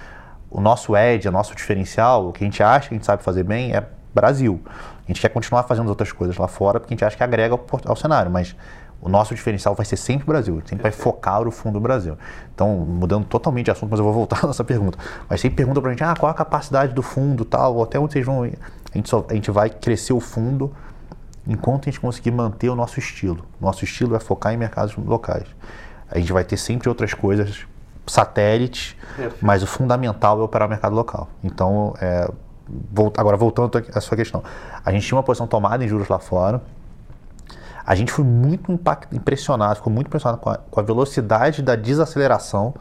O 0.50 0.62
nosso 0.62 0.96
edge, 0.96 1.28
o 1.28 1.32
nosso 1.32 1.56
diferencial, 1.56 2.30
o 2.30 2.32
que 2.32 2.44
a 2.44 2.46
gente 2.48 2.62
acha 2.62 2.90
que 2.90 2.94
a 2.94 2.98
gente 2.98 3.06
sabe 3.06 3.24
fazer 3.24 3.44
bem 3.44 3.76
é 3.76 3.84
Brasil. 4.14 4.62
A 5.04 5.08
gente 5.08 5.22
quer 5.22 5.30
continuar 5.30 5.64
fazendo 5.64 5.88
outras 5.88 6.12
coisas 6.12 6.38
lá 6.38 6.48
fora 6.48 6.80
porque 6.80 6.94
a 6.94 6.96
gente 6.96 7.06
acha 7.06 7.16
que 7.16 7.24
agrega 7.24 7.54
ao, 7.54 7.66
ao 7.86 7.96
cenário, 7.96 8.32
mas 8.32 8.56
o 9.02 9.08
nosso 9.10 9.36
diferencial 9.36 9.76
vai 9.76 9.86
ser 9.86 9.96
sempre 9.96 10.24
o 10.24 10.28
Brasil, 10.28 10.62
sempre 10.66 10.84
vai 10.84 10.92
focar 10.92 11.48
o 11.48 11.52
fundo 11.52 11.80
Brasil. 11.80 12.18
Então, 12.54 12.78
mudando 12.78 13.26
totalmente 13.26 13.66
de 13.66 13.72
assunto, 13.72 13.92
mas 13.92 14.00
eu 14.00 14.06
vou 14.06 14.14
voltar 14.14 14.46
nessa 14.48 14.64
pergunta. 14.64 14.98
Mas 15.30 15.42
sempre 15.42 15.58
pergunta 15.58 15.80
pra 15.82 15.92
gente, 15.92 16.04
ah, 16.04 16.16
qual 16.18 16.32
a 16.32 16.34
capacidade 16.34 16.94
do 16.94 17.04
fundo 17.04 17.46
tal, 17.46 17.82
até 17.84 18.00
onde 18.00 18.14
vocês 18.14 18.26
vão 18.26 18.46
ir. 18.46 18.58
A 18.92 18.98
gente, 18.98 19.10
só, 19.10 19.26
a 19.30 19.34
gente 19.34 19.52
vai 19.52 19.70
crescer 19.70 20.14
o 20.14 20.20
fundo 20.20 20.74
enquanto 21.46 21.84
a 21.84 21.92
gente 21.92 22.00
conseguir 22.00 22.32
manter 22.32 22.70
o 22.70 22.76
nosso 22.76 23.00
estilo. 23.00 23.46
Nosso 23.62 23.84
estilo 23.84 24.16
é 24.16 24.20
focar 24.20 24.54
em 24.54 24.58
mercados 24.58 24.96
locais. 24.98 25.46
A 26.10 26.18
gente 26.18 26.34
vai 26.34 26.44
ter 26.44 26.58
sempre 26.58 26.90
outras 26.90 27.14
coisas, 27.14 27.66
satélites, 28.08 28.96
mas 29.42 29.62
o 29.62 29.68
fundamental 29.68 30.40
é 30.40 30.44
operar 30.44 30.68
o 30.68 30.70
mercado 30.70 30.96
local. 30.96 31.30
Então, 31.44 31.94
é, 32.02 32.30
agora 33.18 33.38
voltando 33.38 33.84
à 33.94 34.02
sua 34.02 34.18
questão, 34.18 34.44
a 34.84 34.92
gente 34.92 35.06
tinha 35.06 35.18
uma 35.18 35.24
posição 35.24 35.48
tomada 35.48 35.84
em 35.84 35.88
juros 35.88 36.08
lá 36.08 36.20
fora. 36.20 36.62
A 37.88 37.96
gente 37.96 38.12
foi 38.12 38.26
muito 38.26 38.70
impressionado, 39.14 39.78
ficou 39.78 39.94
muito 39.94 40.08
impressionado 40.08 40.42
com 40.42 40.50
a, 40.50 40.58
com 40.58 40.78
a, 40.78 40.84
velocidade 40.84 41.62
da 41.62 41.74
desaceleração, 41.74 42.74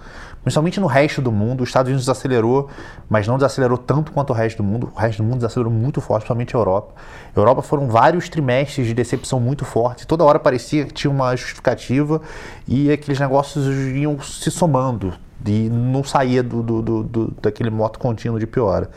principalmente 0.43 0.81
no 0.81 0.89
resto 0.89 1.23
do 1.23 1.31
mundo. 1.31 1.63
Os 1.63 1.69
Estados 1.69 1.89
Unidos 1.91 2.05
desacelerou, 2.05 2.69
mas 3.09 3.25
não 3.25 3.37
desacelerou 3.37 3.79
tanto 3.79 4.11
quanto 4.11 4.31
o 4.31 4.33
resto 4.33 4.57
do 4.57 4.65
mundo. 4.65 4.91
O 4.93 4.99
resto 4.99 5.23
do 5.23 5.25
mundo 5.25 5.37
desacelerou 5.37 5.73
muito 5.73 6.01
forte, 6.01 6.23
principalmente 6.23 6.57
a 6.57 6.59
Europa. 6.59 6.93
Europa 7.37 7.63
foram 7.63 7.87
vários 7.87 8.29
trimestres 8.29 8.89
de 8.89 8.95
decepção 8.95 9.39
muito 9.39 9.65
forte. 9.65 10.05
Toda 10.09 10.25
hora 10.25 10.41
parecia 10.41 10.85
que 10.85 10.93
tinha 10.93 11.11
uma 11.11 11.37
justificativa 11.37 12.21
e 12.67 12.91
aqueles 12.91 13.21
negócios 13.21 13.65
iam 13.95 14.21
se 14.21 14.51
somando 14.51 15.15
e 15.47 15.69
não 15.71 16.03
saía 16.03 16.43
do, 16.43 16.65
do, 16.65 16.83
do, 16.83 17.03
do 17.05 17.35
daquele 17.41 17.71
moto 17.71 18.01
contínuo 18.01 18.41
de 18.41 18.47
piora. 18.47 18.91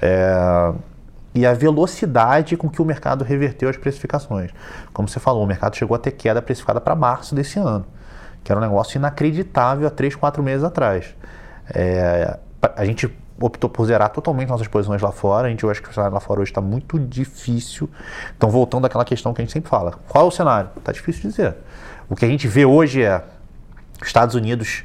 É, 0.00 0.72
e 1.34 1.44
a 1.44 1.52
velocidade 1.52 2.56
com 2.56 2.68
que 2.68 2.80
o 2.80 2.84
mercado 2.84 3.24
reverteu 3.24 3.68
as 3.68 3.76
precificações. 3.76 4.52
Como 4.92 5.08
você 5.08 5.18
falou, 5.18 5.42
o 5.42 5.46
mercado 5.46 5.76
chegou 5.76 5.94
a 5.94 5.98
ter 5.98 6.12
queda 6.12 6.40
precificada 6.40 6.80
para 6.80 6.94
março 6.94 7.34
desse 7.34 7.58
ano, 7.58 7.84
que 8.42 8.52
era 8.52 8.60
um 8.60 8.62
negócio 8.62 8.98
inacreditável 8.98 9.86
há 9.86 9.90
3, 9.90 10.14
4 10.14 10.42
meses 10.42 10.62
atrás. 10.62 11.14
É, 11.74 12.38
a 12.76 12.84
gente 12.84 13.12
optou 13.40 13.68
por 13.68 13.84
zerar 13.86 14.10
totalmente 14.10 14.48
nossas 14.48 14.68
posições 14.68 15.02
lá 15.02 15.10
fora. 15.10 15.48
A 15.48 15.50
gente 15.50 15.66
acha 15.66 15.82
que 15.82 15.90
o 15.90 15.92
cenário 15.92 16.14
lá 16.14 16.20
fora 16.20 16.40
hoje 16.40 16.50
está 16.50 16.60
muito 16.60 16.98
difícil. 16.98 17.90
Então, 18.36 18.48
voltando 18.48 18.86
àquela 18.86 19.04
questão 19.04 19.34
que 19.34 19.42
a 19.42 19.44
gente 19.44 19.52
sempre 19.52 19.68
fala: 19.68 19.94
qual 20.08 20.24
é 20.24 20.28
o 20.28 20.30
cenário? 20.30 20.70
Está 20.76 20.92
difícil 20.92 21.22
de 21.22 21.28
dizer. 21.28 21.56
O 22.08 22.14
que 22.14 22.24
a 22.24 22.28
gente 22.28 22.46
vê 22.46 22.64
hoje 22.64 23.02
é 23.02 23.22
Estados 24.02 24.34
Unidos 24.34 24.84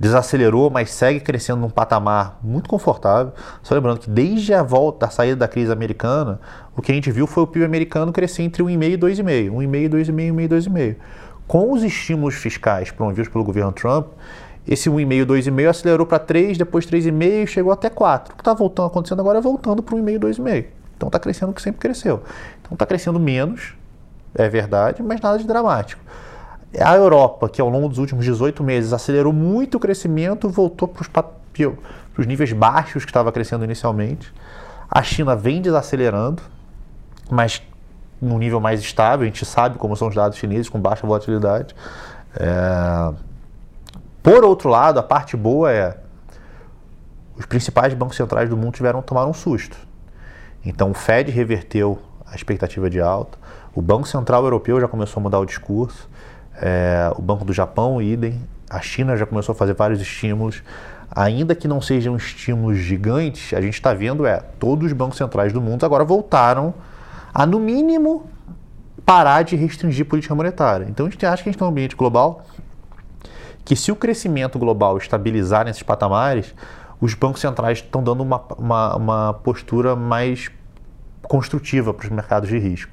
desacelerou, 0.00 0.70
mas 0.70 0.90
segue 0.90 1.20
crescendo 1.20 1.60
num 1.60 1.68
patamar 1.68 2.40
muito 2.42 2.70
confortável. 2.70 3.34
Só 3.62 3.74
lembrando 3.74 4.00
que 4.00 4.08
desde 4.08 4.54
a 4.54 4.62
volta, 4.62 5.06
a 5.06 5.10
saída 5.10 5.36
da 5.36 5.46
crise 5.46 5.70
americana, 5.70 6.40
o 6.74 6.80
que 6.80 6.90
a 6.90 6.94
gente 6.94 7.12
viu 7.12 7.26
foi 7.26 7.42
o 7.42 7.46
PIB 7.46 7.66
americano 7.66 8.10
crescer 8.10 8.42
entre 8.42 8.62
1,5 8.62 8.94
e 8.94 8.98
2,5, 8.98 9.50
1,5, 9.50 9.88
2,5, 9.90 10.34
1,5, 10.34 10.48
2,5. 10.48 10.96
Com 11.46 11.72
os 11.72 11.82
estímulos 11.82 12.34
fiscais 12.36 12.90
promovidos 12.90 13.28
pelo 13.28 13.44
governo 13.44 13.72
Trump, 13.72 14.06
esse 14.66 14.88
1,5, 14.88 15.26
2,5 15.26 15.68
acelerou 15.68 16.06
para 16.06 16.18
3, 16.18 16.56
depois 16.56 16.86
3,5 16.86 17.44
e 17.44 17.46
chegou 17.46 17.72
até 17.72 17.90
4. 17.90 18.32
O 18.32 18.36
que 18.36 18.40
está 18.40 18.54
voltando 18.54 18.86
acontecendo 18.86 19.20
agora 19.20 19.38
é 19.38 19.42
voltando 19.42 19.82
para 19.82 19.94
1,5, 19.96 20.18
2,5. 20.18 20.64
Então 20.96 21.08
está 21.08 21.18
crescendo 21.18 21.50
o 21.50 21.54
que 21.54 21.60
sempre 21.60 21.80
cresceu. 21.80 22.22
Então 22.62 22.72
está 22.72 22.86
crescendo 22.86 23.20
menos, 23.20 23.74
é 24.34 24.48
verdade, 24.48 25.02
mas 25.02 25.20
nada 25.20 25.38
de 25.38 25.46
dramático. 25.46 26.00
A 26.78 26.94
Europa, 26.94 27.48
que 27.48 27.60
ao 27.60 27.68
longo 27.68 27.88
dos 27.88 27.98
últimos 27.98 28.24
18 28.24 28.62
meses 28.62 28.92
acelerou 28.92 29.32
muito 29.32 29.76
o 29.76 29.80
crescimento, 29.80 30.48
voltou 30.48 30.86
para 30.86 31.32
os 32.16 32.26
níveis 32.26 32.52
baixos 32.52 33.04
que 33.04 33.10
estava 33.10 33.32
crescendo 33.32 33.64
inicialmente. 33.64 34.32
A 34.88 35.02
China 35.02 35.34
vem 35.34 35.60
desacelerando, 35.60 36.42
mas 37.28 37.62
num 38.20 38.38
nível 38.38 38.60
mais 38.60 38.80
estável. 38.80 39.24
A 39.24 39.26
gente 39.26 39.44
sabe 39.44 39.78
como 39.78 39.96
são 39.96 40.08
os 40.08 40.14
dados 40.14 40.38
chineses, 40.38 40.68
com 40.68 40.78
baixa 40.78 41.06
volatilidade. 41.06 41.74
É... 42.34 43.12
Por 44.22 44.44
outro 44.44 44.68
lado, 44.68 44.98
a 44.98 45.02
parte 45.02 45.36
boa 45.36 45.72
é 45.72 45.96
os 47.36 47.46
principais 47.46 47.94
bancos 47.94 48.16
centrais 48.16 48.50
do 48.50 48.56
mundo 48.56 48.74
tiveram 48.74 49.00
tomar 49.00 49.26
um 49.26 49.32
susto. 49.32 49.76
Então 50.64 50.90
o 50.90 50.94
Fed 50.94 51.30
reverteu 51.30 51.98
a 52.26 52.36
expectativa 52.36 52.90
de 52.90 53.00
alta, 53.00 53.38
o 53.74 53.80
Banco 53.80 54.06
Central 54.06 54.44
Europeu 54.44 54.80
já 54.80 54.86
começou 54.86 55.20
a 55.20 55.22
mudar 55.22 55.38
o 55.38 55.46
discurso. 55.46 56.08
É, 56.56 57.12
o 57.16 57.22
Banco 57.22 57.44
do 57.44 57.52
Japão, 57.52 58.00
idem. 58.00 58.40
A 58.68 58.80
China 58.80 59.16
já 59.16 59.26
começou 59.26 59.52
a 59.52 59.56
fazer 59.56 59.74
vários 59.74 60.00
estímulos. 60.00 60.62
Ainda 61.10 61.54
que 61.54 61.66
não 61.66 61.80
sejam 61.80 62.16
estímulos 62.16 62.78
gigantes, 62.78 63.52
a 63.52 63.60
gente 63.60 63.74
está 63.74 63.92
vendo 63.92 64.24
é 64.24 64.40
todos 64.58 64.86
os 64.86 64.92
bancos 64.92 65.18
centrais 65.18 65.52
do 65.52 65.60
mundo 65.60 65.84
agora 65.84 66.04
voltaram 66.04 66.72
a, 67.34 67.44
no 67.44 67.58
mínimo, 67.58 68.26
parar 69.04 69.42
de 69.42 69.56
restringir 69.56 70.06
política 70.06 70.34
monetária. 70.34 70.86
Então 70.88 71.06
a 71.06 71.10
gente 71.10 71.26
acha 71.26 71.42
que 71.42 71.48
a 71.48 71.50
gente 71.50 71.56
está 71.56 71.64
num 71.64 71.72
ambiente 71.72 71.96
global 71.96 72.44
que 73.64 73.76
se 73.76 73.92
o 73.92 73.96
crescimento 73.96 74.58
global 74.58 74.96
estabilizar 74.96 75.64
nesses 75.64 75.82
patamares, 75.82 76.54
os 77.00 77.14
bancos 77.14 77.40
centrais 77.40 77.78
estão 77.78 78.02
dando 78.02 78.22
uma, 78.22 78.42
uma, 78.58 78.96
uma 78.96 79.34
postura 79.34 79.94
mais 79.94 80.50
construtiva 81.22 81.94
para 81.94 82.04
os 82.04 82.10
mercados 82.10 82.48
de 82.48 82.58
risco. 82.58 82.92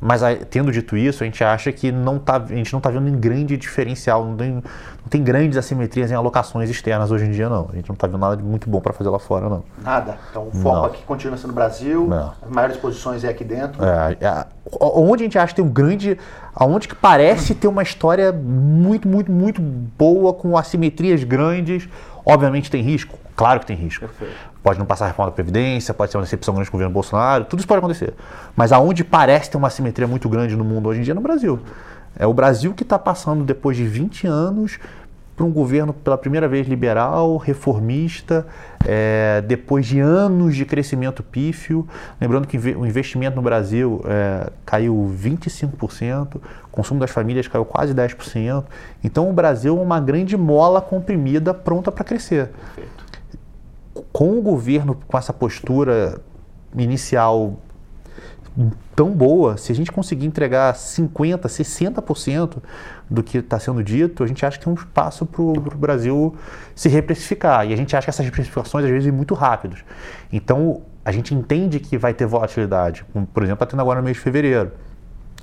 Mas 0.00 0.22
tendo 0.50 0.70
dito 0.70 0.96
isso, 0.96 1.22
a 1.22 1.26
gente 1.26 1.42
acha 1.42 1.72
que 1.72 1.90
não 1.90 2.18
tá, 2.18 2.36
a 2.36 2.46
gente 2.46 2.72
não 2.72 2.78
está 2.78 2.90
vendo 2.90 3.08
um 3.08 3.18
grande 3.18 3.56
diferencial, 3.56 4.24
não 4.24 4.36
tem, 4.36 4.52
não 4.52 4.62
tem 5.10 5.22
grandes 5.22 5.58
assimetrias 5.58 6.10
em 6.10 6.14
alocações 6.14 6.70
externas 6.70 7.10
hoje 7.10 7.24
em 7.24 7.30
dia, 7.30 7.48
não. 7.48 7.68
A 7.72 7.76
gente 7.76 7.88
não 7.88 7.94
está 7.94 8.06
vendo 8.06 8.18
nada 8.18 8.36
de 8.36 8.42
muito 8.42 8.68
bom 8.70 8.80
para 8.80 8.92
fazer 8.92 9.10
lá 9.10 9.18
fora, 9.18 9.48
não. 9.48 9.64
Nada. 9.82 10.18
Então 10.30 10.48
o 10.48 10.52
foco 10.52 10.76
não. 10.76 10.84
aqui 10.84 11.02
continua 11.04 11.36
sendo 11.36 11.48
no 11.48 11.54
Brasil, 11.54 12.06
não. 12.06 12.32
as 12.42 12.50
maiores 12.50 12.76
posições 12.76 13.24
é 13.24 13.28
aqui 13.28 13.44
dentro. 13.44 13.82
É, 13.84 14.16
é, 14.20 14.46
onde 14.80 15.24
a 15.24 15.26
gente 15.26 15.38
acha 15.38 15.48
que 15.48 15.56
tem 15.56 15.64
um 15.64 15.72
grande. 15.72 16.18
Aonde 16.54 16.88
que 16.88 16.94
parece 16.94 17.54
ter 17.54 17.68
uma 17.68 17.82
história 17.82 18.32
muito, 18.32 19.06
muito, 19.06 19.30
muito 19.30 19.60
boa, 19.60 20.32
com 20.32 20.56
assimetrias 20.56 21.22
grandes. 21.24 21.88
Obviamente 22.24 22.70
tem 22.70 22.82
risco? 22.82 23.18
Claro 23.38 23.60
que 23.60 23.66
tem 23.66 23.76
risco. 23.76 24.00
Perfeito. 24.00 24.34
Pode 24.64 24.80
não 24.80 24.84
passar 24.84 25.04
a 25.04 25.08
reforma 25.08 25.30
da 25.30 25.34
Previdência, 25.36 25.94
pode 25.94 26.10
ser 26.10 26.16
uma 26.16 26.24
decepção 26.24 26.54
grande 26.54 26.68
com 26.68 26.76
o 26.76 26.78
governo 26.78 26.92
Bolsonaro, 26.92 27.44
tudo 27.44 27.60
isso 27.60 27.68
pode 27.68 27.78
acontecer. 27.78 28.12
Mas 28.56 28.72
aonde 28.72 29.04
parece 29.04 29.48
ter 29.48 29.56
uma 29.56 29.68
assimetria 29.68 30.08
muito 30.08 30.28
grande 30.28 30.56
no 30.56 30.64
mundo 30.64 30.88
hoje 30.88 30.98
em 30.98 31.02
dia 31.04 31.12
é 31.12 31.14
no 31.14 31.20
Brasil. 31.20 31.60
É 32.18 32.26
o 32.26 32.34
Brasil 32.34 32.74
que 32.74 32.82
está 32.82 32.98
passando, 32.98 33.44
depois 33.44 33.76
de 33.76 33.86
20 33.86 34.26
anos, 34.26 34.80
para 35.36 35.46
um 35.46 35.52
governo 35.52 35.92
pela 35.92 36.18
primeira 36.18 36.48
vez 36.48 36.66
liberal, 36.66 37.36
reformista, 37.36 38.44
é, 38.84 39.40
depois 39.46 39.86
de 39.86 40.00
anos 40.00 40.56
de 40.56 40.64
crescimento 40.64 41.22
pífio. 41.22 41.86
Lembrando 42.20 42.48
que 42.48 42.58
o 42.58 42.84
investimento 42.84 43.36
no 43.36 43.42
Brasil 43.42 44.02
é, 44.04 44.50
caiu 44.66 45.14
25%, 45.16 46.34
o 46.34 46.40
consumo 46.72 46.98
das 46.98 47.12
famílias 47.12 47.46
caiu 47.46 47.64
quase 47.64 47.94
10%. 47.94 48.64
Então 49.04 49.30
o 49.30 49.32
Brasil 49.32 49.78
é 49.78 49.80
uma 49.80 50.00
grande 50.00 50.36
mola 50.36 50.80
comprimida 50.80 51.54
pronta 51.54 51.92
para 51.92 52.02
crescer. 52.02 52.48
Perfeito. 52.74 53.07
Com 54.12 54.38
o 54.38 54.42
governo 54.42 54.96
com 55.06 55.18
essa 55.18 55.32
postura 55.32 56.20
inicial 56.76 57.58
tão 58.94 59.12
boa, 59.12 59.56
se 59.56 59.70
a 59.70 59.74
gente 59.74 59.92
conseguir 59.92 60.26
entregar 60.26 60.74
50%, 60.74 61.42
60% 61.42 62.56
do 63.08 63.22
que 63.22 63.38
está 63.38 63.58
sendo 63.58 63.82
dito, 63.82 64.24
a 64.24 64.26
gente 64.26 64.44
acha 64.44 64.58
que 64.58 64.64
tem 64.64 64.72
um 64.72 64.76
espaço 64.76 65.24
para 65.24 65.42
o 65.42 65.52
Brasil 65.54 66.34
se 66.74 66.88
reprecificar. 66.88 67.68
E 67.68 67.72
a 67.72 67.76
gente 67.76 67.94
acha 67.94 68.06
que 68.06 68.10
essas 68.10 68.24
reprecificações 68.24 68.84
às 68.84 68.90
vezes 68.90 69.04
vêm 69.04 69.14
muito 69.14 69.34
rápidas. 69.34 69.84
Então, 70.32 70.82
a 71.04 71.12
gente 71.12 71.34
entende 71.34 71.78
que 71.78 71.96
vai 71.96 72.12
ter 72.12 72.26
volatilidade, 72.26 73.04
por 73.32 73.42
exemplo, 73.42 73.62
está 73.62 73.66
tendo 73.66 73.80
agora 73.80 74.00
no 74.00 74.04
mês 74.04 74.16
de 74.16 74.22
fevereiro. 74.22 74.72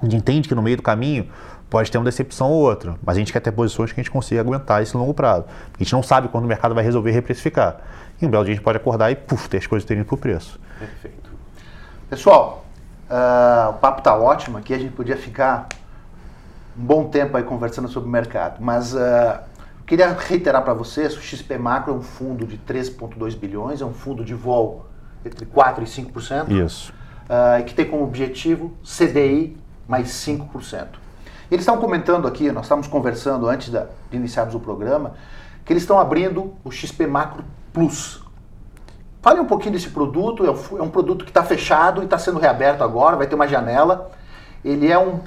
A 0.01 0.05
gente 0.05 0.17
entende 0.17 0.49
que 0.49 0.55
no 0.55 0.61
meio 0.61 0.75
do 0.75 0.83
caminho 0.83 1.27
pode 1.69 1.91
ter 1.91 1.97
uma 1.97 2.05
decepção 2.05 2.49
ou 2.49 2.61
outra, 2.61 2.95
mas 3.03 3.15
a 3.15 3.19
gente 3.19 3.33
quer 3.33 3.39
ter 3.39 3.51
posições 3.51 3.91
que 3.91 3.99
a 3.99 4.03
gente 4.03 4.11
consiga 4.11 4.41
aguentar 4.41 4.81
esse 4.81 4.95
longo 4.95 5.13
prazo. 5.13 5.45
A 5.73 5.83
gente 5.83 5.93
não 5.93 6.03
sabe 6.03 6.27
quando 6.27 6.45
o 6.45 6.47
mercado 6.47 6.75
vai 6.75 6.83
resolver 6.83 7.11
reprecificar. 7.11 7.77
E 8.21 8.25
um 8.25 8.29
belo 8.29 8.45
dia 8.45 8.53
a 8.53 8.55
gente 8.55 8.63
pode 8.63 8.77
acordar 8.77 9.11
e, 9.11 9.15
puf, 9.15 9.49
ter 9.49 9.57
as 9.57 9.67
coisas 9.67 9.85
terem 9.85 10.03
para 10.03 10.15
o 10.15 10.17
preço. 10.17 10.59
Perfeito. 10.79 11.29
Pessoal, 12.09 12.65
Uh, 13.05 13.69
o 13.69 13.73
papo 13.73 14.01
tá 14.01 14.15
ótimo 14.15 14.57
aqui, 14.57 14.73
a 14.73 14.79
gente 14.79 14.93
podia 14.93 15.15
ficar 15.15 15.67
um 16.75 16.83
bom 16.83 17.07
tempo 17.07 17.37
aí 17.37 17.43
conversando 17.43 17.87
sobre 17.87 18.09
o 18.09 18.11
mercado, 18.11 18.57
mas 18.59 18.95
uh, 18.95 19.39
queria 19.85 20.11
reiterar 20.11 20.63
para 20.63 20.73
vocês, 20.73 21.15
o 21.15 21.21
XP 21.21 21.55
Macro 21.59 21.93
é 21.93 21.95
um 21.95 22.01
fundo 22.01 22.47
de 22.47 22.57
13,2 22.57 23.37
bilhões, 23.37 23.79
é 23.79 23.85
um 23.85 23.93
fundo 23.93 24.25
de 24.25 24.33
vol 24.33 24.87
entre 25.23 25.45
4% 25.45 25.83
e 25.83 25.85
5%. 25.85 26.65
Isso. 26.65 26.91
Uh, 27.25 27.63
que 27.63 27.75
tem 27.75 27.85
como 27.85 28.03
objetivo 28.03 28.73
CDI 28.83 29.55
mais 29.87 30.07
5%. 30.07 30.87
Eles 31.49 31.61
estão 31.61 31.77
comentando 31.77 32.27
aqui, 32.27 32.51
nós 32.51 32.65
estávamos 32.65 32.87
conversando 32.87 33.47
antes 33.47 33.69
de 33.69 33.81
iniciarmos 34.11 34.55
o 34.55 34.59
programa, 34.59 35.13
que 35.63 35.73
eles 35.73 35.83
estão 35.83 35.99
abrindo 35.99 36.53
o 36.63 36.71
XP 36.71 37.07
Macro 37.07 37.43
Plus, 37.73 38.25
Fale 39.25 39.39
um 39.39 39.45
pouquinho 39.45 39.73
desse 39.73 39.89
produto. 39.89 40.45
É 40.45 40.83
um, 40.83 40.87
produto 40.87 41.25
que 41.25 41.31
está 41.31 41.43
fechado 41.43 42.03
e 42.03 42.05
está 42.05 42.15
sendo 42.15 42.37
reaberto 42.37 42.83
agora, 42.83 43.15
vai 43.15 43.25
ter 43.25 43.33
uma 43.33 43.47
janela. 43.47 44.11
Ele 44.63 44.91
é 44.91 44.99
um 44.99 45.19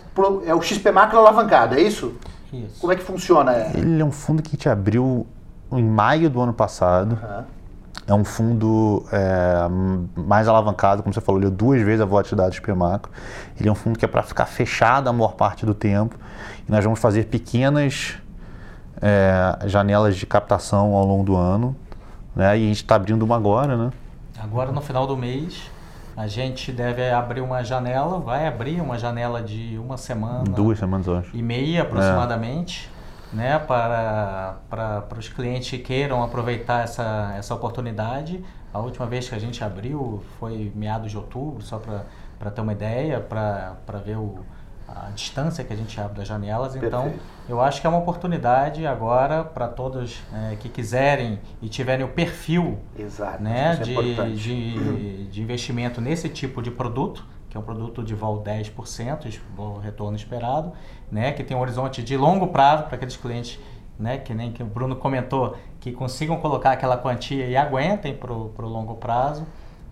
é 0.46 0.54
o 0.54 0.62
XP 0.62 0.92
Macro 0.92 1.18
alavancado, 1.18 1.74
é 1.74 1.80
isso? 1.80 2.14
Isso. 2.52 2.80
Como 2.80 2.92
é 2.92 2.96
que 2.96 3.02
funciona? 3.02 3.52
Ele 3.74 4.00
é 4.00 4.04
um 4.04 4.12
fundo 4.12 4.40
que 4.40 4.50
a 4.50 4.52
gente 4.52 4.68
abriu 4.68 5.26
em 5.72 5.82
maio 5.82 6.30
do 6.30 6.40
ano 6.40 6.52
passado. 6.52 7.18
Uhum. 7.20 7.44
É 8.07 8.14
um 8.14 8.24
fundo 8.24 9.05
é, 9.12 9.68
mais 10.16 10.49
alavancado, 10.49 11.03
como 11.03 11.12
você 11.12 11.20
falou, 11.20 11.40
ele 11.40 11.49
é 11.49 11.51
duas 11.51 11.82
vezes 11.82 12.01
a 12.01 12.07
volatilidade 12.07 12.51
do 12.51 12.55
XP 12.55 12.72
Macro. 12.72 13.12
Ele 13.59 13.68
é 13.68 13.72
um 13.72 13.74
fundo 13.74 13.99
que 13.99 14.05
é 14.05 14.09
para 14.09 14.22
ficar 14.22 14.46
fechado 14.46 15.09
a 15.09 15.12
maior 15.12 15.34
parte 15.34 15.66
do 15.66 15.74
tempo. 15.74 16.16
E 16.66 16.72
nós 16.72 16.82
vamos 16.82 16.99
fazer 16.99 17.26
pequenas 17.26 18.14
é, 19.03 19.59
janelas 19.66 20.16
de 20.16 20.26
captação 20.26 20.94
ao 20.94 21.05
longo 21.05 21.24
do 21.24 21.36
ano 21.36 21.76
né? 22.38 22.57
E 22.57 22.64
a 22.64 22.68
gente 22.68 22.76
está 22.76 22.94
abrindo 22.94 23.22
uma 23.22 23.34
agora, 23.34 23.76
né? 23.76 23.90
Agora 24.38 24.70
no 24.70 24.80
final 24.80 25.07
do 25.07 25.16
mês 25.16 25.68
a 26.16 26.28
gente 26.28 26.70
deve 26.72 27.11
abrir 27.11 27.40
uma 27.40 27.62
janela, 27.64 28.18
vai 28.18 28.46
abrir 28.46 28.80
uma 28.80 28.99
janela 28.99 29.42
de 29.42 29.76
uma 29.78 29.96
semana, 29.96 30.44
duas 30.44 30.78
semanas, 30.78 31.09
acho. 31.09 31.36
e 31.36 31.42
meia 31.42 31.82
aproximadamente, 31.82 32.88
é. 32.92 32.97
Né, 33.33 33.59
para, 33.59 34.57
para, 34.68 35.01
para 35.03 35.18
os 35.18 35.29
clientes 35.29 35.70
que 35.70 35.79
queiram 35.79 36.22
aproveitar 36.22 36.85
essa, 36.85 37.35
essa 37.37 37.55
oportunidade. 37.55 38.43
A 38.72 38.79
última 38.79 39.07
vez 39.07 39.29
que 39.29 39.35
a 39.35 39.39
gente 39.39 39.62
abriu 39.62 40.22
foi 40.39 40.72
meados 40.74 41.11
de 41.11 41.16
outubro, 41.16 41.62
só 41.62 41.79
para, 41.79 42.05
para 42.39 42.51
ter 42.51 42.61
uma 42.61 42.72
ideia, 42.72 43.20
para, 43.20 43.76
para 43.87 43.99
ver 43.99 44.16
o, 44.16 44.39
a 44.89 45.11
distância 45.14 45.62
que 45.62 45.72
a 45.72 45.76
gente 45.76 46.01
abre 46.01 46.18
das 46.18 46.26
janelas. 46.26 46.74
Então, 46.74 47.03
Perfeito. 47.03 47.24
eu 47.49 47.61
acho 47.61 47.81
que 47.81 47.87
é 47.87 47.91
uma 47.91 47.99
oportunidade 47.99 48.87
agora 48.87 49.45
para 49.45 49.68
todos 49.68 50.22
é, 50.33 50.57
que 50.57 50.68
quiserem 50.68 51.39
e 51.61 51.68
tiverem 51.68 52.05
o 52.05 52.09
perfil 52.09 52.79
Exato, 52.99 53.43
né, 53.43 53.79
é 53.79 53.83
de, 53.83 54.37
de, 54.37 55.26
de, 55.26 55.43
investimento 55.43 56.01
nesse 56.01 56.29
tipo 56.29 56.62
de 56.62 56.70
produto, 56.70 57.24
que 57.49 57.57
é 57.57 57.61
um 57.61 57.62
produto 57.62 58.03
de 58.03 58.14
vol 58.14 58.42
10%, 58.42 59.38
o 59.57 59.78
retorno 59.78 60.16
esperado, 60.16 60.72
né, 61.11 61.32
que 61.32 61.42
tem 61.42 61.57
um 61.57 61.61
horizonte 61.61 62.03
de 62.03 62.16
longo 62.16 62.49
prazo 62.49 62.84
para 62.84 62.96
aqueles 62.96 63.16
clientes 63.16 63.59
né, 63.99 64.18
que 64.18 64.32
nem 64.32 64.53
que 64.53 64.62
o 64.62 64.66
Bruno 64.66 64.94
comentou, 64.94 65.57
que 65.80 65.90
consigam 65.92 66.36
colocar 66.36 66.72
aquela 66.72 66.96
quantia 66.96 67.46
e 67.46 67.57
aguentem 67.57 68.14
para 68.14 68.32
o 68.32 68.68
longo 68.68 68.94
prazo. 68.94 69.46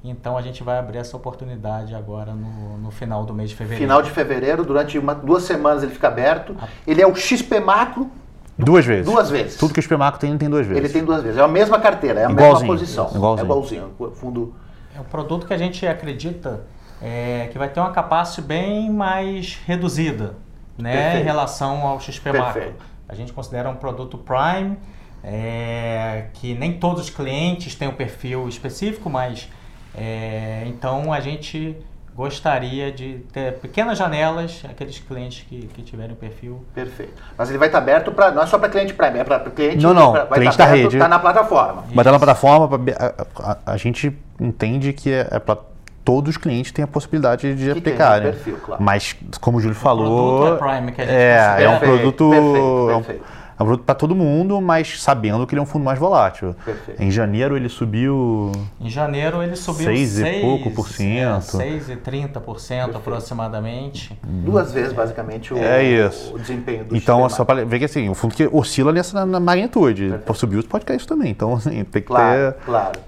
Então 0.04 0.38
a 0.38 0.42
gente 0.42 0.62
vai 0.62 0.78
abrir 0.78 0.98
essa 0.98 1.16
oportunidade 1.16 1.94
agora 1.94 2.32
no, 2.32 2.78
no 2.78 2.90
final 2.92 3.24
do 3.24 3.34
mês 3.34 3.50
de 3.50 3.56
fevereiro. 3.56 3.84
Final 3.84 4.02
de 4.02 4.10
fevereiro, 4.10 4.64
durante 4.64 4.96
uma, 4.98 5.14
duas 5.14 5.42
semanas 5.42 5.82
ele 5.82 5.92
fica 5.92 6.06
aberto. 6.06 6.54
Ah. 6.60 6.68
Ele 6.86 7.02
é 7.02 7.06
o 7.06 7.14
XP 7.16 7.58
Macro. 7.58 8.08
Duas 8.56 8.86
vezes. 8.86 9.04
Duas 9.04 9.28
vezes. 9.28 9.56
Tudo 9.56 9.74
que 9.74 9.80
o 9.80 9.82
XP 9.82 9.96
Macro 9.96 10.20
tem, 10.20 10.30
ele 10.30 10.38
tem 10.38 10.48
duas 10.48 10.66
vezes. 10.66 10.84
Ele 10.84 10.92
tem 10.92 11.04
duas 11.04 11.22
vezes. 11.22 11.38
É 11.38 11.42
a 11.42 11.48
mesma 11.48 11.80
carteira, 11.80 12.20
é 12.20 12.26
a 12.26 12.30
igualzinho, 12.30 12.60
mesma 12.60 12.66
posição. 12.66 13.10
Igualzinho. 13.12 13.40
É 13.40 13.44
igualzinho. 13.44 13.94
Fundo... 14.14 14.54
É 14.96 15.00
um 15.00 15.04
produto 15.04 15.46
que 15.46 15.52
a 15.52 15.58
gente 15.58 15.84
acredita 15.86 16.60
é, 17.02 17.48
que 17.52 17.58
vai 17.58 17.68
ter 17.68 17.80
uma 17.80 17.92
capacidade 17.92 18.48
bem 18.48 18.90
mais 18.90 19.58
reduzida 19.66 20.34
né, 20.78 21.20
em 21.20 21.24
relação 21.24 21.86
ao 21.86 22.00
XP 22.00 22.32
Macro. 22.32 22.74
A 23.08 23.14
gente 23.14 23.32
considera 23.32 23.68
um 23.68 23.76
produto 23.76 24.18
Prime, 24.18 24.76
é, 25.22 26.26
que 26.34 26.54
nem 26.54 26.78
todos 26.78 27.04
os 27.04 27.10
clientes 27.10 27.74
têm 27.74 27.88
um 27.88 27.94
perfil 27.94 28.48
específico, 28.48 29.08
mas 29.08 29.48
é, 29.94 30.64
então 30.66 31.12
a 31.12 31.20
gente 31.20 31.76
gostaria 32.16 32.90
de 32.90 33.18
ter 33.30 33.58
pequenas 33.58 33.98
janelas, 33.98 34.62
aqueles 34.68 34.98
clientes 34.98 35.44
que, 35.46 35.66
que 35.66 35.82
tiverem 35.82 36.12
o 36.12 36.16
perfil. 36.16 36.64
Perfeito. 36.74 37.12
Mas 37.36 37.50
ele 37.50 37.58
vai 37.58 37.68
estar 37.68 37.78
aberto 37.78 38.10
para 38.10 38.30
não 38.30 38.42
é 38.42 38.46
só 38.46 38.58
para 38.58 38.70
cliente 38.70 38.94
Prime, 38.94 39.18
é 39.18 39.24
para 39.24 39.38
cliente. 39.50 39.82
Não, 39.82 39.92
não. 39.92 40.12
Pra, 40.12 40.26
cliente 40.26 40.56
da 40.56 40.64
rede. 40.64 40.96
Está 40.96 41.08
na 41.08 41.18
plataforma. 41.18 41.82
Vai 41.82 41.98
estar 41.98 42.12
na 42.12 42.18
plataforma. 42.18 42.80
A, 42.98 43.50
a, 43.50 43.72
a, 43.74 43.76
gente 43.76 44.16
entende 44.40 44.94
que 44.94 45.12
é, 45.12 45.28
é 45.30 45.38
para 45.38 45.58
todos 46.06 46.30
os 46.30 46.36
clientes 46.36 46.70
têm 46.70 46.84
a 46.84 46.86
possibilidade 46.86 47.52
de 47.52 47.64
que 47.64 47.78
aplicar, 47.78 48.20
né? 48.20 48.30
Perfil, 48.30 48.56
claro. 48.64 48.82
Mas 48.82 49.16
como 49.40 49.58
o 49.58 49.60
Júlio 49.60 49.76
o 49.76 49.80
falou, 49.80 50.54
é, 50.54 50.56
Prime 50.56 50.92
que 50.92 51.02
a 51.02 51.04
gente 51.04 51.14
é, 51.16 51.64
é 51.64 51.68
um 51.68 51.78
produto 51.80 52.30
perfeito, 52.30 52.86
perfeito. 52.86 53.36
É 53.58 53.62
um 53.62 53.66
produto 53.66 53.84
para 53.84 53.94
todo 53.94 54.14
mundo, 54.14 54.60
mas 54.60 55.02
sabendo 55.02 55.44
que 55.46 55.54
ele 55.54 55.60
é 55.60 55.62
um 55.62 55.66
fundo 55.66 55.84
mais 55.84 55.98
volátil. 55.98 56.54
Perfeito. 56.64 57.02
Em 57.02 57.10
janeiro 57.10 57.56
ele 57.56 57.68
subiu. 57.68 58.52
Em 58.80 58.88
janeiro 58.88 59.42
ele 59.42 59.56
subiu 59.56 59.86
6 59.86 60.20
e 60.20 60.40
pouco 60.42 60.70
por 60.70 60.88
cento. 60.88 61.56
6 61.56 61.90
e 61.90 61.96
30 61.96 62.38
por 62.40 62.60
cento 62.60 62.96
aproximadamente. 62.98 64.16
Duas 64.22 64.72
vezes, 64.72 64.92
basicamente, 64.92 65.52
o, 65.52 65.58
é 65.58 65.82
isso. 65.82 66.34
o 66.34 66.38
desempenho 66.38 66.84
do 66.84 66.96
Então, 66.96 67.28
só 67.28 67.44
para 67.44 67.64
ver 67.64 67.80
que 67.80 67.86
assim, 67.86 68.08
o 68.08 68.14
fundo 68.14 68.34
que 68.34 68.46
oscila 68.52 68.92
nessa 68.92 69.26
na 69.26 69.40
magnitude. 69.40 70.20
Por 70.24 70.36
subir, 70.36 70.62
pode 70.64 70.84
cair 70.84 70.98
isso 70.98 71.08
também. 71.08 71.30
Então, 71.30 71.54
assim, 71.54 71.82
tem 71.82 72.02
que 72.02 72.02
claro, 72.02 72.52
ter. 72.52 72.64
Claro. 72.64 73.00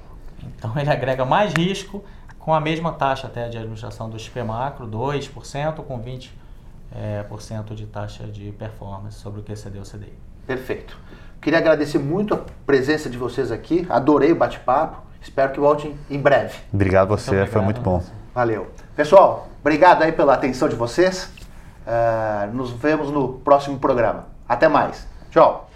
Então 0.57 0.73
ele 0.77 0.91
agrega 0.91 1.25
mais 1.25 1.53
risco 1.53 2.03
com 2.49 2.55
a 2.55 2.61
mesma 2.63 2.93
taxa 2.93 3.27
até 3.27 3.47
de 3.47 3.59
administração 3.59 4.09
do 4.09 4.19
XP 4.19 4.43
Macro, 4.43 4.87
2%, 4.87 5.85
com 5.85 6.03
20% 6.03 6.31
é, 6.97 7.23
por 7.25 7.43
cento 7.43 7.75
de 7.75 7.85
taxa 7.85 8.25
de 8.25 8.53
performance 8.53 9.19
sobre 9.19 9.41
o 9.41 9.43
que 9.43 9.53
excedeu 9.53 9.83
o 9.83 9.85
CDI. 9.85 10.15
Perfeito. 10.47 10.97
Queria 11.43 11.59
agradecer 11.59 11.99
muito 11.99 12.33
a 12.33 12.41
presença 12.65 13.11
de 13.11 13.19
vocês 13.19 13.53
aqui. 13.53 13.87
Adorei 13.91 14.33
o 14.33 14.35
bate-papo. 14.35 14.97
Espero 15.21 15.53
que 15.53 15.61
voltem 15.61 15.95
em 16.09 16.19
breve. 16.19 16.57
Obrigado 16.73 17.13
a 17.13 17.19
você, 17.19 17.29
obrigado, 17.33 17.53
foi 17.53 17.61
muito 17.61 17.83
bom. 17.83 18.03
Valeu. 18.35 18.69
Pessoal, 18.97 19.47
obrigado 19.61 20.03
aí 20.03 20.13
pela 20.13 20.33
atenção 20.33 20.71
de 20.71 20.75
vocês. 20.75 21.31
Uh, 21.87 22.51
nos 22.55 22.71
vemos 22.71 23.11
no 23.11 23.35
próximo 23.41 23.79
programa. 23.79 24.25
Até 24.49 24.69
mais. 24.69 25.07
Tchau. 25.31 25.69